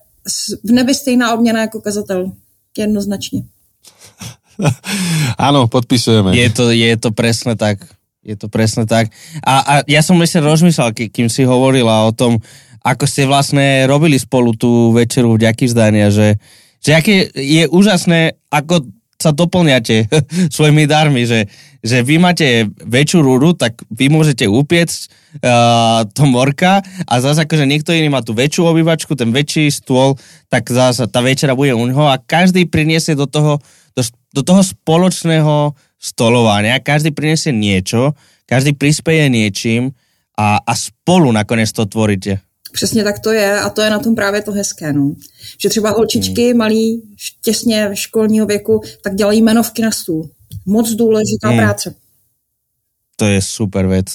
v 0.64 0.72
nebi 0.72 0.94
stejná 0.94 1.34
odměna 1.34 1.62
jako 1.62 1.82
kazatel. 1.82 2.32
Jednoznačně. 2.78 3.44
Áno, 5.48 5.68
podpisujeme. 5.68 6.34
Je 6.36 6.50
to, 6.52 6.72
je 6.72 6.94
to 6.96 7.10
presne 7.12 7.56
tak. 7.60 7.84
Je 8.26 8.34
to 8.34 8.50
presne 8.50 8.90
tak. 8.90 9.14
A, 9.46 9.54
a 9.62 9.74
ja 9.86 10.02
som 10.02 10.18
ešte 10.18 10.42
rozmýšľal, 10.42 10.98
kým 11.14 11.30
si 11.30 11.46
hovorila 11.46 12.10
o 12.10 12.12
tom, 12.12 12.42
ako 12.82 13.06
ste 13.06 13.30
vlastne 13.30 13.86
robili 13.90 14.18
spolu 14.18 14.54
tú 14.58 14.94
večeru 14.94 15.34
vďaky 15.38 15.70
vzdania, 15.70 16.10
že, 16.14 16.38
že 16.82 16.92
aké 16.94 17.30
je 17.34 17.66
úžasné, 17.70 18.38
ako 18.50 18.90
sa 19.26 19.34
doplňate 19.34 20.06
svojimi 20.56 20.86
darmi, 20.86 21.26
že, 21.26 21.50
že 21.82 22.06
vy 22.06 22.22
máte 22.22 22.70
väčšiu 22.86 23.26
rúru, 23.26 23.58
tak 23.58 23.82
vy 23.90 24.14
môžete 24.14 24.46
upiecť 24.46 25.00
uh, 25.42 26.06
to 26.14 26.30
morka 26.30 26.86
a 27.10 27.14
zase 27.18 27.50
akože 27.50 27.66
niekto 27.66 27.90
iný 27.90 28.14
má 28.14 28.22
tú 28.22 28.38
väčšiu 28.38 28.70
obývačku, 28.70 29.18
ten 29.18 29.34
väčší 29.34 29.74
stôl, 29.74 30.14
tak 30.54 30.70
zase 30.70 31.10
tá 31.10 31.26
večera 31.26 31.58
bude 31.58 31.74
u 31.74 31.82
neho 31.82 32.06
a 32.06 32.22
každý 32.22 32.70
priniesie 32.70 33.18
do 33.18 33.26
toho, 33.26 33.58
do, 33.98 34.02
do 34.38 34.42
toho 34.46 34.62
spoločného 34.62 35.74
stolovania, 35.98 36.78
každý 36.78 37.10
priniesie 37.10 37.50
niečo, 37.50 38.14
každý 38.46 38.78
prispieje 38.78 39.26
niečím 39.34 39.98
a, 40.38 40.62
a 40.62 40.74
spolu 40.78 41.34
nakoniec 41.34 41.74
to 41.74 41.90
tvoríte. 41.90 42.45
Přesně 42.76 43.04
tak 43.04 43.20
to 43.24 43.32
je 43.32 43.60
a 43.60 43.70
to 43.72 43.82
je 43.82 43.90
na 43.90 44.00
tom 44.00 44.16
právě 44.16 44.42
to 44.44 44.52
hezké. 44.52 44.94
No. 44.94 45.16
Že 45.62 45.70
třeba 45.70 45.90
holčičky 45.96 46.52
Hmm. 46.52 46.58
malí, 46.58 47.02
těsně 47.42 47.90
školního 47.94 48.46
věku, 48.46 48.82
tak 49.04 49.16
dělají 49.16 49.40
jmenovky 49.40 49.82
na 49.82 49.92
stůl. 49.92 50.30
Moc 50.66 50.92
důležitá 50.92 51.48
Hmm. 51.50 51.58
práce. 51.58 51.96
To 53.16 53.26
je 53.26 53.40
super 53.42 53.88
vec. 53.88 54.06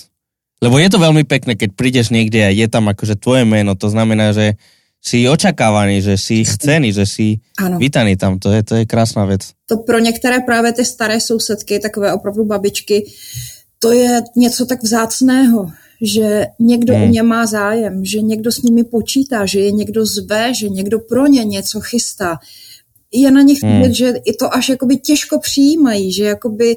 Lebo 0.61 0.77
je 0.77 0.93
to 0.93 1.01
veľmi 1.01 1.25
pekné, 1.25 1.57
keď 1.57 1.73
prídeš 1.73 2.13
niekde 2.13 2.37
a 2.45 2.53
je 2.53 2.69
tam 2.69 2.85
akože 2.93 3.17
tvoje 3.17 3.49
meno, 3.49 3.73
to 3.73 3.89
znamená, 3.89 4.37
že 4.37 4.61
si 5.01 5.25
očakávaný, 5.25 6.05
že 6.05 6.21
si 6.21 6.45
chcený, 6.45 6.93
že 6.93 7.09
si 7.09 7.41
Ano. 7.57 7.81
vítaný 7.81 8.21
tam, 8.21 8.37
to 8.37 8.53
je, 8.53 8.61
to 8.63 8.75
je 8.77 8.85
krásná 8.85 9.25
vec. 9.25 9.57
To 9.73 9.81
pro 9.81 9.97
některé 9.99 10.45
právě 10.45 10.73
ty 10.77 10.85
staré 10.85 11.17
sousedky, 11.21 11.81
takové 11.81 12.13
opravdu 12.13 12.45
babičky, 12.45 13.09
to 13.81 13.93
je 13.93 14.21
něco 14.37 14.67
tak 14.67 14.83
vzácného, 14.85 15.73
že 16.03 16.47
někdo 16.59 16.95
Hmm. 16.95 17.05
u 17.09 17.13
ně 17.13 17.23
má 17.23 17.47
zájem, 17.47 18.05
že 18.05 18.23
někdo 18.23 18.53
s 18.53 18.63
nimi 18.63 18.85
počítá, 18.85 19.47
že 19.47 19.61
je 19.61 19.73
někdo 19.73 20.07
zve, 20.07 20.55
že 20.55 20.69
někdo 20.69 20.99
pro 20.99 21.27
ně 21.27 21.45
něco 21.45 21.81
chystá. 21.81 22.39
Je 23.13 23.31
na 23.31 23.43
nich 23.43 23.63
Hmm. 23.63 23.83
vidět, 23.83 23.95
že 23.95 24.09
i 24.25 24.33
to 24.33 24.55
až 24.55 24.69
jakoby 24.69 24.97
těžko 24.97 25.41
přijímají, 25.41 26.13
že 26.13 26.25
jakoby, 26.25 26.77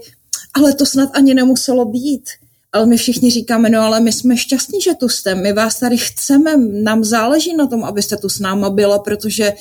ale 0.53 0.73
to 0.73 0.85
snad 0.85 1.09
ani 1.13 1.33
nemuselo 1.33 1.85
být. 1.85 2.29
Ale 2.73 2.85
my 2.85 2.97
všichni 2.97 3.31
říkáme, 3.31 3.69
no 3.69 3.81
ale 3.81 3.99
my 3.99 4.11
jsme 4.11 4.37
šťastní, 4.37 4.81
že 4.81 4.93
tu 4.93 5.09
jste, 5.09 5.35
my 5.35 5.53
vás 5.53 5.79
tady 5.79 5.97
chceme, 5.97 6.57
nám 6.57 7.03
záleží 7.03 7.55
na 7.55 7.67
tom, 7.67 7.83
abyste 7.83 8.17
tu 8.17 8.29
s 8.29 8.39
náma 8.39 8.69
byla, 8.69 8.99
protože 8.99 9.53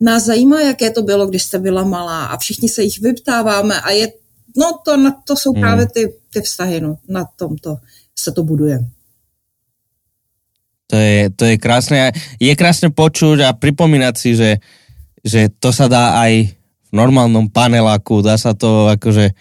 nás 0.00 0.24
zajímá, 0.24 0.60
jaké 0.60 0.90
to 0.90 1.02
bylo, 1.02 1.26
když 1.26 1.42
jste 1.42 1.58
byla 1.58 1.84
malá 1.84 2.26
a 2.26 2.36
všichni 2.36 2.68
se 2.68 2.82
jich 2.82 3.00
vyptáváme 3.00 3.80
a 3.80 3.90
je, 3.90 4.12
no 4.56 4.78
to, 4.84 5.12
to 5.24 5.36
jsou 5.36 5.52
Hmm. 5.52 5.60
právě 5.62 5.86
ty, 5.94 6.14
ty 6.32 6.40
vztahy, 6.40 6.80
no, 6.80 6.96
na 7.08 7.28
tomto 7.36 7.76
se 8.18 8.32
to 8.32 8.42
buduje. 8.42 8.78
To 10.88 10.96
je, 10.96 11.28
to 11.30 11.44
je 11.44 11.56
krásne. 11.60 12.16
Je 12.40 12.52
krásne 12.56 12.88
počuť 12.88 13.44
a 13.44 13.52
pripomínať 13.52 14.14
si, 14.16 14.32
že, 14.32 14.64
že 15.20 15.52
to 15.52 15.68
sa 15.68 15.88
dá 15.88 16.16
aj 16.24 16.52
v 16.88 16.90
normálnom 16.96 17.52
paneláku, 17.52 18.24
dá 18.24 18.40
sa 18.40 18.56
to 18.56 18.88
akože, 18.88 19.36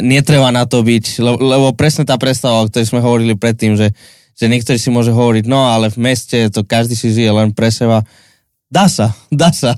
netreba 0.00 0.52
na 0.52 0.68
to 0.68 0.84
byť, 0.84 1.04
lebo, 1.20 1.38
lebo 1.40 1.66
presne 1.72 2.04
tá 2.04 2.20
predstava, 2.20 2.62
o 2.62 2.68
ktorej 2.68 2.92
sme 2.92 3.00
hovorili 3.00 3.32
predtým, 3.32 3.76
že, 3.76 3.96
že 4.36 4.46
niektorí 4.48 4.76
si 4.76 4.92
môže 4.92 5.12
hovoriť, 5.12 5.44
no 5.48 5.68
ale 5.68 5.88
v 5.88 5.98
meste 6.12 6.48
to 6.52 6.64
každý 6.64 6.96
si 6.96 7.12
žije 7.12 7.32
len 7.32 7.52
pre 7.52 7.72
seba. 7.72 8.04
Dá 8.72 8.88
sa, 8.88 9.12
dá 9.28 9.52
sa. 9.52 9.76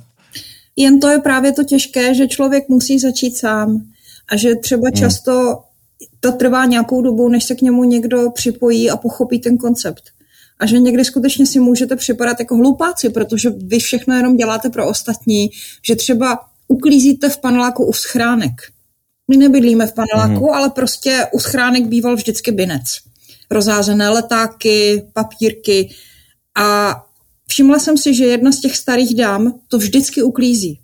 Jen 0.76 1.00
to 1.00 1.08
je 1.08 1.18
právě 1.18 1.52
to 1.52 1.64
těžké, 1.64 2.14
že 2.14 2.26
člověk 2.26 2.68
musí 2.68 2.98
začít 2.98 3.36
sám 3.36 3.82
a 4.30 4.36
že 4.36 4.54
třeba 4.54 4.90
často 4.90 5.62
to 6.20 6.32
trvá 6.32 6.66
nějakou 6.66 7.02
dobu, 7.02 7.28
než 7.28 7.44
se 7.44 7.54
k 7.54 7.62
němu 7.62 7.84
někdo 7.84 8.30
připojí 8.30 8.90
a 8.90 8.96
pochopí 8.96 9.38
ten 9.38 9.58
koncept. 9.58 10.02
A 10.58 10.66
že 10.66 10.78
někdy 10.78 11.04
skutečně 11.04 11.46
si 11.46 11.58
můžete 11.58 11.96
připadat 11.96 12.40
jako 12.40 12.56
hlupáci, 12.56 13.10
protože 13.10 13.50
vy 13.50 13.78
všechno 13.78 14.16
jenom 14.16 14.36
děláte 14.36 14.70
pro 14.70 14.88
ostatní, 14.88 15.50
že 15.82 15.96
třeba 15.96 16.40
uklízíte 16.68 17.28
v 17.28 17.38
paneláku 17.38 17.86
u 17.86 17.92
schránek. 17.92 18.52
My 19.28 19.36
nebydlíme 19.36 19.86
v 19.86 19.92
paneláku, 19.92 20.46
mm. 20.46 20.54
ale 20.54 20.70
prostě 20.70 21.26
u 21.32 21.38
schránek 21.38 21.86
býval 21.86 22.16
vždycky 22.16 22.52
binec. 22.52 22.84
Rozházené 23.50 24.08
letáky, 24.08 25.02
papírky 25.12 25.90
a 26.58 26.96
všimla 27.48 27.78
jsem 27.78 27.98
si, 27.98 28.14
že 28.14 28.24
jedna 28.24 28.52
z 28.52 28.60
těch 28.60 28.76
starých 28.76 29.14
dám 29.14 29.60
to 29.68 29.78
vždycky 29.78 30.22
uklízí. 30.22 30.80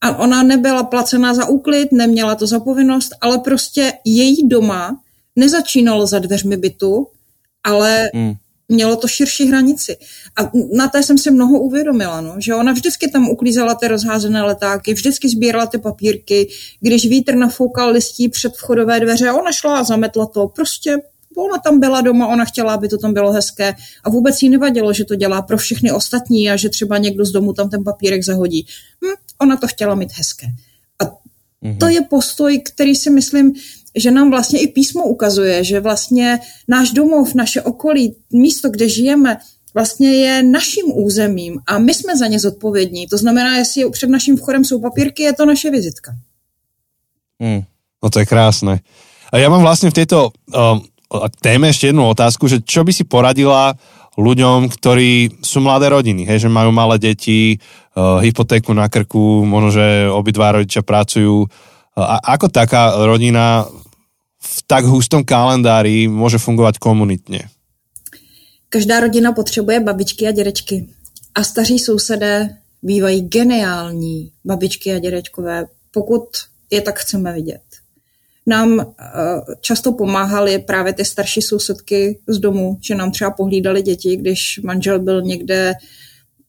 A 0.00 0.16
ona 0.16 0.42
nebyla 0.42 0.82
placená 0.82 1.34
za 1.34 1.48
úklid, 1.48 1.92
neměla 1.92 2.34
to 2.34 2.46
za 2.46 2.60
povinnost, 2.60 3.12
ale 3.20 3.38
prostě 3.38 3.92
její 4.04 4.48
doma 4.48 5.00
nezačínalo 5.36 6.06
za 6.06 6.18
dveřmi 6.18 6.56
bytu, 6.56 7.06
ale 7.64 8.10
mm. 8.14 8.34
Mělo 8.68 8.96
to 8.96 9.08
širší 9.08 9.46
hranici. 9.46 9.96
A 10.36 10.50
na 10.72 10.88
té 10.88 11.02
jsem 11.02 11.18
si 11.18 11.30
mnoho 11.30 11.60
uvědomila, 11.60 12.20
no, 12.20 12.34
že 12.38 12.54
ona 12.54 12.72
vždycky 12.72 13.10
tam 13.10 13.28
uklízela 13.28 13.74
ty 13.74 13.88
rozházené 13.88 14.42
letáky, 14.42 14.94
vždycky 14.94 15.28
sbírala 15.28 15.66
ty 15.66 15.78
papírky, 15.78 16.48
když 16.80 17.08
vítr 17.08 17.34
nafoukal 17.34 17.90
listí 17.90 18.28
před 18.28 18.52
vchodové 18.54 19.00
dveře, 19.00 19.32
ona 19.32 19.52
šla 19.52 19.78
a 19.78 19.84
zametla 19.84 20.26
to. 20.26 20.48
Prostě 20.48 20.96
ona 21.36 21.58
tam 21.58 21.80
byla 21.80 22.00
doma, 22.00 22.26
ona 22.26 22.44
chtěla, 22.44 22.74
aby 22.74 22.88
to 22.88 22.98
tam 22.98 23.14
bylo 23.14 23.32
hezké 23.32 23.74
a 24.04 24.10
vůbec 24.10 24.42
jí 24.42 24.48
nevadilo, 24.48 24.92
že 24.92 25.04
to 25.04 25.14
dělá 25.14 25.42
pro 25.42 25.58
všechny 25.58 25.92
ostatní 25.92 26.50
a 26.50 26.56
že 26.56 26.68
třeba 26.68 26.98
někdo 26.98 27.24
z 27.24 27.32
domu 27.32 27.52
tam 27.52 27.70
ten 27.70 27.84
papírek 27.84 28.24
zahodí. 28.24 28.66
Hm, 29.04 29.14
ona 29.40 29.56
to 29.56 29.66
chtěla 29.66 29.94
mít 29.94 30.10
hezké. 30.12 30.46
A 31.02 31.12
to 31.78 31.88
je 31.88 32.00
postoj, 32.02 32.58
který 32.58 32.94
si 32.94 33.10
myslím, 33.10 33.54
že 33.96 34.10
nám 34.10 34.30
vlastně 34.30 34.60
i 34.60 34.66
písmo 34.66 35.04
ukazuje, 35.04 35.64
že 35.64 35.80
vlastně 35.80 36.38
náš 36.68 36.90
domov, 36.90 37.34
naše 37.34 37.62
okolí, 37.62 38.14
místo, 38.32 38.70
kde 38.70 38.88
žijeme, 38.88 39.36
vlastně 39.74 40.12
je 40.14 40.42
naším 40.42 40.86
územím 40.94 41.58
a 41.66 41.78
my 41.78 41.94
jsme 41.94 42.16
za 42.16 42.26
ně 42.26 42.40
zodpovědní. 42.40 43.06
To 43.06 43.18
znamená, 43.18 43.56
jestli 43.56 43.90
před 43.90 44.10
naším 44.10 44.36
vchodem 44.36 44.64
jsou 44.64 44.80
papírky, 44.80 45.22
je 45.22 45.32
to 45.32 45.46
naše 45.46 45.70
vizitka. 45.70 46.12
Mm. 47.38 47.62
No 48.02 48.10
to 48.10 48.18
je 48.18 48.26
krásné. 48.26 48.80
A 49.32 49.38
já 49.38 49.48
mám 49.48 49.62
vlastně 49.62 49.90
v 49.90 49.94
této 49.94 50.30
um, 50.30 50.82
téme 51.40 51.70
ešte 51.70 51.90
jednu 51.90 52.06
otázku, 52.06 52.48
že 52.48 52.62
čo 52.62 52.82
by 52.82 52.92
si 52.92 53.04
poradila 53.06 53.74
ľuďom, 54.14 54.70
ktorí 54.70 55.42
sú 55.42 55.58
mladé 55.58 55.90
rodiny, 55.90 56.22
hej, 56.22 56.46
že 56.46 56.48
majú 56.50 56.70
malé 56.70 57.02
deti, 57.02 57.58
uh, 57.58 58.22
hypotéku 58.22 58.70
na 58.70 58.86
krku, 58.86 59.42
možno, 59.42 59.74
že 59.74 60.06
obidva 60.06 60.54
rodičia 60.54 60.86
pracujú. 60.86 61.46
Uh, 61.46 61.50
a 61.98 62.34
ako 62.38 62.46
taká 62.50 62.94
rodina 63.06 63.66
v 64.44 64.62
tak 64.68 64.84
hustom 64.84 65.24
kalendári 65.24 66.04
môže 66.04 66.38
fungovať 66.38 66.78
komunitně? 66.78 67.48
Každá 68.68 69.00
rodina 69.00 69.32
potřebuje 69.32 69.80
babičky 69.80 70.28
a 70.28 70.30
dědečky. 70.30 70.88
A 71.34 71.44
staří 71.44 71.78
sousedé 71.78 72.58
bývají 72.82 73.20
geniální 73.20 74.32
babičky 74.44 74.94
a 74.94 74.98
dědečkové, 74.98 75.66
pokud 75.90 76.24
je 76.70 76.80
tak 76.80 76.98
chceme 76.98 77.32
vidět 77.32 77.62
nám 78.46 78.80
eh, 78.80 78.84
často 79.60 79.92
pomáhali 79.92 80.58
právě 80.58 80.92
ty 80.92 81.04
starší 81.04 81.42
sousedky 81.42 82.18
z 82.26 82.38
domu, 82.38 82.78
že 82.80 82.94
nám 82.94 83.10
třeba 83.10 83.30
pohlídali 83.30 83.82
děti, 83.82 84.16
když 84.16 84.60
manžel 84.64 84.98
byl 84.98 85.22
někde 85.22 85.74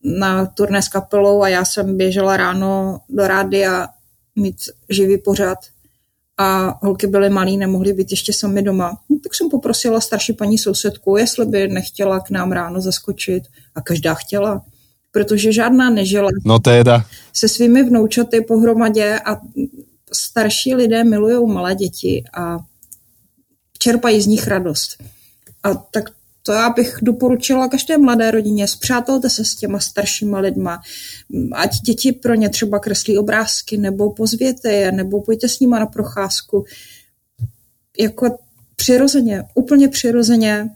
na 0.03 0.45
turné 0.45 0.81
s 0.81 0.87
kapelou 0.87 1.41
a 1.41 1.49
já 1.49 1.65
jsem 1.65 1.97
běžela 1.97 2.37
ráno 2.37 2.99
do 3.09 3.27
rády 3.27 3.65
a 3.67 3.87
mít 4.35 4.55
živý 4.89 5.17
pořad 5.17 5.57
a 6.37 6.79
holky 6.85 7.07
byly 7.07 7.29
malý, 7.29 7.57
nemohly 7.57 7.93
být 7.93 8.11
ještě 8.11 8.33
sami 8.33 8.61
doma. 8.61 8.97
No, 9.09 9.17
tak 9.23 9.35
jsem 9.35 9.49
poprosila 9.49 10.01
starší 10.01 10.33
paní 10.33 10.57
sousedku, 10.57 11.17
jestli 11.17 11.45
by 11.45 11.67
nechtěla 11.67 12.19
k 12.19 12.29
nám 12.29 12.51
ráno 12.51 12.81
zaskočit 12.81 13.43
a 13.75 13.81
každá 13.81 14.13
chtěla 14.13 14.61
protože 15.15 15.53
žádná 15.53 15.89
nežila 15.89 16.29
no 16.45 16.59
teda. 16.59 17.05
se 17.33 17.47
svými 17.47 17.83
vnoučaty 17.83 18.41
pohromadě 18.41 19.19
a 19.25 19.41
starší 20.13 20.75
lidé 20.75 21.03
milují 21.03 21.53
malé 21.53 21.75
děti 21.75 22.23
a 22.37 22.57
čerpají 23.79 24.21
z 24.21 24.27
nich 24.27 24.47
radost. 24.47 25.03
A 25.63 25.73
tak 25.73 26.09
to 26.45 26.51
já 26.51 26.69
bych 26.69 26.97
doporučila 27.01 27.67
každé 27.67 27.97
mladé 27.97 28.31
rodině, 28.31 28.67
zpřátelte 28.67 29.29
se 29.29 29.45
s 29.45 29.55
těma 29.55 29.79
staršíma 29.79 30.39
lidma, 30.39 30.81
ať 31.51 31.81
děti 31.81 32.11
pro 32.11 32.33
ně 32.33 32.49
třeba 32.49 32.79
kreslí 32.79 33.17
obrázky, 33.17 33.77
nebo 33.77 34.11
pozvěte 34.11 34.71
je, 34.71 34.91
nebo 34.91 35.21
pojďte 35.21 35.49
s 35.49 35.59
nima 35.59 35.79
na 35.79 35.85
procházku. 35.85 36.65
Jako 37.99 38.37
přirozeně, 38.75 39.43
úplně 39.55 39.87
přirozeně, 39.87 40.69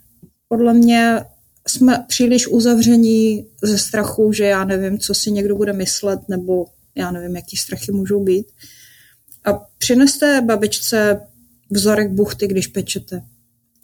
podle 0.47 0.73
mě 0.73 1.25
jsme 1.67 2.05
příliš 2.07 2.47
uzavření 2.47 3.45
ze 3.63 3.77
strachu, 3.77 4.33
že 4.33 4.45
já 4.45 4.65
nevím, 4.65 4.99
co 4.99 5.13
si 5.13 5.31
někdo 5.31 5.55
bude 5.55 5.73
myslet, 5.73 6.19
nebo 6.29 6.65
já 6.95 7.11
nevím, 7.11 7.35
jaký 7.35 7.57
strachy 7.57 7.91
můžou 7.91 8.23
být. 8.23 8.47
A 9.45 9.53
přineste 9.77 10.41
babičce 10.45 11.21
vzorek 11.69 12.11
buchty, 12.11 12.47
když 12.47 12.67
pečete. 12.67 13.21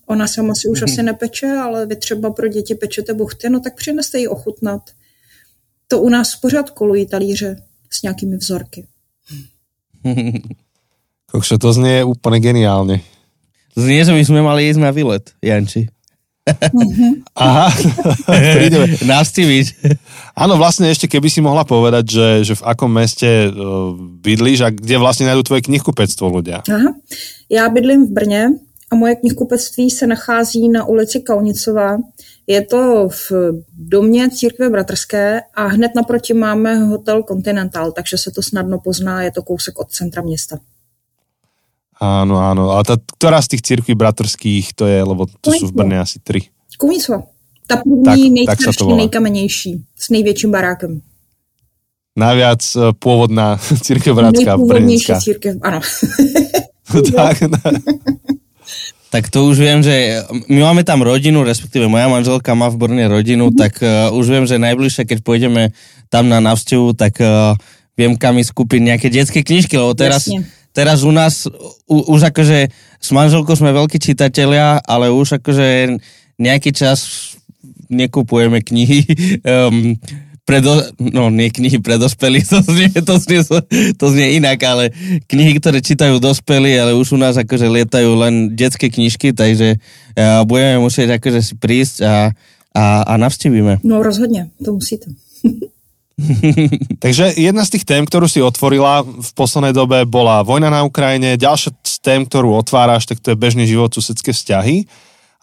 Ona 0.06 0.28
sama 0.28 0.56
si 0.56 0.68
už 0.68 0.82
mm-hmm. 0.82 0.92
asi 0.92 1.04
nepeče, 1.04 1.48
ale 1.48 1.86
vy 1.86 1.96
třeba 1.96 2.32
pro 2.32 2.48
děti 2.48 2.76
pečete 2.76 3.14
buchty, 3.14 3.50
no 3.50 3.60
tak 3.60 3.76
přineste 3.76 4.20
ji 4.20 4.28
ochutnat. 4.28 4.82
To 5.88 6.00
u 6.00 6.10
nás 6.10 6.36
pořád 6.36 6.70
kolují 6.70 7.06
talíře 7.06 7.56
s 7.90 8.02
nějakými 8.02 8.38
vzorky. 8.38 8.88
Kokšo, 11.32 11.58
to 11.58 11.74
znie 11.74 12.04
úplně 12.04 12.40
geniálně. 12.40 13.02
Znie, 13.76 14.06
že 14.06 14.14
my 14.14 14.26
jsme 14.26 14.42
mali 14.42 14.66
jít 14.66 14.78
na 14.78 14.92
výlet, 14.92 15.32
Janči. 15.42 15.88
Mhm. 16.74 17.26
Aha, 17.36 17.74
prídeme. 18.56 18.86
Navštíviť. 19.02 19.66
Áno, 20.38 20.62
vlastne 20.62 20.94
ešte 20.94 21.10
keby 21.10 21.26
si 21.26 21.42
mohla 21.42 21.66
povedať, 21.66 22.06
že, 22.06 22.28
že 22.46 22.54
v 22.54 22.64
akom 22.70 22.92
meste 22.94 23.50
uh, 23.50 23.98
bydlíš 23.98 24.60
a 24.62 24.70
kde 24.70 24.98
vlastně 24.98 25.26
najdou 25.26 25.44
tvoje 25.44 25.62
knihkupectvo 25.66 26.30
ľudia. 26.30 26.62
Aha. 26.70 26.94
Já 27.50 27.70
bydlím 27.70 28.08
v 28.08 28.12
Brně 28.12 28.50
a 28.92 28.96
moje 28.96 29.16
knihkupectví 29.16 29.92
se 29.92 30.08
nachází 30.08 30.70
na 30.70 30.86
ulici 30.86 31.20
Kaunicová. 31.20 31.98
Je 32.48 32.62
to 32.62 33.10
v 33.10 33.32
domě 33.78 34.30
církve 34.30 34.70
bratrské 34.70 35.42
a 35.56 35.68
hned 35.68 35.92
naproti 35.96 36.34
máme 36.34 36.76
hotel 36.76 37.24
Continental, 37.24 37.92
takže 37.92 38.18
se 38.18 38.32
to 38.32 38.42
snadno 38.42 38.80
pozná, 38.80 39.24
je 39.24 39.32
to 39.32 39.44
kousek 39.44 39.80
od 39.80 39.92
centra 39.92 40.22
města. 40.22 40.60
Áno, 41.96 42.44
áno. 42.44 42.76
A 42.76 42.84
tá, 42.84 43.00
ktorá 43.00 43.40
z 43.40 43.56
tých 43.56 43.64
církví 43.64 43.96
bratrských 43.96 44.76
to 44.76 44.84
je, 44.84 45.00
lebo 45.00 45.32
to 45.40 45.56
sú 45.56 45.72
v 45.72 45.76
Brne 45.80 46.04
asi 46.04 46.20
tri. 46.20 46.52
Kunicova. 46.76 47.24
Ta 47.68 47.80
první, 47.80 48.30
nejstarší, 48.30 48.94
nejkamenější, 48.94 49.82
s 49.96 50.10
největším 50.10 50.52
barákem. 50.52 51.02
Najviac 52.16 52.76
uh, 52.76 52.92
pôvodná 53.00 53.56
církev 53.86 54.16
bratská, 54.16 54.60
brněnská. 54.60 55.20
církev, 55.20 55.56
ano. 55.64 55.80
tak. 57.16 57.38
Tak 59.16 59.32
to 59.32 59.48
už 59.48 59.56
viem, 59.64 59.80
že 59.80 60.28
my 60.52 60.60
máme 60.60 60.84
tam 60.84 61.00
rodinu, 61.00 61.48
respektíve 61.48 61.88
moja 61.88 62.12
manželka 62.12 62.52
má 62.52 62.68
v 62.68 62.84
Brne 62.84 63.08
rodinu, 63.08 63.48
mm-hmm. 63.48 63.62
tak 63.64 63.80
uh, 63.80 64.12
už 64.12 64.26
viem, 64.28 64.44
že 64.44 64.60
najbližšie, 64.60 65.08
keď 65.08 65.24
pôjdeme 65.24 65.72
tam 66.12 66.28
na 66.28 66.44
návštevu, 66.44 66.92
tak 67.00 67.24
uh, 67.24 67.56
viem 67.96 68.20
kam 68.20 68.36
ísť 68.36 68.52
kúpiť 68.52 68.82
nejaké 68.84 69.08
detské 69.08 69.40
knižky, 69.40 69.80
lebo 69.80 69.96
teraz... 69.96 70.28
Jasne 70.28 70.44
teraz 70.76 71.08
u 71.08 71.12
nás, 71.16 71.48
u, 71.88 71.98
už 72.12 72.36
akože 72.36 72.68
s 73.00 73.10
manželkou 73.16 73.56
sme 73.56 73.72
veľkí 73.72 73.96
čitatelia, 73.96 74.84
ale 74.84 75.08
už 75.08 75.40
akože 75.40 75.96
nejaký 76.36 76.76
čas 76.76 77.32
nekupujeme 77.88 78.60
knihy 78.60 79.08
um, 79.48 79.96
pre 80.46 80.62
do, 80.62 80.78
no 81.02 81.34
nie 81.34 81.50
knihy 81.50 81.82
pre 81.82 81.98
dospelí, 81.98 82.46
to 82.54 82.62
znie, 82.62 82.94
to, 82.94 83.16
znie, 83.18 83.42
to 83.98 84.06
znie 84.14 84.38
inak, 84.38 84.62
ale 84.62 84.94
knihy, 85.26 85.58
ktoré 85.58 85.82
čítajú 85.82 86.22
dospelí, 86.22 86.78
ale 86.78 86.94
už 86.94 87.18
u 87.18 87.20
nás 87.20 87.34
akože 87.36 87.66
lietajú 87.66 88.14
len 88.14 88.54
detské 88.54 88.94
knižky, 88.94 89.34
takže 89.34 89.82
uh, 89.82 90.46
budeme 90.46 90.86
musieť 90.86 91.18
akože 91.18 91.40
si 91.42 91.54
prísť 91.58 92.06
a, 92.06 92.16
a, 92.78 92.86
a 93.10 93.14
navštívime. 93.18 93.82
No 93.84 94.04
rozhodně, 94.06 94.50
to 94.66 94.74
musíte. 94.74 95.10
Takže 97.04 97.36
jedna 97.36 97.68
z 97.68 97.76
tých 97.76 97.84
tém, 97.84 98.08
ktorú 98.08 98.32
si 98.32 98.40
otvorila 98.40 99.04
v 99.04 99.30
poslednej 99.36 99.76
dobe, 99.76 100.08
bola 100.08 100.48
vojna 100.48 100.72
na 100.72 100.88
Ukrajine. 100.88 101.36
Ďalšia 101.36 101.76
z 101.84 101.96
tém, 102.00 102.24
ktorú 102.24 102.56
otváraš, 102.56 103.04
tak 103.04 103.20
to 103.20 103.36
je 103.36 103.38
bežný 103.38 103.68
život, 103.68 103.92
susedské 103.92 104.32
vzťahy. 104.32 104.88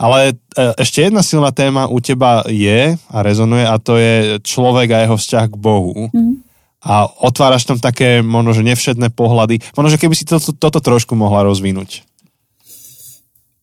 Ale 0.03 0.35
e, 0.35 0.35
ešte 0.83 1.07
jedna 1.07 1.23
silná 1.23 1.55
téma 1.55 1.87
u 1.87 2.03
teba 2.03 2.43
je 2.51 2.99
a 2.99 3.17
rezonuje 3.23 3.63
a 3.63 3.79
to 3.79 3.95
je 3.95 4.43
človek 4.43 4.91
a 4.91 5.03
jeho 5.07 5.15
vzťah 5.15 5.47
k 5.47 5.57
Bohu. 5.57 6.11
Mm. 6.11 6.43
A 6.83 7.07
otváraš 7.07 7.63
tam 7.63 7.79
také 7.79 8.19
možno, 8.27 8.59
že 8.59 8.67
nevšedné 8.67 9.15
pohľady. 9.15 9.63
Možno, 9.79 9.95
že 9.95 10.03
keby 10.03 10.19
si 10.19 10.27
to, 10.27 10.43
to, 10.43 10.51
toto 10.51 10.83
trošku 10.83 11.15
mohla 11.15 11.47
rozvinúť. 11.47 12.03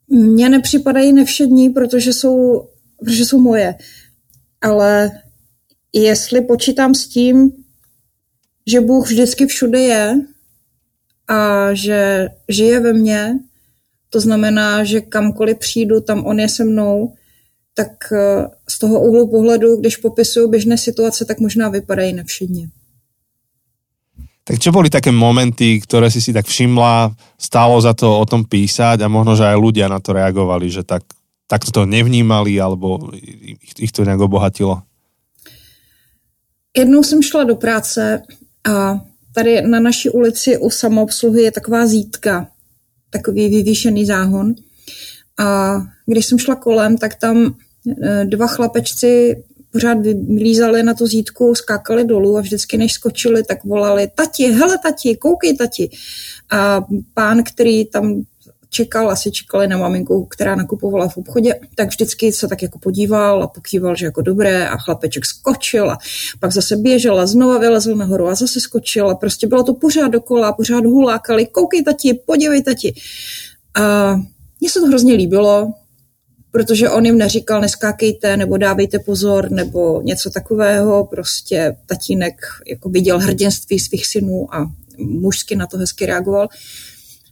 Mně 0.10 0.50
nepřipadají 0.50 1.14
nevšední, 1.14 1.70
protože 1.70 2.14
jsou, 2.14 2.68
protože 3.00 3.26
jsou 3.26 3.40
moje. 3.42 3.76
Ale 4.62 5.12
jestli 5.94 6.42
počítám 6.42 6.96
s 6.96 7.08
tím, 7.08 7.52
že 8.68 8.82
Bůh 8.82 9.08
vždycky 9.08 9.46
všude 9.46 9.80
je 9.80 10.16
a 11.28 11.74
že 11.74 12.30
žije 12.50 12.80
ve 12.80 12.94
mně, 12.94 13.40
to 14.10 14.20
znamená, 14.20 14.84
že 14.84 15.02
kamkoliv 15.02 15.58
přijdu, 15.58 16.02
tam 16.02 16.26
on 16.26 16.40
je 16.40 16.50
se 16.50 16.64
mnou, 16.64 17.14
tak 17.74 17.92
eh, 18.12 18.48
z 18.70 18.80
toho 18.80 19.02
úhlu 19.02 19.28
pohledu, 19.28 19.76
když 19.76 19.98
popisuju 19.98 20.50
běžné 20.50 20.78
situace, 20.78 21.26
tak 21.26 21.40
možná 21.40 21.70
vypadají 21.70 22.14
nevšedně. 22.14 22.70
Tak 24.50 24.58
čo 24.58 24.74
boli 24.74 24.90
také 24.90 25.14
momenty, 25.14 25.78
ktoré 25.78 26.10
si 26.10 26.26
si 26.26 26.34
tak 26.34 26.50
všimla, 26.50 27.14
stálo 27.38 27.78
za 27.78 27.94
to 27.94 28.18
o 28.18 28.26
tom 28.26 28.50
písať 28.50 28.98
a 28.98 29.06
možno, 29.06 29.38
že 29.38 29.46
aj 29.46 29.62
ľudia 29.62 29.86
na 29.86 30.02
to 30.02 30.10
reagovali, 30.10 30.74
že 30.74 30.82
tak, 30.82 31.06
tak 31.46 31.62
to 31.70 31.86
nevnímali 31.86 32.58
alebo 32.58 33.14
ich, 33.14 33.78
ich 33.78 33.94
to 33.94 34.02
nejak 34.02 34.18
obohatilo? 34.18 34.82
Jednou 36.78 37.04
jsem 37.04 37.22
šla 37.22 37.44
do 37.44 37.56
práce 37.56 38.22
a 38.66 39.00
tady 39.34 39.62
na 39.62 39.80
naší 39.80 40.10
ulici 40.10 40.58
u 40.58 40.70
samoobsluhy 40.70 41.42
je 41.42 41.52
taková 41.52 41.86
zítka, 41.86 42.48
takový 43.10 43.50
vyvýšený 43.50 44.06
záhon. 44.06 44.56
A 45.40 45.78
když 46.06 46.26
jsem 46.26 46.40
šla 46.40 46.56
kolem, 46.56 46.98
tak 46.98 47.16
tam 47.16 47.56
eh, 48.04 48.26
dva 48.26 48.48
chlapečci 48.48 49.44
pořád 49.72 49.98
vylízali 50.04 50.84
na 50.84 50.94
tu 50.94 51.08
zítku, 51.08 51.56
skákali 51.56 52.06
dolů 52.06 52.38
a 52.38 52.42
vždycky, 52.42 52.78
než 52.78 52.94
skočili, 52.94 53.44
tak 53.44 53.64
volali 53.64 54.08
tati, 54.16 54.44
hele 54.44 54.78
tati, 54.84 55.16
koukej 55.16 55.58
tati. 55.58 55.90
A 56.52 56.82
pán, 57.14 57.44
který 57.44 57.86
tam 57.86 58.22
čekal, 58.70 59.12
asi 59.12 59.32
čekali 59.32 59.68
na 59.68 59.78
maminku, 59.78 60.26
která 60.26 60.56
nakupovala 60.56 61.08
v 61.08 61.18
obchodě, 61.18 61.60
tak 61.76 61.88
vždycky 61.88 62.34
se 62.34 62.48
tak 62.48 62.62
jako 62.62 62.80
podíval 62.80 63.44
a 63.44 63.48
pokýval, 63.48 63.96
že 63.96 64.06
jako 64.06 64.22
dobré 64.22 64.68
a 64.68 64.78
chlapeček 64.78 65.26
skočil 65.26 65.92
a 65.92 65.98
pak 66.40 66.52
zase 66.52 66.76
běžel 66.76 67.20
a 67.20 67.26
znova 67.26 67.58
vylezl 67.58 67.96
nahoru 67.96 68.28
a 68.28 68.36
zase 68.36 68.60
skočil 68.60 69.10
a 69.10 69.16
prostě 69.16 69.48
bylo 69.48 69.64
to 69.64 69.74
pořád 69.74 70.08
dokola, 70.08 70.54
pořád 70.54 70.86
hulákali, 70.86 71.46
koukej 71.46 71.84
tati, 71.84 72.14
podívej 72.14 72.64
tati. 72.64 72.94
A 73.76 74.16
mně 74.62 74.70
se 74.70 74.80
to 74.80 74.86
hrozně 74.86 75.14
líbilo, 75.14 75.74
protože 76.52 76.90
on 76.90 77.06
jim 77.06 77.18
neříkal 77.18 77.62
neskákejte 77.62 78.38
nebo 78.38 78.58
dávejte 78.58 79.00
pozor 79.00 79.52
nebo 79.52 80.02
něco 80.02 80.30
takového, 80.30 81.06
prostě 81.06 81.76
tatínek 81.86 82.42
jako 82.68 82.90
viděl 82.90 83.20
hrdinství 83.20 83.80
svých 83.80 84.08
synů 84.08 84.56
a 84.56 84.72
mužsky 84.98 85.56
na 85.56 85.68
to 85.68 85.78
hezky 85.78 86.06
reagoval. 86.06 86.48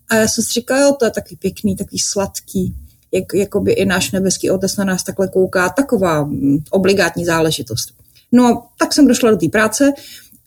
A 0.10 0.16
já 0.16 0.28
jsem 0.28 0.44
si 0.44 0.54
říkala, 0.54 0.82
jo, 0.82 0.96
to 1.00 1.06
je 1.06 1.12
taky 1.12 1.36
pěkný, 1.36 1.76
takový 1.76 2.00
sladký, 2.00 2.76
jak, 3.12 3.34
jako 3.34 3.60
by 3.60 3.72
i 3.72 3.86
náš 3.86 4.12
nebeský 4.12 4.52
otec 4.52 4.78
na 4.78 4.84
nás 4.84 5.04
takhle 5.04 5.28
kouká, 5.28 5.70
taková 5.70 6.24
mm, 6.24 6.58
obligátní 6.70 7.26
záležitost. 7.26 7.90
No, 8.32 8.64
tak 8.80 8.94
jsem 8.94 9.08
došla 9.08 9.32
do 9.32 9.38
té 9.38 9.50
práce 9.50 9.94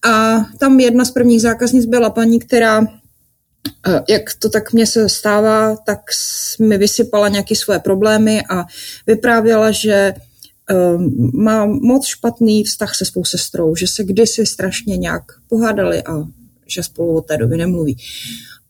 a 0.08 0.44
tam 0.58 0.80
jedna 0.80 1.04
z 1.04 1.10
prvních 1.10 1.42
zákaznic 1.42 1.86
byla 1.86 2.10
paní, 2.10 2.38
která 2.38 2.82
eh, 3.86 4.02
jak 4.08 4.34
to 4.38 4.48
tak 4.48 4.72
mně 4.72 4.86
se 4.86 5.08
stává, 5.08 5.76
tak 5.76 6.00
mi 6.60 6.78
vysypala 6.78 7.28
nějaké 7.28 7.56
svoje 7.56 7.78
problémy 7.78 8.42
a 8.50 8.64
vyprávěla, 9.06 9.70
že 9.70 10.14
um, 10.72 11.30
má 11.34 11.66
moc 11.66 12.06
špatný 12.06 12.64
vztah 12.64 12.94
se 12.94 13.04
svou 13.04 13.24
sestrou, 13.24 13.76
že 13.76 13.86
se 13.86 14.04
kdysi 14.04 14.46
strašně 14.46 14.96
nějak 14.96 15.22
pohádali 15.48 16.02
a 16.02 16.24
že 16.66 16.82
spolu 16.82 17.16
od 17.16 17.26
té 17.26 17.36
doby 17.36 17.56
nemluví. 17.56 17.96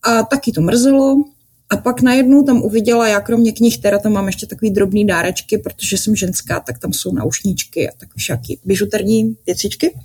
A 0.03 0.23
taky 0.23 0.51
to 0.51 0.61
mrzelo. 0.61 1.23
A 1.69 1.77
pak 1.77 2.01
najednou 2.01 2.43
tam 2.43 2.61
uviděla, 2.61 3.07
já 3.07 3.21
kromě 3.21 3.51
knih 3.51 3.77
teda 3.77 3.99
tam 3.99 4.11
mám 4.11 4.27
ještě 4.27 4.45
takový 4.45 4.71
drobný 4.71 5.07
dárečky, 5.07 5.57
protože 5.57 5.97
jsem 5.97 6.15
ženská, 6.15 6.59
tak 6.59 6.79
tam 6.79 6.93
jsou 6.93 7.13
naušničky 7.13 7.89
a 7.89 7.91
takové 7.91 8.15
všaký 8.17 8.59
bižuterní 8.65 9.37
věcičky. 9.45 9.99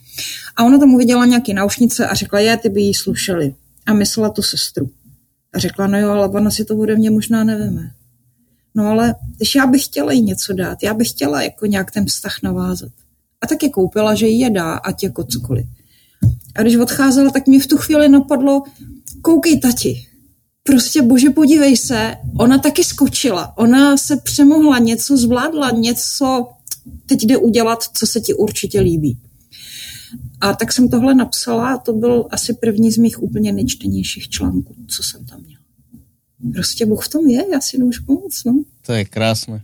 A 0.57 0.65
ona 0.65 0.79
tam 0.79 0.95
uviděla 0.95 1.25
nějaké 1.27 1.55
naušnice 1.55 2.07
a 2.07 2.15
řekla, 2.15 2.41
je, 2.41 2.57
ty 2.57 2.69
by 2.69 2.83
jí 2.83 2.95
slušeli. 2.95 3.55
A 3.87 3.95
myslela 3.95 4.29
tu 4.29 4.43
sestru. 4.43 4.91
A 5.53 5.59
řekla, 5.59 5.87
no 5.87 5.99
jo, 5.99 6.11
ale 6.11 6.29
ona 6.29 6.51
si 6.51 6.65
to 6.65 6.77
ode 6.77 6.97
mě 6.97 7.11
možná 7.11 7.45
neveme. 7.45 7.91
No 8.75 8.87
ale 8.87 9.15
když 9.37 9.55
já 9.55 9.67
bych 9.67 9.85
chtěla 9.85 10.13
jí 10.13 10.23
něco 10.23 10.53
dát, 10.53 10.83
já 10.83 10.95
bych 10.95 11.09
chtěla 11.09 11.43
jako 11.43 11.67
nějak 11.67 11.91
ten 11.91 12.07
vztah 12.07 12.43
navázat. 12.43 12.93
A 13.41 13.47
tak 13.47 13.63
je 13.63 13.69
koupila, 13.69 14.15
že 14.15 14.27
jí 14.27 14.41
je 14.41 14.51
dá, 14.51 14.75
ať 14.75 15.03
jako 15.03 15.25
cokoliv. 15.25 15.67
A 16.55 16.63
když 16.63 16.77
odcházela, 16.77 17.31
tak 17.31 17.47
mi 17.47 17.61
v 17.61 17.67
tu 17.67 17.77
chvíli 17.77 18.09
napadlo, 18.09 18.63
koukej 19.23 19.61
tati, 19.61 20.07
prostě 20.63 21.03
bože 21.03 21.31
podívej 21.31 21.77
se, 21.77 22.15
ona 22.39 22.59
taky 22.59 22.85
skočila, 22.85 23.59
ona 23.59 23.97
se 23.97 24.17
přemohla, 24.17 24.79
něco 24.79 25.17
zvládla, 25.17 25.71
něco 25.71 26.49
teď 27.07 27.23
jde 27.23 27.37
udělat, 27.37 27.83
co 27.93 28.07
se 28.07 28.21
ti 28.21 28.35
určitě 28.35 28.81
líbí. 28.81 29.19
A 30.41 30.55
tak 30.55 30.73
jsem 30.73 30.89
tohle 30.89 31.15
napsala 31.15 31.75
a 31.75 31.79
to 31.79 31.93
byl 31.93 32.27
asi 32.31 32.55
první 32.55 32.93
z 32.93 32.99
mých 32.99 33.23
úplně 33.23 33.53
nejčtenějších 33.53 34.29
článků, 34.29 34.75
co 34.87 35.03
jsem 35.03 35.25
tam 35.25 35.41
měla. 35.43 35.63
Prostě 36.53 36.87
Bůh 36.87 37.05
v 37.05 37.09
tom 37.09 37.27
je, 37.27 37.45
já 37.53 37.61
si 37.61 37.79
nemůžu 37.79 38.05
pomoct, 38.05 38.45
no. 38.45 38.63
To 38.87 38.93
je 38.93 39.05
krásné. 39.05 39.61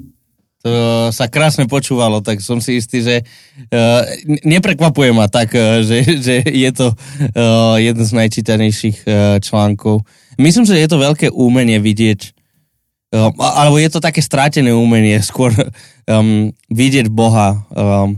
To 0.63 1.11
sa 1.11 1.27
krásne 1.27 1.67
počúvalo, 1.67 2.23
tak 2.23 2.39
som 2.39 2.63
si 2.63 2.79
istý, 2.79 3.03
že 3.03 3.17
uh, 3.27 4.07
neprekvapuje 4.47 5.11
ma 5.11 5.27
tak, 5.27 5.51
uh, 5.59 5.83
že, 5.83 6.07
že 6.23 6.39
je 6.47 6.71
to 6.71 6.95
uh, 6.95 7.75
jeden 7.83 8.05
z 8.07 8.13
najčítanejších 8.15 8.99
uh, 9.03 9.43
článkov. 9.43 10.07
Myslím, 10.39 10.63
že 10.63 10.79
je 10.79 10.87
to 10.87 11.03
veľké 11.03 11.35
úmenie 11.35 11.83
vidieť, 11.83 12.21
uh, 13.11 13.35
alebo 13.35 13.83
je 13.83 13.91
to 13.91 13.99
také 13.99 14.23
strátené 14.23 14.71
úmenie, 14.71 15.19
skôr 15.19 15.51
um, 16.07 16.55
vidieť 16.71 17.11
Boha 17.11 17.67
um, 17.75 18.15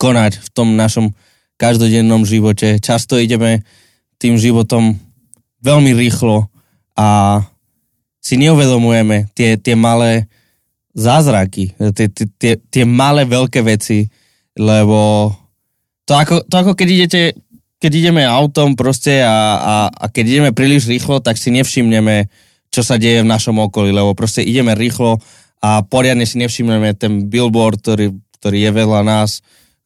konať 0.00 0.40
v 0.40 0.48
tom 0.56 0.72
našom 0.72 1.12
každodennom 1.60 2.24
živote. 2.24 2.80
Často 2.80 3.20
ideme 3.20 3.60
tým 4.16 4.40
životom 4.40 4.96
veľmi 5.60 5.92
rýchlo 5.92 6.48
a 6.96 7.40
si 8.24 8.40
neuvedomujeme 8.40 9.28
tie, 9.36 9.60
tie 9.60 9.76
malé 9.76 10.32
zázraky, 10.98 11.78
tie, 11.94 12.10
tie, 12.10 12.52
tie 12.58 12.84
malé 12.84 13.22
veľké 13.22 13.62
veci, 13.62 14.10
lebo 14.58 15.30
to 16.02 16.18
ako, 16.18 16.42
to 16.50 16.54
ako 16.58 16.72
keď 16.74 16.88
idete, 16.90 17.22
keď 17.78 17.92
ideme 17.94 18.26
autom 18.26 18.74
proste 18.74 19.22
a, 19.22 19.38
a, 19.62 19.74
a 19.86 20.04
keď 20.10 20.24
ideme 20.26 20.50
príliš 20.50 20.90
rýchlo, 20.90 21.22
tak 21.22 21.38
si 21.38 21.54
nevšimneme, 21.54 22.26
čo 22.74 22.82
sa 22.82 22.98
deje 22.98 23.22
v 23.22 23.30
našom 23.30 23.54
okolí, 23.62 23.94
lebo 23.94 24.18
proste 24.18 24.42
ideme 24.42 24.74
rýchlo 24.74 25.22
a 25.62 25.86
poriadne 25.86 26.26
si 26.26 26.42
nevšimneme 26.42 26.98
ten 26.98 27.30
billboard, 27.30 27.78
ktorý, 27.78 28.18
ktorý 28.42 28.58
je 28.66 28.70
vedľa 28.74 29.00
nás, 29.06 29.44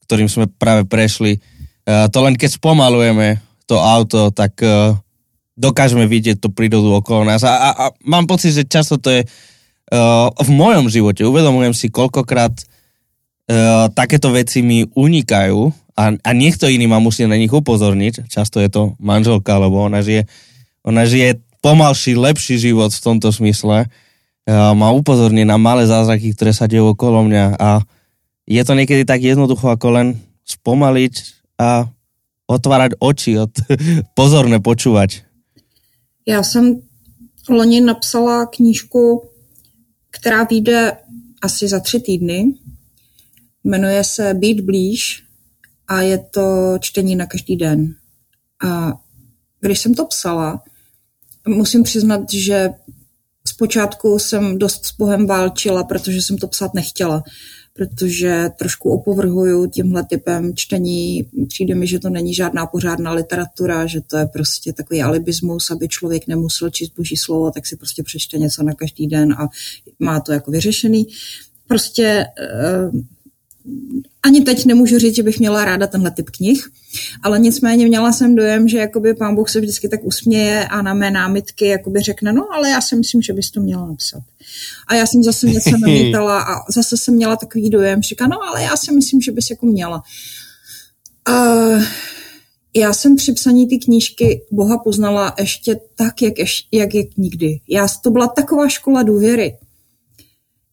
ktorým 0.09 0.33
sme 0.33 0.49
práve 0.49 0.89
prešli. 0.89 1.37
Uh, 1.85 2.09
to 2.09 2.25
len 2.25 2.39
keď 2.41 2.57
spomalujeme 2.57 3.43
to 3.69 3.77
auto, 3.77 4.33
tak 4.33 4.57
uh, 4.65 4.97
dokážeme 5.59 6.09
vidieť 6.09 6.41
tú 6.41 6.49
prírodu 6.49 6.89
okolo 6.97 7.29
nás. 7.29 7.45
A, 7.45 7.53
a, 7.53 7.69
a 7.77 7.85
mám 8.09 8.25
pocit, 8.25 8.57
že 8.57 8.65
často 8.65 8.97
to 8.97 9.13
je 9.13 9.23
v 10.33 10.51
mojom 10.51 10.89
živote 10.89 11.21
uvedomujem 11.29 11.77
si, 11.77 11.93
koľkokrát 11.93 12.53
uh, 12.57 13.93
takéto 13.93 14.33
veci 14.33 14.65
mi 14.65 14.89
unikajú 14.89 15.69
a, 15.93 16.17
a 16.17 16.31
niekto 16.33 16.65
iný 16.65 16.89
ma 16.89 16.97
musí 16.97 17.29
na 17.29 17.37
nich 17.37 17.53
upozorniť. 17.53 18.25
Často 18.33 18.57
je 18.65 18.73
to 18.73 18.97
manželka, 18.97 19.61
lebo 19.61 19.85
ona 19.85 20.01
žije, 20.01 20.25
ona 20.81 21.05
žije 21.05 21.45
pomalší, 21.61 22.17
lepší 22.17 22.57
život 22.57 22.89
v 22.89 23.05
tomto 23.05 23.29
smysle. 23.29 23.85
Uh, 24.49 24.73
ma 24.73 24.91
upozorní 24.97 25.45
na 25.45 25.61
malé 25.61 25.85
zázraky, 25.85 26.33
ktoré 26.33 26.57
sa 26.57 26.65
dejú 26.65 26.97
okolo 26.97 27.29
mňa 27.29 27.61
a 27.61 27.85
je 28.49 28.63
to 28.65 28.73
niekedy 28.75 29.07
tak 29.07 29.23
jednoducho, 29.23 29.71
ako 29.71 29.87
len 29.93 30.07
spomaliť 30.43 31.15
a 31.61 31.87
otvárať 32.51 32.99
oči, 32.99 33.39
od, 33.39 33.53
pozorne 34.19 34.59
počúvať. 34.59 35.29
Já 36.27 36.43
jsem 36.43 36.81
loni 37.49 37.81
napsala 37.81 38.47
knížku 38.47 39.32
která 40.13 40.45
vyjde 40.45 40.97
asi 41.43 41.69
za 41.69 41.81
tři 41.81 42.01
týdny. 42.01 42.55
Jmenuje 43.65 44.05
se 44.05 44.35
Být 44.35 44.61
blíž 44.61 45.25
a 45.89 46.01
je 46.01 46.19
to 46.19 46.79
čtení 46.81 47.17
na 47.17 47.27
každý 47.27 47.57
den. 47.57 47.95
A 48.65 48.93
když 49.61 49.79
jsem 49.79 49.95
to 49.95 50.07
psala, 50.07 50.63
musím 51.49 51.83
přiznat, 51.83 52.33
že 52.33 52.71
zpočátku 53.47 54.19
jsem 54.19 54.59
dost 54.59 54.87
s 54.87 54.97
Bohem 54.97 55.27
válčila, 55.27 55.85
protože 55.85 56.23
jsem 56.23 56.39
to 56.39 56.49
psát 56.49 56.75
nechtěla 56.75 57.23
protože 57.75 58.51
trošku 58.59 58.91
opovrhuju 58.91 59.67
tímhle 59.67 60.05
typem 60.05 60.57
čtení. 60.57 61.27
Přijde 61.49 61.75
mi, 61.75 61.87
že 61.87 61.99
to 61.99 62.11
není 62.11 62.35
žádná 62.35 62.67
pořádná 62.67 63.13
literatura, 63.13 63.87
že 63.87 64.01
to 64.01 64.17
je 64.17 64.27
prostě 64.27 64.73
takový 64.73 65.03
alibismus, 65.03 65.71
aby 65.71 65.89
člověk 65.89 66.27
nemusel 66.27 66.71
číst 66.71 66.93
boží 66.97 67.17
slovo, 67.17 67.51
tak 67.51 67.67
si 67.67 67.77
prostě 67.77 68.03
přečte 68.03 68.39
něco 68.39 68.63
na 68.63 68.75
každý 68.75 69.07
den 69.07 69.33
a 69.33 69.49
má 69.99 70.21
to 70.21 70.33
jako 70.33 70.51
vyřešený. 70.51 71.07
Prostě 71.69 72.27
uh, 72.93 73.01
ani 74.23 74.41
teď 74.41 74.67
nemůžu 74.67 74.99
říct, 74.99 75.17
že 75.17 75.23
bych 75.23 75.39
měla 75.39 75.65
ráda 75.65 75.87
tenhle 75.87 76.11
typ 76.11 76.31
knih, 76.31 76.71
ale 77.23 77.39
nicméně 77.39 77.87
měla 77.87 78.13
jsem 78.13 78.35
dojem, 78.35 78.69
že 78.69 78.79
jakoby 78.79 79.15
pán 79.15 79.35
Bůh 79.35 79.51
se 79.51 79.61
vždycky 79.61 79.89
tak 79.89 80.05
usměje 80.05 80.65
a 80.69 80.83
na 80.83 80.95
mé 80.95 81.11
námitky 81.11 81.67
jakoby 81.67 82.01
řekne, 82.01 82.33
no 82.33 82.53
ale 82.53 82.71
já 82.71 82.81
si 82.81 82.97
myslím, 82.97 83.23
že 83.23 83.33
bys 83.33 83.51
to 83.51 83.61
měla 83.61 83.87
napsat. 83.87 84.23
A 84.89 84.95
já 84.95 85.07
jsem 85.07 85.23
zase 85.23 85.47
něco 85.47 85.71
namítala 85.81 86.43
a 86.43 86.73
zase 86.73 86.97
jsem 86.97 87.15
měla 87.15 87.37
takový 87.37 87.71
dojem, 87.71 88.03
říká, 88.03 88.27
no 88.27 88.43
ale 88.43 88.63
já 88.63 88.77
si 88.77 88.93
myslím, 88.93 89.21
že 89.21 89.33
bys 89.33 89.51
jako 89.51 89.67
měla. 89.67 90.03
A 91.29 91.55
já 92.77 92.93
jsem 92.93 93.17
při 93.17 93.33
psaní 93.33 93.69
ty 93.69 93.79
knížky 93.79 94.43
Boha 94.51 94.79
poznala 94.79 95.35
ještě 95.39 95.81
tak, 95.95 96.23
jak, 96.23 96.39
ješ, 96.39 96.69
jak, 96.73 96.95
jak 96.95 97.17
nikdy. 97.17 97.61
Já, 97.69 97.87
to 98.03 98.11
byla 98.11 98.29
taková 98.29 98.69
škola 98.69 99.03
důvěry. 99.03 99.57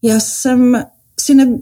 Já 0.02 0.20
jsem 0.20 0.86
si 1.20 1.34
ne, 1.36 1.60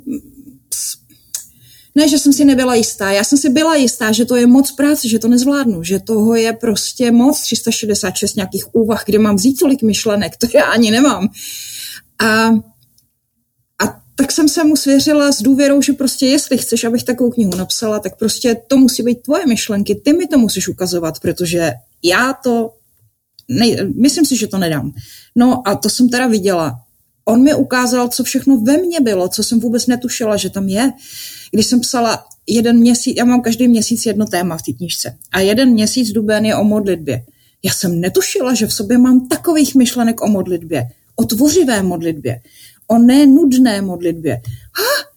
Ne, 1.98 2.08
že 2.08 2.20
jsem 2.20 2.34
si 2.34 2.46
nebyla 2.46 2.76
jistá. 2.76 3.12
Já 3.12 3.24
jsem 3.24 3.38
si 3.38 3.50
byla 3.50 3.76
jistá, 3.76 4.12
že 4.12 4.26
to 4.26 4.36
je 4.36 4.48
moc 4.48 4.72
práce, 4.72 5.10
že 5.10 5.20
to 5.20 5.28
nezvládnu, 5.28 5.84
že 5.84 6.00
toho 6.00 6.36
je 6.36 6.54
prostě 6.54 7.12
moc 7.12 7.42
366 7.42 8.36
nějakých 8.36 8.76
úvah, 8.76 9.04
kde 9.06 9.20
mám 9.20 9.36
vzít 9.36 9.60
tolik 9.60 9.82
myšlenek, 9.82 10.38
to 10.38 10.48
já 10.54 10.64
ani 10.64 10.92
nemám. 10.92 11.30
A, 12.20 12.48
a 13.84 14.02
tak 14.16 14.32
jsem 14.32 14.50
se 14.50 14.64
mu 14.64 14.76
svěřila 14.76 15.32
s 15.32 15.42
důvěrou, 15.42 15.82
že 15.82 15.94
prostě 15.94 16.26
jestli 16.26 16.58
chceš, 16.58 16.84
abych 16.84 17.04
takovou 17.04 17.32
knihu 17.32 17.56
napsala, 17.56 18.00
tak 18.00 18.18
prostě 18.18 18.56
to 18.68 18.78
musí 18.78 19.04
být 19.04 19.22
tvoje 19.22 19.46
myšlenky, 19.46 19.96
ty 19.96 20.14
mi 20.14 20.28
to 20.28 20.38
musíš 20.38 20.68
ukazovat, 20.68 21.20
protože 21.20 21.72
já 22.04 22.34
to, 22.44 22.74
ne, 23.48 23.66
myslím 23.96 24.26
si, 24.26 24.38
že 24.38 24.48
to 24.48 24.58
nedám. 24.58 24.92
No 25.36 25.68
a 25.68 25.76
to 25.76 25.90
jsem 25.90 26.10
teda 26.10 26.28
viděla. 26.28 26.80
On 27.28 27.44
mi 27.44 27.56
ukázal, 27.56 28.10
co 28.10 28.24
všechno 28.24 28.58
ve 28.58 28.78
mně 28.78 29.02
bylo, 29.02 29.28
co 29.28 29.44
jsem 29.44 29.60
vůbec 29.60 29.88
netušila, 29.88 30.38
že 30.38 30.50
tam 30.50 30.70
je. 30.70 30.92
Když 31.52 31.66
jsem 31.66 31.80
psala 31.80 32.26
jeden 32.48 32.78
měsíc, 32.78 33.18
já 33.18 33.26
mám 33.26 33.42
každý 33.42 33.68
měsíc 33.68 34.06
jedno 34.06 34.26
téma 34.26 34.58
v 34.58 34.62
té 34.62 34.74
knižce 34.74 35.18
a 35.32 35.40
jeden 35.40 35.70
měsíc 35.70 36.12
duben 36.12 36.46
je 36.46 36.56
o 36.56 36.64
modlitbě. 36.64 37.26
Já 37.64 37.74
jsem 37.74 38.00
netušila, 38.00 38.54
že 38.54 38.68
v 38.68 38.74
sobě 38.74 38.98
mám 38.98 39.28
takových 39.28 39.76
myšlenek 39.76 40.22
o 40.22 40.28
modlitbě, 40.28 40.90
o 41.16 41.24
tvořivé 41.24 41.84
modlitbě, 41.84 42.42
o 42.88 42.98
nenudné 42.98 43.82
modlitbě. 43.82 44.34
Ha, 44.74 45.10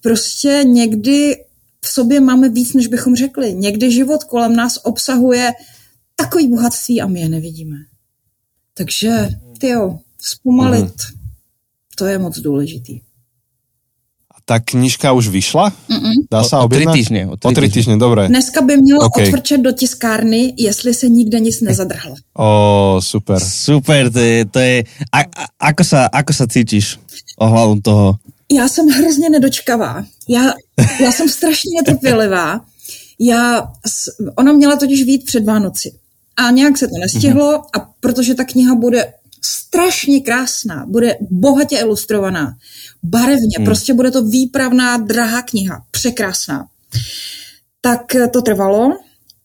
prostě 0.00 0.60
někdy 0.64 1.44
v 1.84 1.88
sobě 1.88 2.20
máme 2.20 2.48
víc, 2.48 2.74
než 2.74 2.86
bychom 2.86 3.16
řekli. 3.16 3.54
Někdy 3.54 3.90
život 3.90 4.24
kolem 4.24 4.56
nás 4.56 4.78
obsahuje 4.82 5.52
takový 6.16 6.48
bohatství 6.48 7.00
a 7.00 7.06
my 7.06 7.20
je 7.20 7.28
nevidíme. 7.28 7.76
Takže, 8.74 9.28
ty 9.58 9.68
jo, 9.68 9.98
zpomalit, 10.20 10.84
mm. 10.84 11.21
To 11.96 12.06
je 12.06 12.18
moc 12.18 12.38
důležitý. 12.38 13.00
Ta 14.44 14.58
knižka 14.58 15.12
už 15.12 15.28
vyšla? 15.28 15.70
Mm-mm. 15.70 16.26
Dá 16.30 16.44
se 16.44 16.56
objednat? 16.56 16.90
O 16.90 16.92
tři 16.92 16.98
týždně. 16.98 17.26
O 17.26 17.52
tři 17.52 17.68
týždně, 17.68 17.96
dobré. 17.96 18.28
Dneska 18.28 18.60
by 18.60 18.76
mělo 18.76 19.06
okay. 19.06 19.26
otvrčet 19.26 19.60
do 19.60 19.72
tiskárny, 19.72 20.54
jestli 20.56 20.94
se 20.94 21.08
nikde 21.08 21.40
nic 21.40 21.60
nezadrhlo. 21.60 22.14
O, 22.38 23.00
super. 23.02 23.40
Super, 23.40 24.12
to 24.12 24.18
je, 24.18 24.44
to 24.44 24.58
je 24.58 24.84
a, 25.12 25.18
a, 25.18 25.44
ako, 25.60 25.84
sa, 25.84 26.10
ako 26.10 26.32
sa 26.34 26.46
cítiš 26.50 26.98
ohľadom 27.38 27.80
toho? 27.82 28.18
Já 28.52 28.68
jsem 28.68 28.86
hrozně 28.88 29.30
nedočkavá. 29.30 30.04
Já, 30.28 30.52
já 31.00 31.12
jsem 31.12 31.28
strašně 31.28 31.70
netrpělivá. 31.82 32.60
Já, 33.18 33.72
ona 34.36 34.52
měla 34.52 34.76
totiž 34.76 35.02
vít 35.02 35.26
před 35.26 35.44
Vánoci. 35.44 35.92
A 36.36 36.50
nějak 36.50 36.78
se 36.78 36.88
to 36.88 36.98
nestihlo 37.00 37.52
mm-hmm. 37.52 37.80
a 37.80 37.88
protože 38.00 38.34
ta 38.34 38.44
kniha 38.44 38.74
bude 38.74 39.12
strašně 39.44 40.20
krásná, 40.20 40.86
bude 40.86 41.16
bohatě 41.20 41.78
ilustrovaná, 41.78 42.54
barevně, 43.02 43.56
hmm. 43.56 43.64
prostě 43.64 43.94
bude 43.94 44.10
to 44.10 44.22
výpravná, 44.22 44.96
drahá 44.96 45.42
kniha, 45.42 45.82
překrásná. 45.90 46.66
Tak 47.80 48.00
to 48.32 48.42
trvalo 48.42 48.92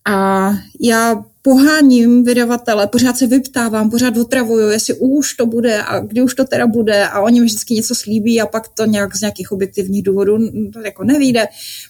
a 0.07 0.49
já 0.81 1.23
poháním 1.41 2.23
vydavatele, 2.23 2.87
pořád 2.87 3.17
se 3.17 3.27
vyptávám, 3.27 3.89
pořád 3.89 4.17
otravuju, 4.17 4.69
jestli 4.69 4.93
už 4.93 5.33
to 5.33 5.45
bude 5.45 5.83
a 5.83 5.99
kdy 5.99 6.21
už 6.21 6.35
to 6.35 6.45
teda 6.45 6.67
bude 6.67 7.07
a 7.07 7.21
oni 7.21 7.39
mi 7.39 7.45
vždycky 7.45 7.73
něco 7.73 7.95
slíbí 7.95 8.41
a 8.41 8.45
pak 8.45 8.67
to 8.67 8.85
nějak 8.85 9.15
z 9.15 9.21
nějakých 9.21 9.51
objektivních 9.51 10.03
důvodů 10.03 10.37
jako 10.83 11.03
nevíde. 11.03 11.47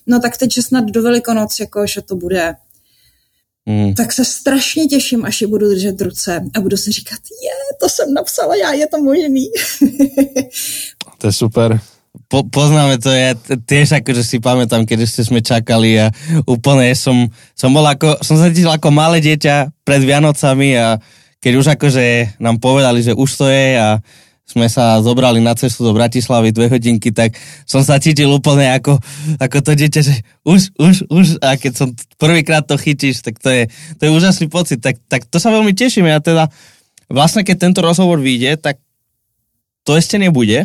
No 0.08 0.20
tak 0.20 0.38
teď, 0.38 0.53
že 0.53 0.62
snad 0.62 0.86
do 0.86 1.01
Velikonoc, 1.01 1.60
jako, 1.60 1.88
že 1.88 2.01
to 2.01 2.16
bude 2.16 2.55
Mm. 3.68 3.93
Tak 3.93 4.13
se 4.13 4.26
strašně 4.26 4.86
těším, 4.86 5.26
až 5.26 5.41
je 5.41 5.47
budu 5.47 5.70
držet 5.70 5.99
v 5.99 6.03
ruce 6.03 6.41
a 6.55 6.61
budu 6.61 6.78
si 6.78 6.91
říkat, 6.91 7.20
je, 7.43 7.51
to 7.80 7.89
jsem 7.89 8.13
napsala 8.13 8.55
já, 8.55 8.74
je 8.74 8.88
to 8.88 8.97
možný. 9.03 9.47
to 11.18 11.28
je 11.28 11.34
super. 11.34 11.80
Po, 12.28 12.43
poznáme 12.43 12.97
to, 12.97 13.13
ja 13.13 13.38
tiež 13.45 14.01
akože 14.01 14.26
si 14.26 14.41
pamätám, 14.41 14.89
keď 14.89 15.05
ste 15.05 15.22
sme 15.22 15.38
čakali 15.39 16.01
a 16.01 16.09
úplne 16.49 16.89
som, 16.97 17.30
som 17.53 17.70
bol 17.70 17.86
ako, 17.86 18.20
som 18.26 18.41
sa 18.41 18.49
cítil 18.49 18.74
ako 18.74 18.89
malé 18.89 19.22
dieťa 19.22 19.86
pred 19.86 20.01
Vianocami 20.01 20.74
a 20.82 20.97
keď 21.38 21.53
už 21.61 21.68
akože 21.78 22.36
nám 22.41 22.57
povedali, 22.57 23.05
že 23.05 23.13
už 23.13 23.30
to 23.38 23.45
je 23.47 23.78
a 23.78 24.01
sme 24.47 24.71
sa 24.71 25.03
zobrali 25.03 25.43
na 25.43 25.51
cestu 25.59 25.83
do 25.83 25.91
Bratislavy 25.91 26.55
dve 26.55 26.71
hodinky, 26.71 27.11
tak 27.11 27.35
som 27.67 27.83
sa 27.83 27.99
cítil 27.99 28.31
úplne 28.31 28.71
ako, 28.79 28.95
ako 29.43 29.57
to 29.59 29.71
dieťa, 29.75 29.99
že 29.99 30.23
už, 30.47 30.71
už, 30.79 30.95
už 31.11 31.25
a 31.43 31.59
keď 31.59 31.73
som 31.75 31.91
prvýkrát 32.15 32.63
to 32.63 32.79
chytíš, 32.79 33.19
tak 33.27 33.43
to 33.43 33.51
je, 33.51 33.67
to 33.99 34.07
je 34.07 34.15
úžasný 34.15 34.47
pocit, 34.47 34.79
tak, 34.79 34.95
tak 35.11 35.27
to 35.27 35.35
sa 35.35 35.51
veľmi 35.51 35.75
teším. 35.75 36.07
Ja 36.07 36.23
teda 36.23 36.47
vlastne 37.11 37.43
keď 37.43 37.67
tento 37.67 37.83
rozhovor 37.83 38.23
vyjde, 38.23 38.55
tak 38.55 38.79
to 39.83 39.99
ešte 39.99 40.15
nebude, 40.15 40.63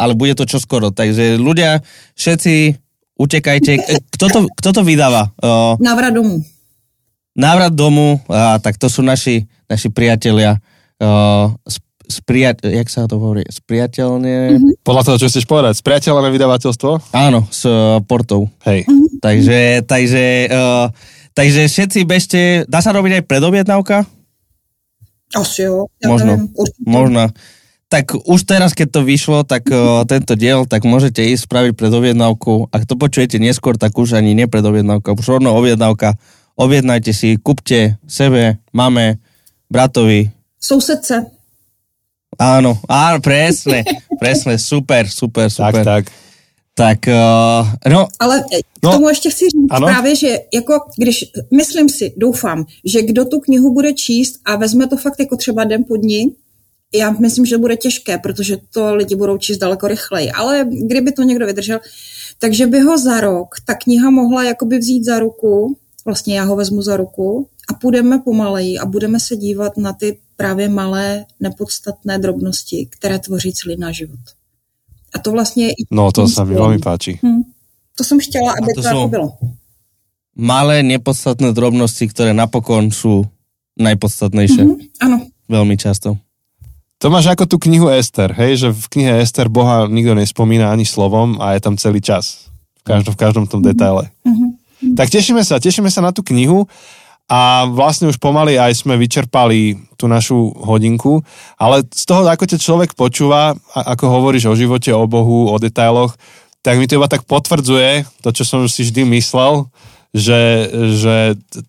ale 0.00 0.12
bude 0.16 0.32
to 0.32 0.48
čoskoro, 0.48 0.88
takže 0.88 1.36
ľudia, 1.36 1.84
všetci 2.16 2.80
utekajte. 3.20 4.00
Kto 4.16 4.26
to, 4.32 4.38
kto 4.48 4.68
to 4.74 4.82
vydáva? 4.82 5.28
Návrat 5.76 6.16
domu. 6.16 6.40
Návrat 7.36 7.72
domu, 7.76 8.16
a, 8.32 8.56
tak 8.64 8.80
to 8.80 8.88
sú 8.88 9.04
naši, 9.04 9.44
naši 9.68 9.92
priatelia 9.92 10.56
z 11.68 11.76
spriat, 12.06 12.60
jak 12.62 12.88
sa 12.92 13.08
to 13.08 13.16
hovorí, 13.16 13.44
spriateľne... 13.48 14.34
Mm-hmm. 14.56 14.72
Podľa 14.84 15.02
toho, 15.04 15.16
čo 15.20 15.28
chceš 15.30 15.44
povedať, 15.48 15.80
spriateľné 15.80 16.28
vydavateľstvo? 16.30 17.14
Áno, 17.16 17.46
s 17.48 17.64
uh, 17.64 18.00
portou. 18.04 18.48
Hej. 18.68 18.84
Mm-hmm. 18.84 19.20
Takže, 19.20 19.58
takže, 19.88 20.24
uh, 20.52 20.86
takže 21.32 21.68
všetci 21.68 22.00
bežte, 22.04 22.40
dá 22.68 22.84
sa 22.84 22.92
robiť 22.92 23.20
aj 23.20 23.24
predobjednávka? 23.24 23.96
Asi 25.34 25.66
jo. 25.66 25.90
Ja 25.98 26.08
možno, 26.12 26.38
neviem, 26.38 26.52
možno. 26.84 27.22
Tak 27.90 28.16
už 28.16 28.40
teraz, 28.48 28.74
keď 28.74 28.88
to 28.90 29.00
vyšlo, 29.06 29.46
tak 29.46 29.66
uh, 29.70 30.02
tento 30.08 30.34
diel, 30.34 30.66
tak 30.66 30.82
môžete 30.82 31.22
ísť 31.22 31.46
spraviť 31.46 31.72
predobjednávku. 31.78 32.70
Ak 32.74 32.90
to 32.90 32.98
počujete 32.98 33.38
neskôr, 33.38 33.78
tak 33.78 33.94
už 33.94 34.18
ani 34.18 34.34
nie 34.34 34.50
predobjednávka, 34.50 35.14
už 35.14 35.38
rovno 35.38 35.54
objednávka. 35.54 36.18
Objednajte 36.54 37.10
si, 37.10 37.34
kupte 37.38 37.98
sebe, 38.06 38.62
mame, 38.70 39.18
bratovi. 39.66 40.30
Sousedce. 40.58 41.34
Áno, 42.38 42.78
áno, 42.88 43.20
presne, 43.20 43.84
presne, 44.20 44.58
super, 44.58 45.08
super, 45.08 45.50
super. 45.50 45.84
Tak, 45.84 45.84
tak. 45.84 46.04
Tak, 46.74 46.98
uh, 47.06 47.92
no. 47.92 48.08
Ale 48.18 48.42
k 48.50 48.82
no, 48.82 48.92
tomu 48.92 49.08
ještě 49.08 49.30
chci 49.30 49.44
říct 49.44 49.70
ano? 49.70 49.86
právě, 49.86 50.16
že 50.16 50.38
jako 50.54 50.74
když, 50.98 51.24
myslím 51.50 51.88
si, 51.88 52.12
doufám, 52.16 52.64
že 52.84 53.02
kdo 53.02 53.24
tu 53.24 53.40
knihu 53.40 53.74
bude 53.74 53.92
číst 53.92 54.40
a 54.44 54.56
vezme 54.56 54.86
to 54.86 54.96
fakt 54.96 55.20
jako 55.20 55.36
třeba 55.36 55.64
den 55.64 55.84
po 55.88 55.96
dní, 55.96 56.34
já 56.94 57.10
myslím, 57.10 57.46
že 57.46 57.58
bude 57.58 57.76
těžké, 57.76 58.18
protože 58.18 58.56
to 58.72 58.94
lidi 58.94 59.16
budou 59.16 59.38
číst 59.38 59.58
daleko 59.58 59.88
rychleji, 59.88 60.30
ale 60.30 60.66
kdyby 60.70 61.12
to 61.12 61.22
někdo 61.22 61.46
vydržel, 61.46 61.80
takže 62.38 62.66
by 62.66 62.80
ho 62.80 62.98
za 62.98 63.20
rok 63.20 63.54
ta 63.66 63.74
kniha 63.74 64.10
mohla 64.10 64.44
jakoby 64.44 64.78
vzít 64.78 65.04
za 65.04 65.18
ruku, 65.18 65.76
vlastně 66.04 66.38
já 66.38 66.44
ho 66.44 66.56
vezmu 66.56 66.82
za 66.82 66.96
ruku 66.96 67.48
a 67.70 67.74
půjdeme 67.74 68.18
pomaleji 68.18 68.78
a 68.78 68.86
budeme 68.86 69.20
se 69.20 69.36
dívat 69.36 69.76
na 69.76 69.92
ty 69.92 70.18
právě 70.36 70.68
malé, 70.68 71.24
nepodstatné 71.40 72.18
drobnosti, 72.18 72.88
které 72.90 73.18
tvoří 73.18 73.52
celý 73.52 73.76
náš 73.76 73.96
život. 73.96 74.20
A 75.14 75.18
to 75.18 75.32
vlastně... 75.32 75.68
No, 75.90 76.12
to 76.12 76.28
se 76.28 76.44
mi 76.44 76.54
velmi 76.54 76.78
páči. 76.78 77.18
Hm. 77.22 77.42
To 77.96 78.04
jsem 78.04 78.18
chtěla, 78.20 78.52
aby 78.62 78.72
to, 78.74 78.82
to 78.82 78.88
jako 78.88 79.08
bylo. 79.08 79.32
Malé, 80.36 80.82
nepodstatné 80.82 81.52
drobnosti, 81.52 82.08
které 82.08 82.34
napokon 82.34 82.90
jsou 82.90 83.24
nejpodstatnější. 83.78 84.56
Mm-hmm, 84.56 84.78
ano. 85.00 85.26
Velmi 85.48 85.76
často. 85.76 86.16
To 86.98 87.10
máš 87.10 87.24
jako 87.24 87.46
tu 87.46 87.58
knihu 87.58 87.88
Ester, 87.88 88.32
hej, 88.32 88.56
že 88.56 88.72
v 88.72 88.88
knihe 88.88 89.20
Ester 89.20 89.48
Boha 89.48 89.86
nikdo 89.86 90.14
nespomíná 90.14 90.72
ani 90.72 90.86
slovom 90.86 91.36
a 91.40 91.52
je 91.52 91.60
tam 91.60 91.76
celý 91.76 92.00
čas. 92.00 92.50
V 92.80 92.82
každom, 92.82 93.14
v 93.14 93.16
každom 93.16 93.44
tom 93.46 93.62
detaile. 93.62 94.10
Mm-hmm. 94.26 94.96
Tak 94.96 95.08
tešíme 95.10 95.44
sa, 95.44 95.60
tešíme 95.60 95.88
sa 95.88 96.00
na 96.04 96.12
tú 96.12 96.20
knihu 96.26 96.66
a 97.24 97.64
vlastne 97.72 98.12
už 98.12 98.20
pomaly 98.20 98.60
aj 98.60 98.84
sme 98.84 99.00
vyčerpali 99.00 99.80
tú 99.96 100.04
našu 100.04 100.52
hodinku, 100.60 101.24
ale 101.56 101.80
z 101.88 102.04
toho, 102.04 102.28
ako 102.28 102.44
ťa 102.44 102.58
človek 102.60 102.90
počúva, 102.92 103.56
ako 103.72 104.04
hovoríš 104.12 104.52
o 104.52 104.58
živote, 104.58 104.92
o 104.92 105.08
Bohu, 105.08 105.48
o 105.48 105.56
detailoch, 105.56 106.12
tak 106.60 106.76
mi 106.76 106.84
to 106.84 107.00
iba 107.00 107.08
tak 107.08 107.24
potvrdzuje 107.24 108.04
to, 108.20 108.28
čo 108.32 108.44
som 108.44 108.60
si 108.68 108.84
vždy 108.84 109.08
myslel, 109.20 109.68
že, 110.14 110.70
že 110.94 111.16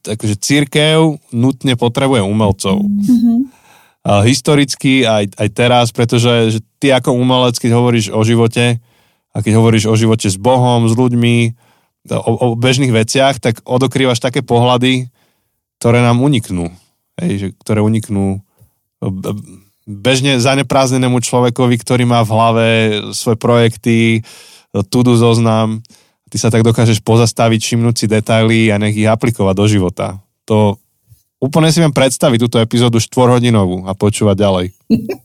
akože 0.05 0.35
církev 0.37 1.17
nutne 1.31 1.73
potrebuje 1.79 2.21
umelcov. 2.21 2.83
Mm-hmm. 2.85 3.39
historicky 4.27 5.07
aj, 5.07 5.33
aj 5.39 5.49
teraz, 5.55 5.87
pretože 5.95 6.51
že 6.51 6.59
ty 6.83 6.91
ako 6.91 7.15
umelec, 7.15 7.57
keď 7.57 7.71
hovoríš 7.73 8.11
o 8.11 8.21
živote 8.27 8.83
a 9.33 9.37
keď 9.39 9.53
hovoríš 9.55 9.87
o 9.87 9.95
živote 9.95 10.27
s 10.27 10.37
Bohom, 10.37 10.85
s 10.85 10.93
ľuďmi, 10.93 11.35
o, 12.11 12.31
o 12.31 12.47
bežných 12.53 12.93
veciach, 12.93 13.41
tak 13.41 13.65
odokrývaš 13.65 14.21
také 14.21 14.45
pohľady, 14.45 15.09
ktoré 15.79 16.01
nám 16.01 16.21
uniknú. 16.21 16.71
Hej, 17.19 17.31
že, 17.39 17.47
ktoré 17.63 17.79
uniknú 17.79 18.43
bežne 19.85 20.41
zaneprázdnenému 20.41 21.21
človekovi, 21.21 21.75
ktorý 21.77 22.03
má 22.09 22.25
v 22.25 22.33
hlave 22.33 22.67
svoje 23.13 23.37
projekty, 23.37 23.97
tudu 24.89 25.15
zoznam, 25.15 25.79
ty 26.27 26.35
sa 26.41 26.49
tak 26.51 26.65
dokážeš 26.65 26.99
pozastaviť, 27.05 27.59
všimnúť 27.61 27.95
si 27.95 28.05
detaily 28.09 28.73
a 28.73 28.81
nech 28.81 28.97
ich 28.97 29.07
aplikovať 29.07 29.55
do 29.55 29.65
života. 29.69 30.07
To 30.49 30.75
úplne 31.39 31.69
si 31.69 31.79
viem 31.79 31.93
predstaviť 31.93 32.39
túto 32.41 32.57
epizódu 32.59 32.97
štvorhodinovú 32.99 33.85
a 33.85 33.93
počúvať 33.93 34.35
ďalej. 34.35 34.65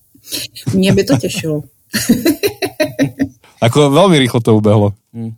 Mne 0.77 0.91
by 0.95 1.03
to 1.09 1.15
tešilo. 1.19 1.65
Ako 3.67 3.91
veľmi 3.93 4.17
rýchlo 4.21 4.41
to 4.41 4.57
ubehlo. 4.57 4.95
Hmm. 5.11 5.35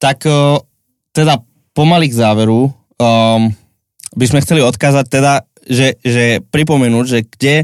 tak 0.00 0.24
uh, 0.24 0.56
teda 1.12 1.44
pomaly 1.76 2.08
k 2.08 2.16
záveru 2.16 2.72
um, 3.00 3.52
by 4.16 4.24
sme 4.26 4.42
chceli 4.42 4.60
odkázať 4.64 5.06
teda, 5.08 5.44
že, 5.66 5.98
že 6.00 6.40
pripomenúť, 6.52 7.06
že 7.06 7.20
kde 7.26 7.56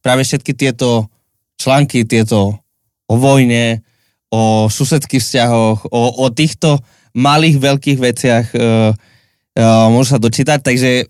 práve 0.00 0.22
všetky 0.22 0.54
tieto 0.54 1.10
články, 1.58 2.06
tieto 2.06 2.62
o 3.08 3.14
vojne, 3.16 3.82
o 4.30 4.68
susedských 4.68 5.20
vzťahoch, 5.24 5.88
o, 5.90 6.02
o 6.22 6.26
týchto 6.30 6.78
malých, 7.16 7.56
veľkých 7.58 7.98
veciach 7.98 8.46
uh, 8.54 8.92
uh, 8.92 9.86
môžu 9.90 10.16
sa 10.16 10.22
dočítať, 10.22 10.60
takže 10.62 11.08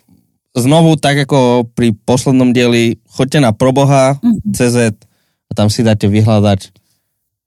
znovu, 0.56 0.96
tak 0.96 1.28
ako 1.28 1.68
pri 1.74 1.92
poslednom 1.92 2.54
dieli, 2.54 3.02
choďte 3.04 3.44
na 3.44 3.50
proboha.cz 3.52 4.78
a 5.48 5.52
tam 5.52 5.68
si 5.68 5.84
dáte 5.84 6.08
vyhľadať 6.08 6.78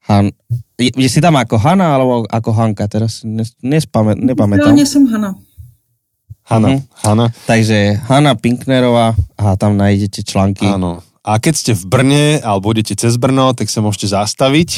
Han... 0.09 0.33
Je, 0.81 0.89
je 0.97 1.09
si 1.09 1.21
tam 1.21 1.37
ako 1.37 1.61
Hanna 1.61 1.93
alebo 1.93 2.25
ako 2.25 2.49
Hanka? 2.57 2.89
Teraz 2.89 3.21
nespame, 3.61 4.17
nepamätám. 4.17 4.73
Ja 4.73 4.87
som 4.89 5.05
Hanna. 5.05 5.37
Hanna, 6.51 6.69
Mhm. 6.69 6.79
Hanna. 7.07 7.25
Takže 7.47 7.77
Hanna 8.11 8.35
Pinknerová 8.35 9.15
a 9.39 9.55
tam 9.55 9.77
nájdete 9.79 10.23
články. 10.27 10.67
Áno. 10.67 10.99
A 11.23 11.37
keď 11.39 11.53
ste 11.55 11.71
v 11.77 11.83
Brne 11.85 12.25
alebo 12.41 12.73
budete 12.73 12.97
cez 12.97 13.15
Brno, 13.15 13.53
tak 13.53 13.69
sa 13.69 13.79
môžete 13.79 14.11
zastaviť. 14.11 14.69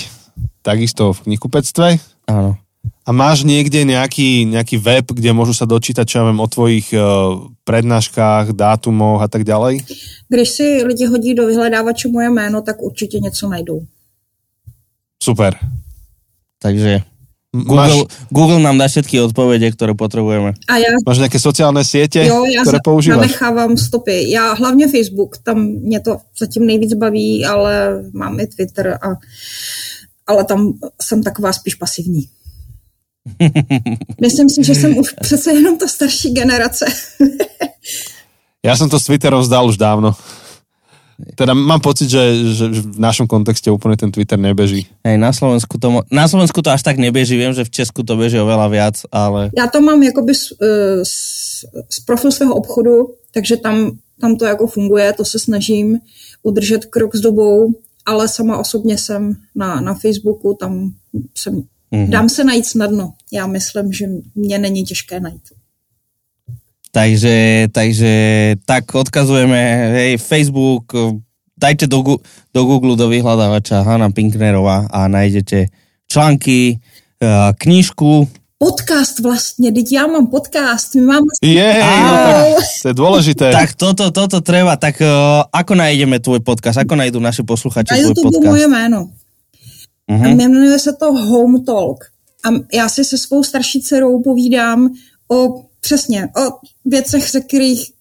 Takisto 0.61 1.11
v 1.17 1.19
knihkupectve. 1.34 1.97
Áno. 2.28 2.59
A 3.07 3.11
máš 3.11 3.43
niekde 3.47 3.84
nejaký, 3.84 4.43
nejaký 4.47 4.76
web, 4.80 5.07
kde 5.07 5.32
môžu 5.36 5.55
sa 5.55 5.63
dočítať, 5.63 6.03
čo 6.03 6.19
ja 6.19 6.28
viem, 6.28 6.39
o 6.39 6.47
tvojich 6.47 6.91
uh, 6.95 7.36
prednáškách, 7.63 8.51
dátumoch 8.55 9.24
a 9.24 9.28
tak 9.28 9.43
ďalej? 9.47 9.84
Když 10.28 10.49
si 10.49 10.84
lidi 10.84 11.05
hodí 11.07 11.32
do 11.36 11.47
vyhledávače 11.47 12.07
moje 12.07 12.30
jméno, 12.30 12.61
tak 12.61 12.82
určitě 12.82 13.19
něco 13.19 13.49
najdou. 13.49 13.80
Super. 15.24 15.55
Takže 16.59 17.01
Google, 17.54 17.76
Máš, 17.78 17.93
Google 18.34 18.60
nám 18.66 18.82
dá 18.82 18.89
všetky 18.89 19.22
odpovede, 19.30 19.70
ktoré 19.78 19.93
potrebujeme. 19.93 20.58
A 20.66 20.82
já 20.82 20.89
máš 21.06 21.22
nejaké 21.22 21.38
sociálne 21.38 21.86
siete, 21.86 22.26
Jo, 22.26 22.49
já 22.49 22.66
ktoré 22.66 22.82
používaš? 22.82 23.30
zanechávám 23.30 23.78
stopy. 23.78 24.30
Já 24.34 24.54
hlavně 24.54 24.88
Facebook, 24.89 25.38
tam 25.38 25.62
mě 25.62 25.99
to 25.99 26.18
zatím 26.34 26.66
nejvíc 26.66 26.93
baví, 26.97 27.45
ale 27.45 28.04
mám 28.14 28.39
i 28.39 28.47
Twitter, 28.47 28.97
a, 29.01 29.10
ale 30.28 30.43
tam 30.43 30.74
jsem 31.01 31.24
taková 31.24 31.54
spíš 31.54 31.76
pasivní. 31.76 32.26
Myslím 34.22 34.49
si, 34.49 34.64
že 34.64 34.76
jsem 34.76 34.97
už 34.97 35.14
přece 35.22 35.54
jenom 35.54 35.78
ta 35.78 35.88
starší 35.88 36.34
generace. 36.34 36.86
Ja 38.64 38.80
som 38.80 38.88
to 38.88 38.95
s 38.95 39.12
Twitterom 39.12 39.43
zdal 39.43 39.68
už 39.68 39.76
dávno. 39.76 40.16
Teda 41.36 41.53
mám 41.53 41.80
pocit, 41.80 42.09
že, 42.09 42.53
že 42.53 42.65
v 42.69 42.99
našom 42.99 43.28
kontexte 43.28 43.71
úplne 43.71 43.95
ten 43.95 44.11
Twitter 44.11 44.39
nebeží. 44.39 44.88
Hej, 45.03 45.17
na 45.17 45.32
Slovensku, 45.34 45.80
to, 45.80 46.03
na 46.11 46.28
Slovensku 46.28 46.61
to 46.61 46.69
až 46.69 46.84
tak 46.84 46.99
nebeží, 46.99 47.38
viem, 47.38 47.55
že 47.55 47.63
v 47.63 47.74
Česku 47.74 48.03
to 48.03 48.19
beží 48.19 48.39
oveľa 48.39 48.67
viac, 48.67 48.95
ale 49.11 49.51
Já 49.57 49.67
to 49.67 49.82
mám 49.82 50.03
jakoby 50.03 50.36
z, 50.36 50.53
z, 51.03 51.15
z 51.89 51.99
profil 52.05 52.32
svého 52.32 52.53
obchodu, 52.55 53.07
takže 53.32 53.57
tam, 53.57 53.97
tam 54.21 54.36
to 54.36 54.45
jako 54.45 54.67
funguje, 54.67 55.13
to 55.13 55.26
se 55.26 55.39
snažím 55.39 55.99
udržet 56.43 56.86
krok 56.86 57.15
s 57.15 57.21
dobou, 57.21 57.74
ale 58.05 58.28
sama 58.28 58.57
osobně 58.57 58.97
jsem 58.97 59.36
na, 59.55 59.82
na 59.82 59.93
Facebooku, 59.93 60.57
tam 60.59 60.91
jsem, 61.36 61.53
mm-hmm. 61.93 62.09
dám 62.09 62.30
se 62.30 62.43
najít 62.43 62.65
snadno. 62.65 63.13
Já 63.32 63.47
myslím, 63.47 63.93
že 63.93 64.05
mě 64.36 64.59
není 64.59 64.84
těžké 64.84 65.19
najít. 65.19 65.53
Takže, 66.94 67.68
takže 67.74 68.12
tak 68.70 68.86
odkazujeme, 68.94 69.62
hej, 69.98 70.12
Facebook, 70.22 70.94
dajte 71.58 71.89
do, 71.89 72.22
do 72.54 72.62
Google, 72.70 72.94
do 72.94 73.10
vyhľadávača 73.10 73.82
Hanna 73.82 74.14
Pinknerová 74.14 74.86
a 74.94 75.10
nájdete 75.10 75.74
články, 76.06 76.78
eh, 76.78 77.50
knížku, 77.58 78.30
Podcast 78.64 79.20
vlastně, 79.20 79.72
teď 79.72 79.91
já 79.91 80.08
mám 80.08 80.28
podcast, 80.28 80.96
my 80.96 81.02
máme... 81.02 81.28
Jej, 81.44 81.84
no 81.84 82.14
tak 82.16 82.36
to 82.82 82.88
je 82.88 82.94
dôležité. 82.96 83.52
Tak 83.52 83.76
toto, 83.76 84.08
toto 84.12 84.39
treba. 84.39 84.80
Tak 84.80 85.04
uh, 85.04 85.44
ako 85.52 85.76
nájdeme 85.76 86.24
tvoj 86.24 86.39
podcast? 86.39 86.80
Ako 86.80 86.96
nájdú 86.96 87.20
naši 87.20 87.44
posluchači 87.44 87.91
Na 87.91 88.00
tvoj 88.00 88.16
YouTube 88.16 88.39
podcast? 88.39 88.48
moje 88.48 88.68
jméno. 88.68 89.00
Mhm. 90.08 90.24
A 90.24 90.28
jmenuje 90.28 90.80
se 90.80 90.94
to 90.94 91.12
Home 91.12 91.60
Talk. 91.68 92.08
A 92.48 92.50
já 92.74 92.89
si 92.89 93.04
se 93.04 93.18
svou 93.18 93.44
starší 93.44 93.82
dcerou 93.82 94.24
povídám 94.24 94.89
o 95.28 95.68
přesně, 95.84 96.26
o 96.26 96.60
věcech, 96.86 97.32
ze 97.32 97.42
kterých 97.42 97.92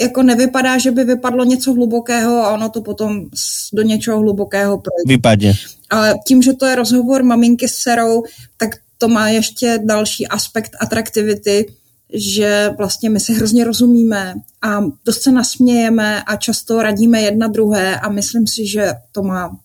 jako 0.00 0.22
nevypadá, 0.22 0.78
že 0.78 0.90
by 0.90 1.04
vypadlo 1.04 1.44
něco 1.44 1.72
hlubokého 1.72 2.36
a 2.36 2.52
ono 2.54 2.68
to 2.68 2.80
potom 2.80 3.26
do 3.72 3.82
něčeho 3.82 4.18
hlubokého 4.18 4.78
projde. 4.78 5.08
Vypadne. 5.08 5.52
Ale 5.90 6.14
tím, 6.26 6.42
že 6.42 6.52
to 6.52 6.66
je 6.66 6.76
rozhovor 6.76 7.22
maminky 7.22 7.68
s 7.68 7.76
dcerou, 7.76 8.22
tak 8.56 8.70
to 8.98 9.08
má 9.08 9.28
ještě 9.28 9.78
další 9.84 10.26
aspekt 10.26 10.76
atraktivity, 10.80 11.72
že 12.12 12.70
vlastně 12.78 13.10
my 13.10 13.20
si 13.20 13.32
hrozně 13.34 13.64
rozumíme 13.64 14.34
a 14.62 14.80
dost 15.04 15.22
se 15.22 15.32
nasmějeme 15.32 16.22
a 16.22 16.36
často 16.36 16.82
radíme 16.82 17.20
jedna 17.20 17.48
druhé 17.48 18.00
a 18.00 18.08
myslím 18.08 18.46
si, 18.46 18.66
že 18.66 18.92
to 19.12 19.22
má, 19.22 19.56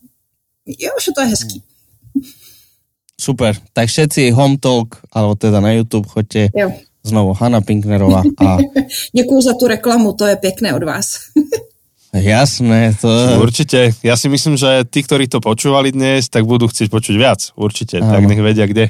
jo, 0.66 0.92
že 1.06 1.12
to 1.16 1.22
je 1.22 1.28
hezký. 1.28 1.64
Super. 3.22 3.56
Tak 3.74 3.88
všetci 3.88 4.32
Home 4.32 4.60
Talk, 4.60 5.00
alebo 5.12 5.36
teda 5.40 5.64
na 5.64 5.72
YouTube, 5.72 6.08
choďte 6.08 6.52
Jo. 6.56 6.72
Znovu 7.06 7.34
Hanna 7.34 7.62
Pinknerová 7.62 8.24
a 8.42 8.58
Děkuju 9.16 9.42
za 9.42 9.54
tu 9.54 9.68
reklamu, 9.68 10.14
to 10.14 10.26
je 10.26 10.36
pěkné 10.36 10.74
od 10.74 10.84
vás. 10.84 11.06
jasné, 12.16 12.96
to 13.02 13.12
Určite. 13.44 13.92
Ja 14.00 14.16
si 14.16 14.32
myslím, 14.32 14.56
že 14.56 14.88
tí, 14.88 15.04
ktorí 15.04 15.28
to 15.28 15.44
počúvali 15.44 15.92
dnes, 15.92 16.32
tak 16.32 16.48
budú 16.48 16.72
chcieť 16.72 16.88
počuť 16.88 17.16
viac. 17.20 17.52
Určite. 17.60 18.00
Áno. 18.00 18.08
Tak 18.08 18.24
nech 18.24 18.40
vedia, 18.40 18.64
kde. 18.64 18.88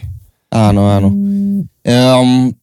áno, 0.54 0.86
áno. 0.86 1.10
Um, 1.10 2.54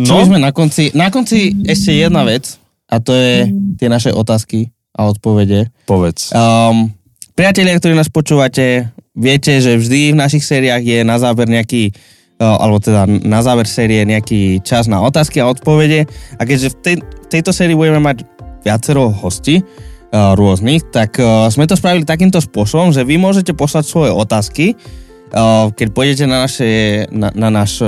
čo 0.00 0.12
No. 0.12 0.18
by 0.18 0.24
sme 0.32 0.38
na 0.40 0.50
konci, 0.52 0.88
na 0.96 1.12
konci 1.12 1.52
ešte 1.68 1.92
jedna 1.92 2.24
vec 2.24 2.56
a 2.88 3.04
to 3.04 3.12
je 3.12 3.52
tie 3.76 3.88
naše 3.92 4.10
otázky 4.12 4.72
a 4.96 5.12
odpovede. 5.12 5.68
Povedz. 5.84 6.32
Um, 6.32 6.88
priatelia, 7.36 7.76
ktorí 7.76 7.92
nás 7.92 8.08
počúvate, 8.08 8.88
viete, 9.12 9.60
že 9.60 9.76
vždy 9.76 10.16
v 10.16 10.20
našich 10.20 10.44
sériách 10.44 10.84
je 10.84 10.98
na 11.04 11.20
záver 11.20 11.52
nejaký 11.52 11.92
uh, 11.92 11.96
alebo 12.42 12.82
teda 12.82 13.06
na 13.06 13.40
záver 13.40 13.70
série 13.70 14.02
nejaký 14.02 14.60
čas 14.66 14.90
na 14.90 14.98
otázky 14.98 15.38
a 15.38 15.48
odpovede 15.48 16.10
a 16.36 16.42
keďže 16.42 16.68
v 16.74 16.76
tej, 16.82 16.96
tejto 17.30 17.54
sérii 17.54 17.78
budeme 17.78 18.02
mať 18.02 18.26
viacero 18.66 19.10
hostí 19.10 19.62
uh, 19.62 20.34
rôznych, 20.34 20.90
tak 20.90 21.18
uh, 21.22 21.46
sme 21.48 21.70
to 21.70 21.78
spravili 21.78 22.02
takýmto 22.02 22.42
spôsobom, 22.42 22.90
že 22.90 23.06
vy 23.06 23.18
môžete 23.18 23.54
poslať 23.54 23.84
svoje 23.86 24.10
otázky 24.10 24.74
keď 25.72 25.88
pôjdete 25.96 26.24
na, 26.28 26.44
naše, 26.44 26.70
na, 27.08 27.32
na 27.32 27.48
náš 27.48 27.80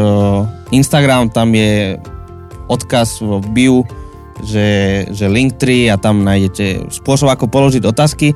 Instagram, 0.72 1.28
tam 1.28 1.52
je 1.52 2.00
odkaz 2.72 3.20
v 3.20 3.44
bio, 3.52 3.78
že, 4.48 5.05
že 5.12 5.28
Linktree 5.28 5.92
a 5.92 6.00
tam 6.00 6.24
nájdete 6.24 6.88
spôsob, 6.88 7.28
ako 7.28 7.52
položiť 7.52 7.84
otázky. 7.84 8.32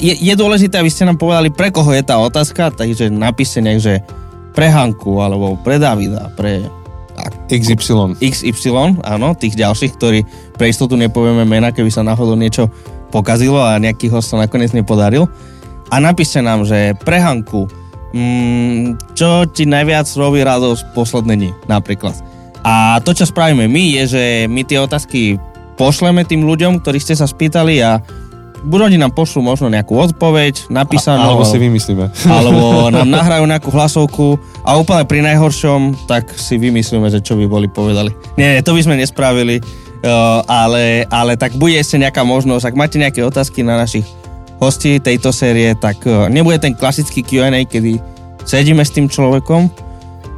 Je, 0.00 0.14
je 0.16 0.34
dôležité, 0.34 0.80
aby 0.80 0.88
ste 0.88 1.04
nám 1.04 1.20
povedali, 1.20 1.52
pre 1.52 1.68
koho 1.68 1.92
je 1.92 2.00
tá 2.00 2.16
otázka, 2.16 2.72
takže 2.72 3.12
napíšte 3.12 3.60
nejak, 3.60 3.80
že 3.80 3.94
pre 4.54 4.66
Hanku, 4.68 5.20
alebo 5.22 5.54
pre 5.60 5.78
Davida, 5.78 6.30
pre 6.34 6.66
XY. 7.50 8.16
XY, 8.22 9.02
áno, 9.02 9.34
tých 9.36 9.58
ďalších, 9.58 9.92
ktorí 9.98 10.20
pre 10.54 10.70
istotu 10.70 10.94
nepovieme 10.94 11.42
mena, 11.44 11.74
keby 11.74 11.90
sa 11.90 12.06
náhodou 12.06 12.38
niečo 12.38 12.70
pokazilo 13.10 13.58
a 13.58 13.76
nejaký 13.76 14.06
host 14.08 14.30
sa 14.30 14.38
nakoniec 14.38 14.70
nepodaril. 14.70 15.26
A 15.90 15.98
napíšte 15.98 16.38
nám, 16.38 16.62
že 16.62 16.94
pre 17.02 17.18
Hanku, 17.18 17.66
mm, 18.14 19.14
čo 19.18 19.50
ti 19.50 19.66
najviac 19.66 20.06
robí 20.14 20.40
radosť 20.46 20.94
posledné 20.94 21.34
dni, 21.34 21.50
napríklad. 21.66 22.14
A 22.62 23.02
to, 23.02 23.10
čo 23.10 23.26
spravíme 23.26 23.66
my, 23.66 23.84
je, 23.98 24.02
že 24.06 24.24
my 24.46 24.62
tie 24.62 24.78
otázky 24.78 25.40
pošleme 25.74 26.22
tým 26.28 26.46
ľuďom, 26.46 26.84
ktorí 26.84 27.00
ste 27.02 27.16
sa 27.18 27.26
spýtali 27.26 27.82
a 27.82 27.98
buď 28.64 28.92
oni 28.92 28.96
nám 29.00 29.12
pošlú 29.16 29.40
možno 29.40 29.72
nejakú 29.72 29.96
odpoveď, 29.96 30.68
napísanú. 30.68 31.24
Alebo 31.24 31.44
si 31.48 31.56
vymyslíme. 31.56 32.06
alebo 32.36 32.62
nám 32.94 33.08
nahrajú 33.08 33.44
nejakú 33.48 33.70
hlasovku 33.72 34.36
a 34.64 34.76
úplne 34.76 35.04
pri 35.08 35.24
najhoršom, 35.24 36.06
tak 36.06 36.30
si 36.36 36.60
vymyslíme, 36.60 37.08
že 37.08 37.24
čo 37.24 37.36
by 37.36 37.44
boli 37.48 37.66
povedali. 37.66 38.12
Nie, 38.36 38.58
nie, 38.58 38.64
to 38.64 38.76
by 38.76 38.80
sme 38.84 39.00
nespravili, 39.00 39.60
uh, 39.60 40.44
ale, 40.44 41.08
ale 41.08 41.36
tak 41.40 41.56
bude 41.56 41.76
ešte 41.76 41.96
nejaká 41.96 42.20
možnosť, 42.24 42.68
ak 42.68 42.78
máte 42.78 42.96
nejaké 43.00 43.24
otázky 43.24 43.64
na 43.64 43.80
našich 43.80 44.04
hostí 44.60 45.00
tejto 45.00 45.32
série, 45.32 45.72
tak 45.76 46.04
uh, 46.04 46.28
nebude 46.28 46.60
ten 46.60 46.76
klasický 46.76 47.24
Q&A, 47.24 47.64
kedy 47.64 47.96
sedíme 48.44 48.84
s 48.84 48.92
tým 48.92 49.08
človekom, 49.08 49.68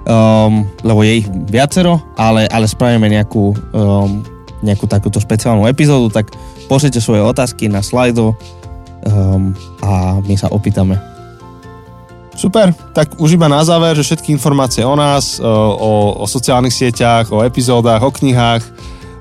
um, 0.06 0.66
lebo 0.82 1.00
je 1.02 1.22
ich 1.22 1.26
viacero, 1.50 1.98
ale, 2.14 2.46
ale 2.50 2.66
spravíme 2.70 3.06
nejakú, 3.10 3.54
um, 3.74 4.22
nejakú 4.62 4.86
takúto 4.86 5.18
špeciálnu 5.18 5.66
epizódu, 5.66 6.10
tak 6.10 6.30
pošlite 6.66 7.00
svoje 7.00 7.22
otázky 7.22 7.66
na 7.68 7.82
slajdo 7.82 8.34
um, 9.06 9.54
a 9.82 10.18
my 10.22 10.34
sa 10.38 10.50
opýtame. 10.50 10.98
Super, 12.32 12.72
tak 12.96 13.20
už 13.20 13.36
iba 13.36 13.44
na 13.44 13.60
záver, 13.60 13.92
že 13.92 14.08
všetky 14.08 14.32
informácie 14.32 14.80
o 14.88 14.96
nás, 14.96 15.36
o, 15.36 16.16
o, 16.16 16.24
sociálnych 16.24 16.72
sieťach, 16.72 17.28
o 17.28 17.44
epizódach, 17.44 18.00
o 18.00 18.08
knihách, 18.08 18.64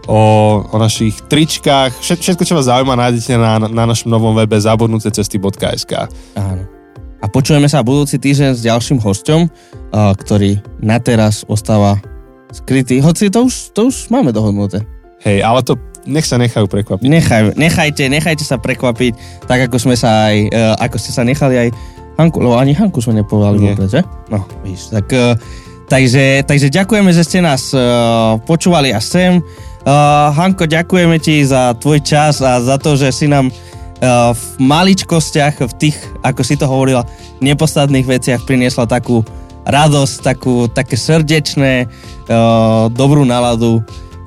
o, 0.08 0.20
o 0.64 0.76
našich 0.80 1.20
tričkách, 1.28 1.92
všet, 2.00 2.24
všetko, 2.24 2.44
čo 2.48 2.56
vás 2.56 2.72
zaujíma, 2.72 2.96
nájdete 2.96 3.36
na, 3.36 3.60
na 3.68 3.84
našom 3.84 4.08
novom 4.08 4.32
webe 4.32 4.56
zabudnutecesty.sk. 4.56 5.94
Áno. 6.40 6.64
a 7.20 7.26
počujeme 7.28 7.68
sa 7.68 7.84
budúci 7.84 8.16
týždeň 8.16 8.56
s 8.56 8.64
ďalším 8.64 9.04
hosťom, 9.04 9.52
ktorý 9.92 10.64
na 10.80 10.98
teraz 11.04 11.44
ostáva 11.52 12.00
skrytý. 12.56 13.04
Hoci 13.04 13.28
to 13.28 13.44
už, 13.48 13.76
to 13.76 13.92
už 13.92 14.08
máme 14.08 14.32
dohodnuté. 14.32 14.88
Hej, 15.22 15.44
ale 15.44 15.62
to 15.68 15.76
nech 16.06 16.26
sa 16.26 16.42
nechajú 16.42 16.66
prekvapiť. 16.66 17.08
Nechaj, 17.08 17.42
nechajte, 17.58 18.04
nechajte 18.10 18.44
sa 18.46 18.58
prekvapiť, 18.58 19.46
tak 19.46 19.70
ako 19.70 19.78
sme 19.78 19.96
sa 19.98 20.34
aj, 20.34 20.36
uh, 20.50 20.74
ako 20.82 20.98
ste 20.98 21.12
sa 21.14 21.22
nechali 21.22 21.56
aj 21.58 21.70
Hanku, 22.18 22.38
lebo 22.42 22.58
ani 22.58 22.74
Hanku 22.76 23.02
sme 23.02 23.22
nepovedali 23.22 23.72
vôbec, 23.72 23.90
že? 23.90 24.02
No, 24.30 24.46
víš, 24.66 24.90
tak, 24.90 25.10
uh, 25.14 25.38
takže, 25.90 26.46
takže 26.46 26.68
ďakujeme, 26.74 27.12
že 27.14 27.26
ste 27.26 27.40
nás 27.42 27.74
uh, 27.74 28.38
počúvali 28.46 28.94
až 28.94 29.06
sem. 29.06 29.32
Uh, 29.82 30.30
Hanko, 30.38 30.70
ďakujeme 30.70 31.18
ti 31.18 31.42
za 31.42 31.74
tvoj 31.78 32.02
čas 32.06 32.42
a 32.46 32.62
za 32.62 32.78
to, 32.78 32.94
že 32.94 33.10
si 33.10 33.26
nám 33.26 33.50
uh, 33.50 34.34
v 34.34 34.44
maličkostiach, 34.62 35.66
v 35.66 35.74
tých, 35.78 35.98
ako 36.22 36.42
si 36.46 36.54
to 36.58 36.70
hovorila, 36.70 37.06
nepodstatných 37.42 38.06
veciach 38.06 38.46
priniesla 38.46 38.86
takú 38.86 39.26
radosť, 39.66 40.16
takú, 40.22 40.66
také 40.70 40.98
srdečné, 40.98 41.86
uh, 42.30 42.90
dobrú 42.90 43.26
náladu 43.26 43.82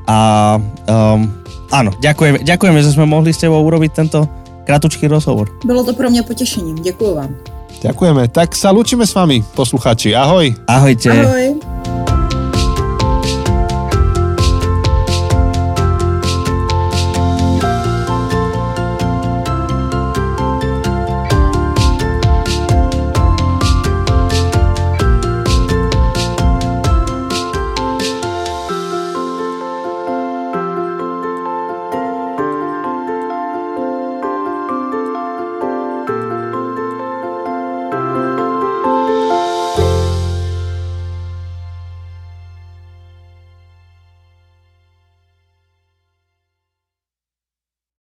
a 0.07 0.59
um, 0.59 1.44
áno, 1.73 1.93
ďakujeme, 2.01 2.45
ďakujeme, 2.45 2.79
že 2.83 2.93
sme 2.93 3.07
mohli 3.07 3.33
s 3.33 3.41
tebou 3.41 3.61
urobiť 3.65 3.93
tento 3.93 4.29
kratučký 4.65 5.07
rozhovor. 5.09 5.49
Bylo 5.65 5.85
to 5.85 5.93
pro 5.93 6.11
mě 6.11 6.23
potěšením. 6.23 6.77
Děkuji 6.77 7.15
vám. 7.15 7.35
Ďakujeme. 7.85 8.33
Tak 8.33 8.57
sa 8.57 8.73
lúčime 8.73 9.05
s 9.05 9.13
vami, 9.13 9.45
posluchači. 9.53 10.17
Ahoj. 10.17 10.57
Ahojte. 10.65 11.13
Ahoj. 11.13 11.84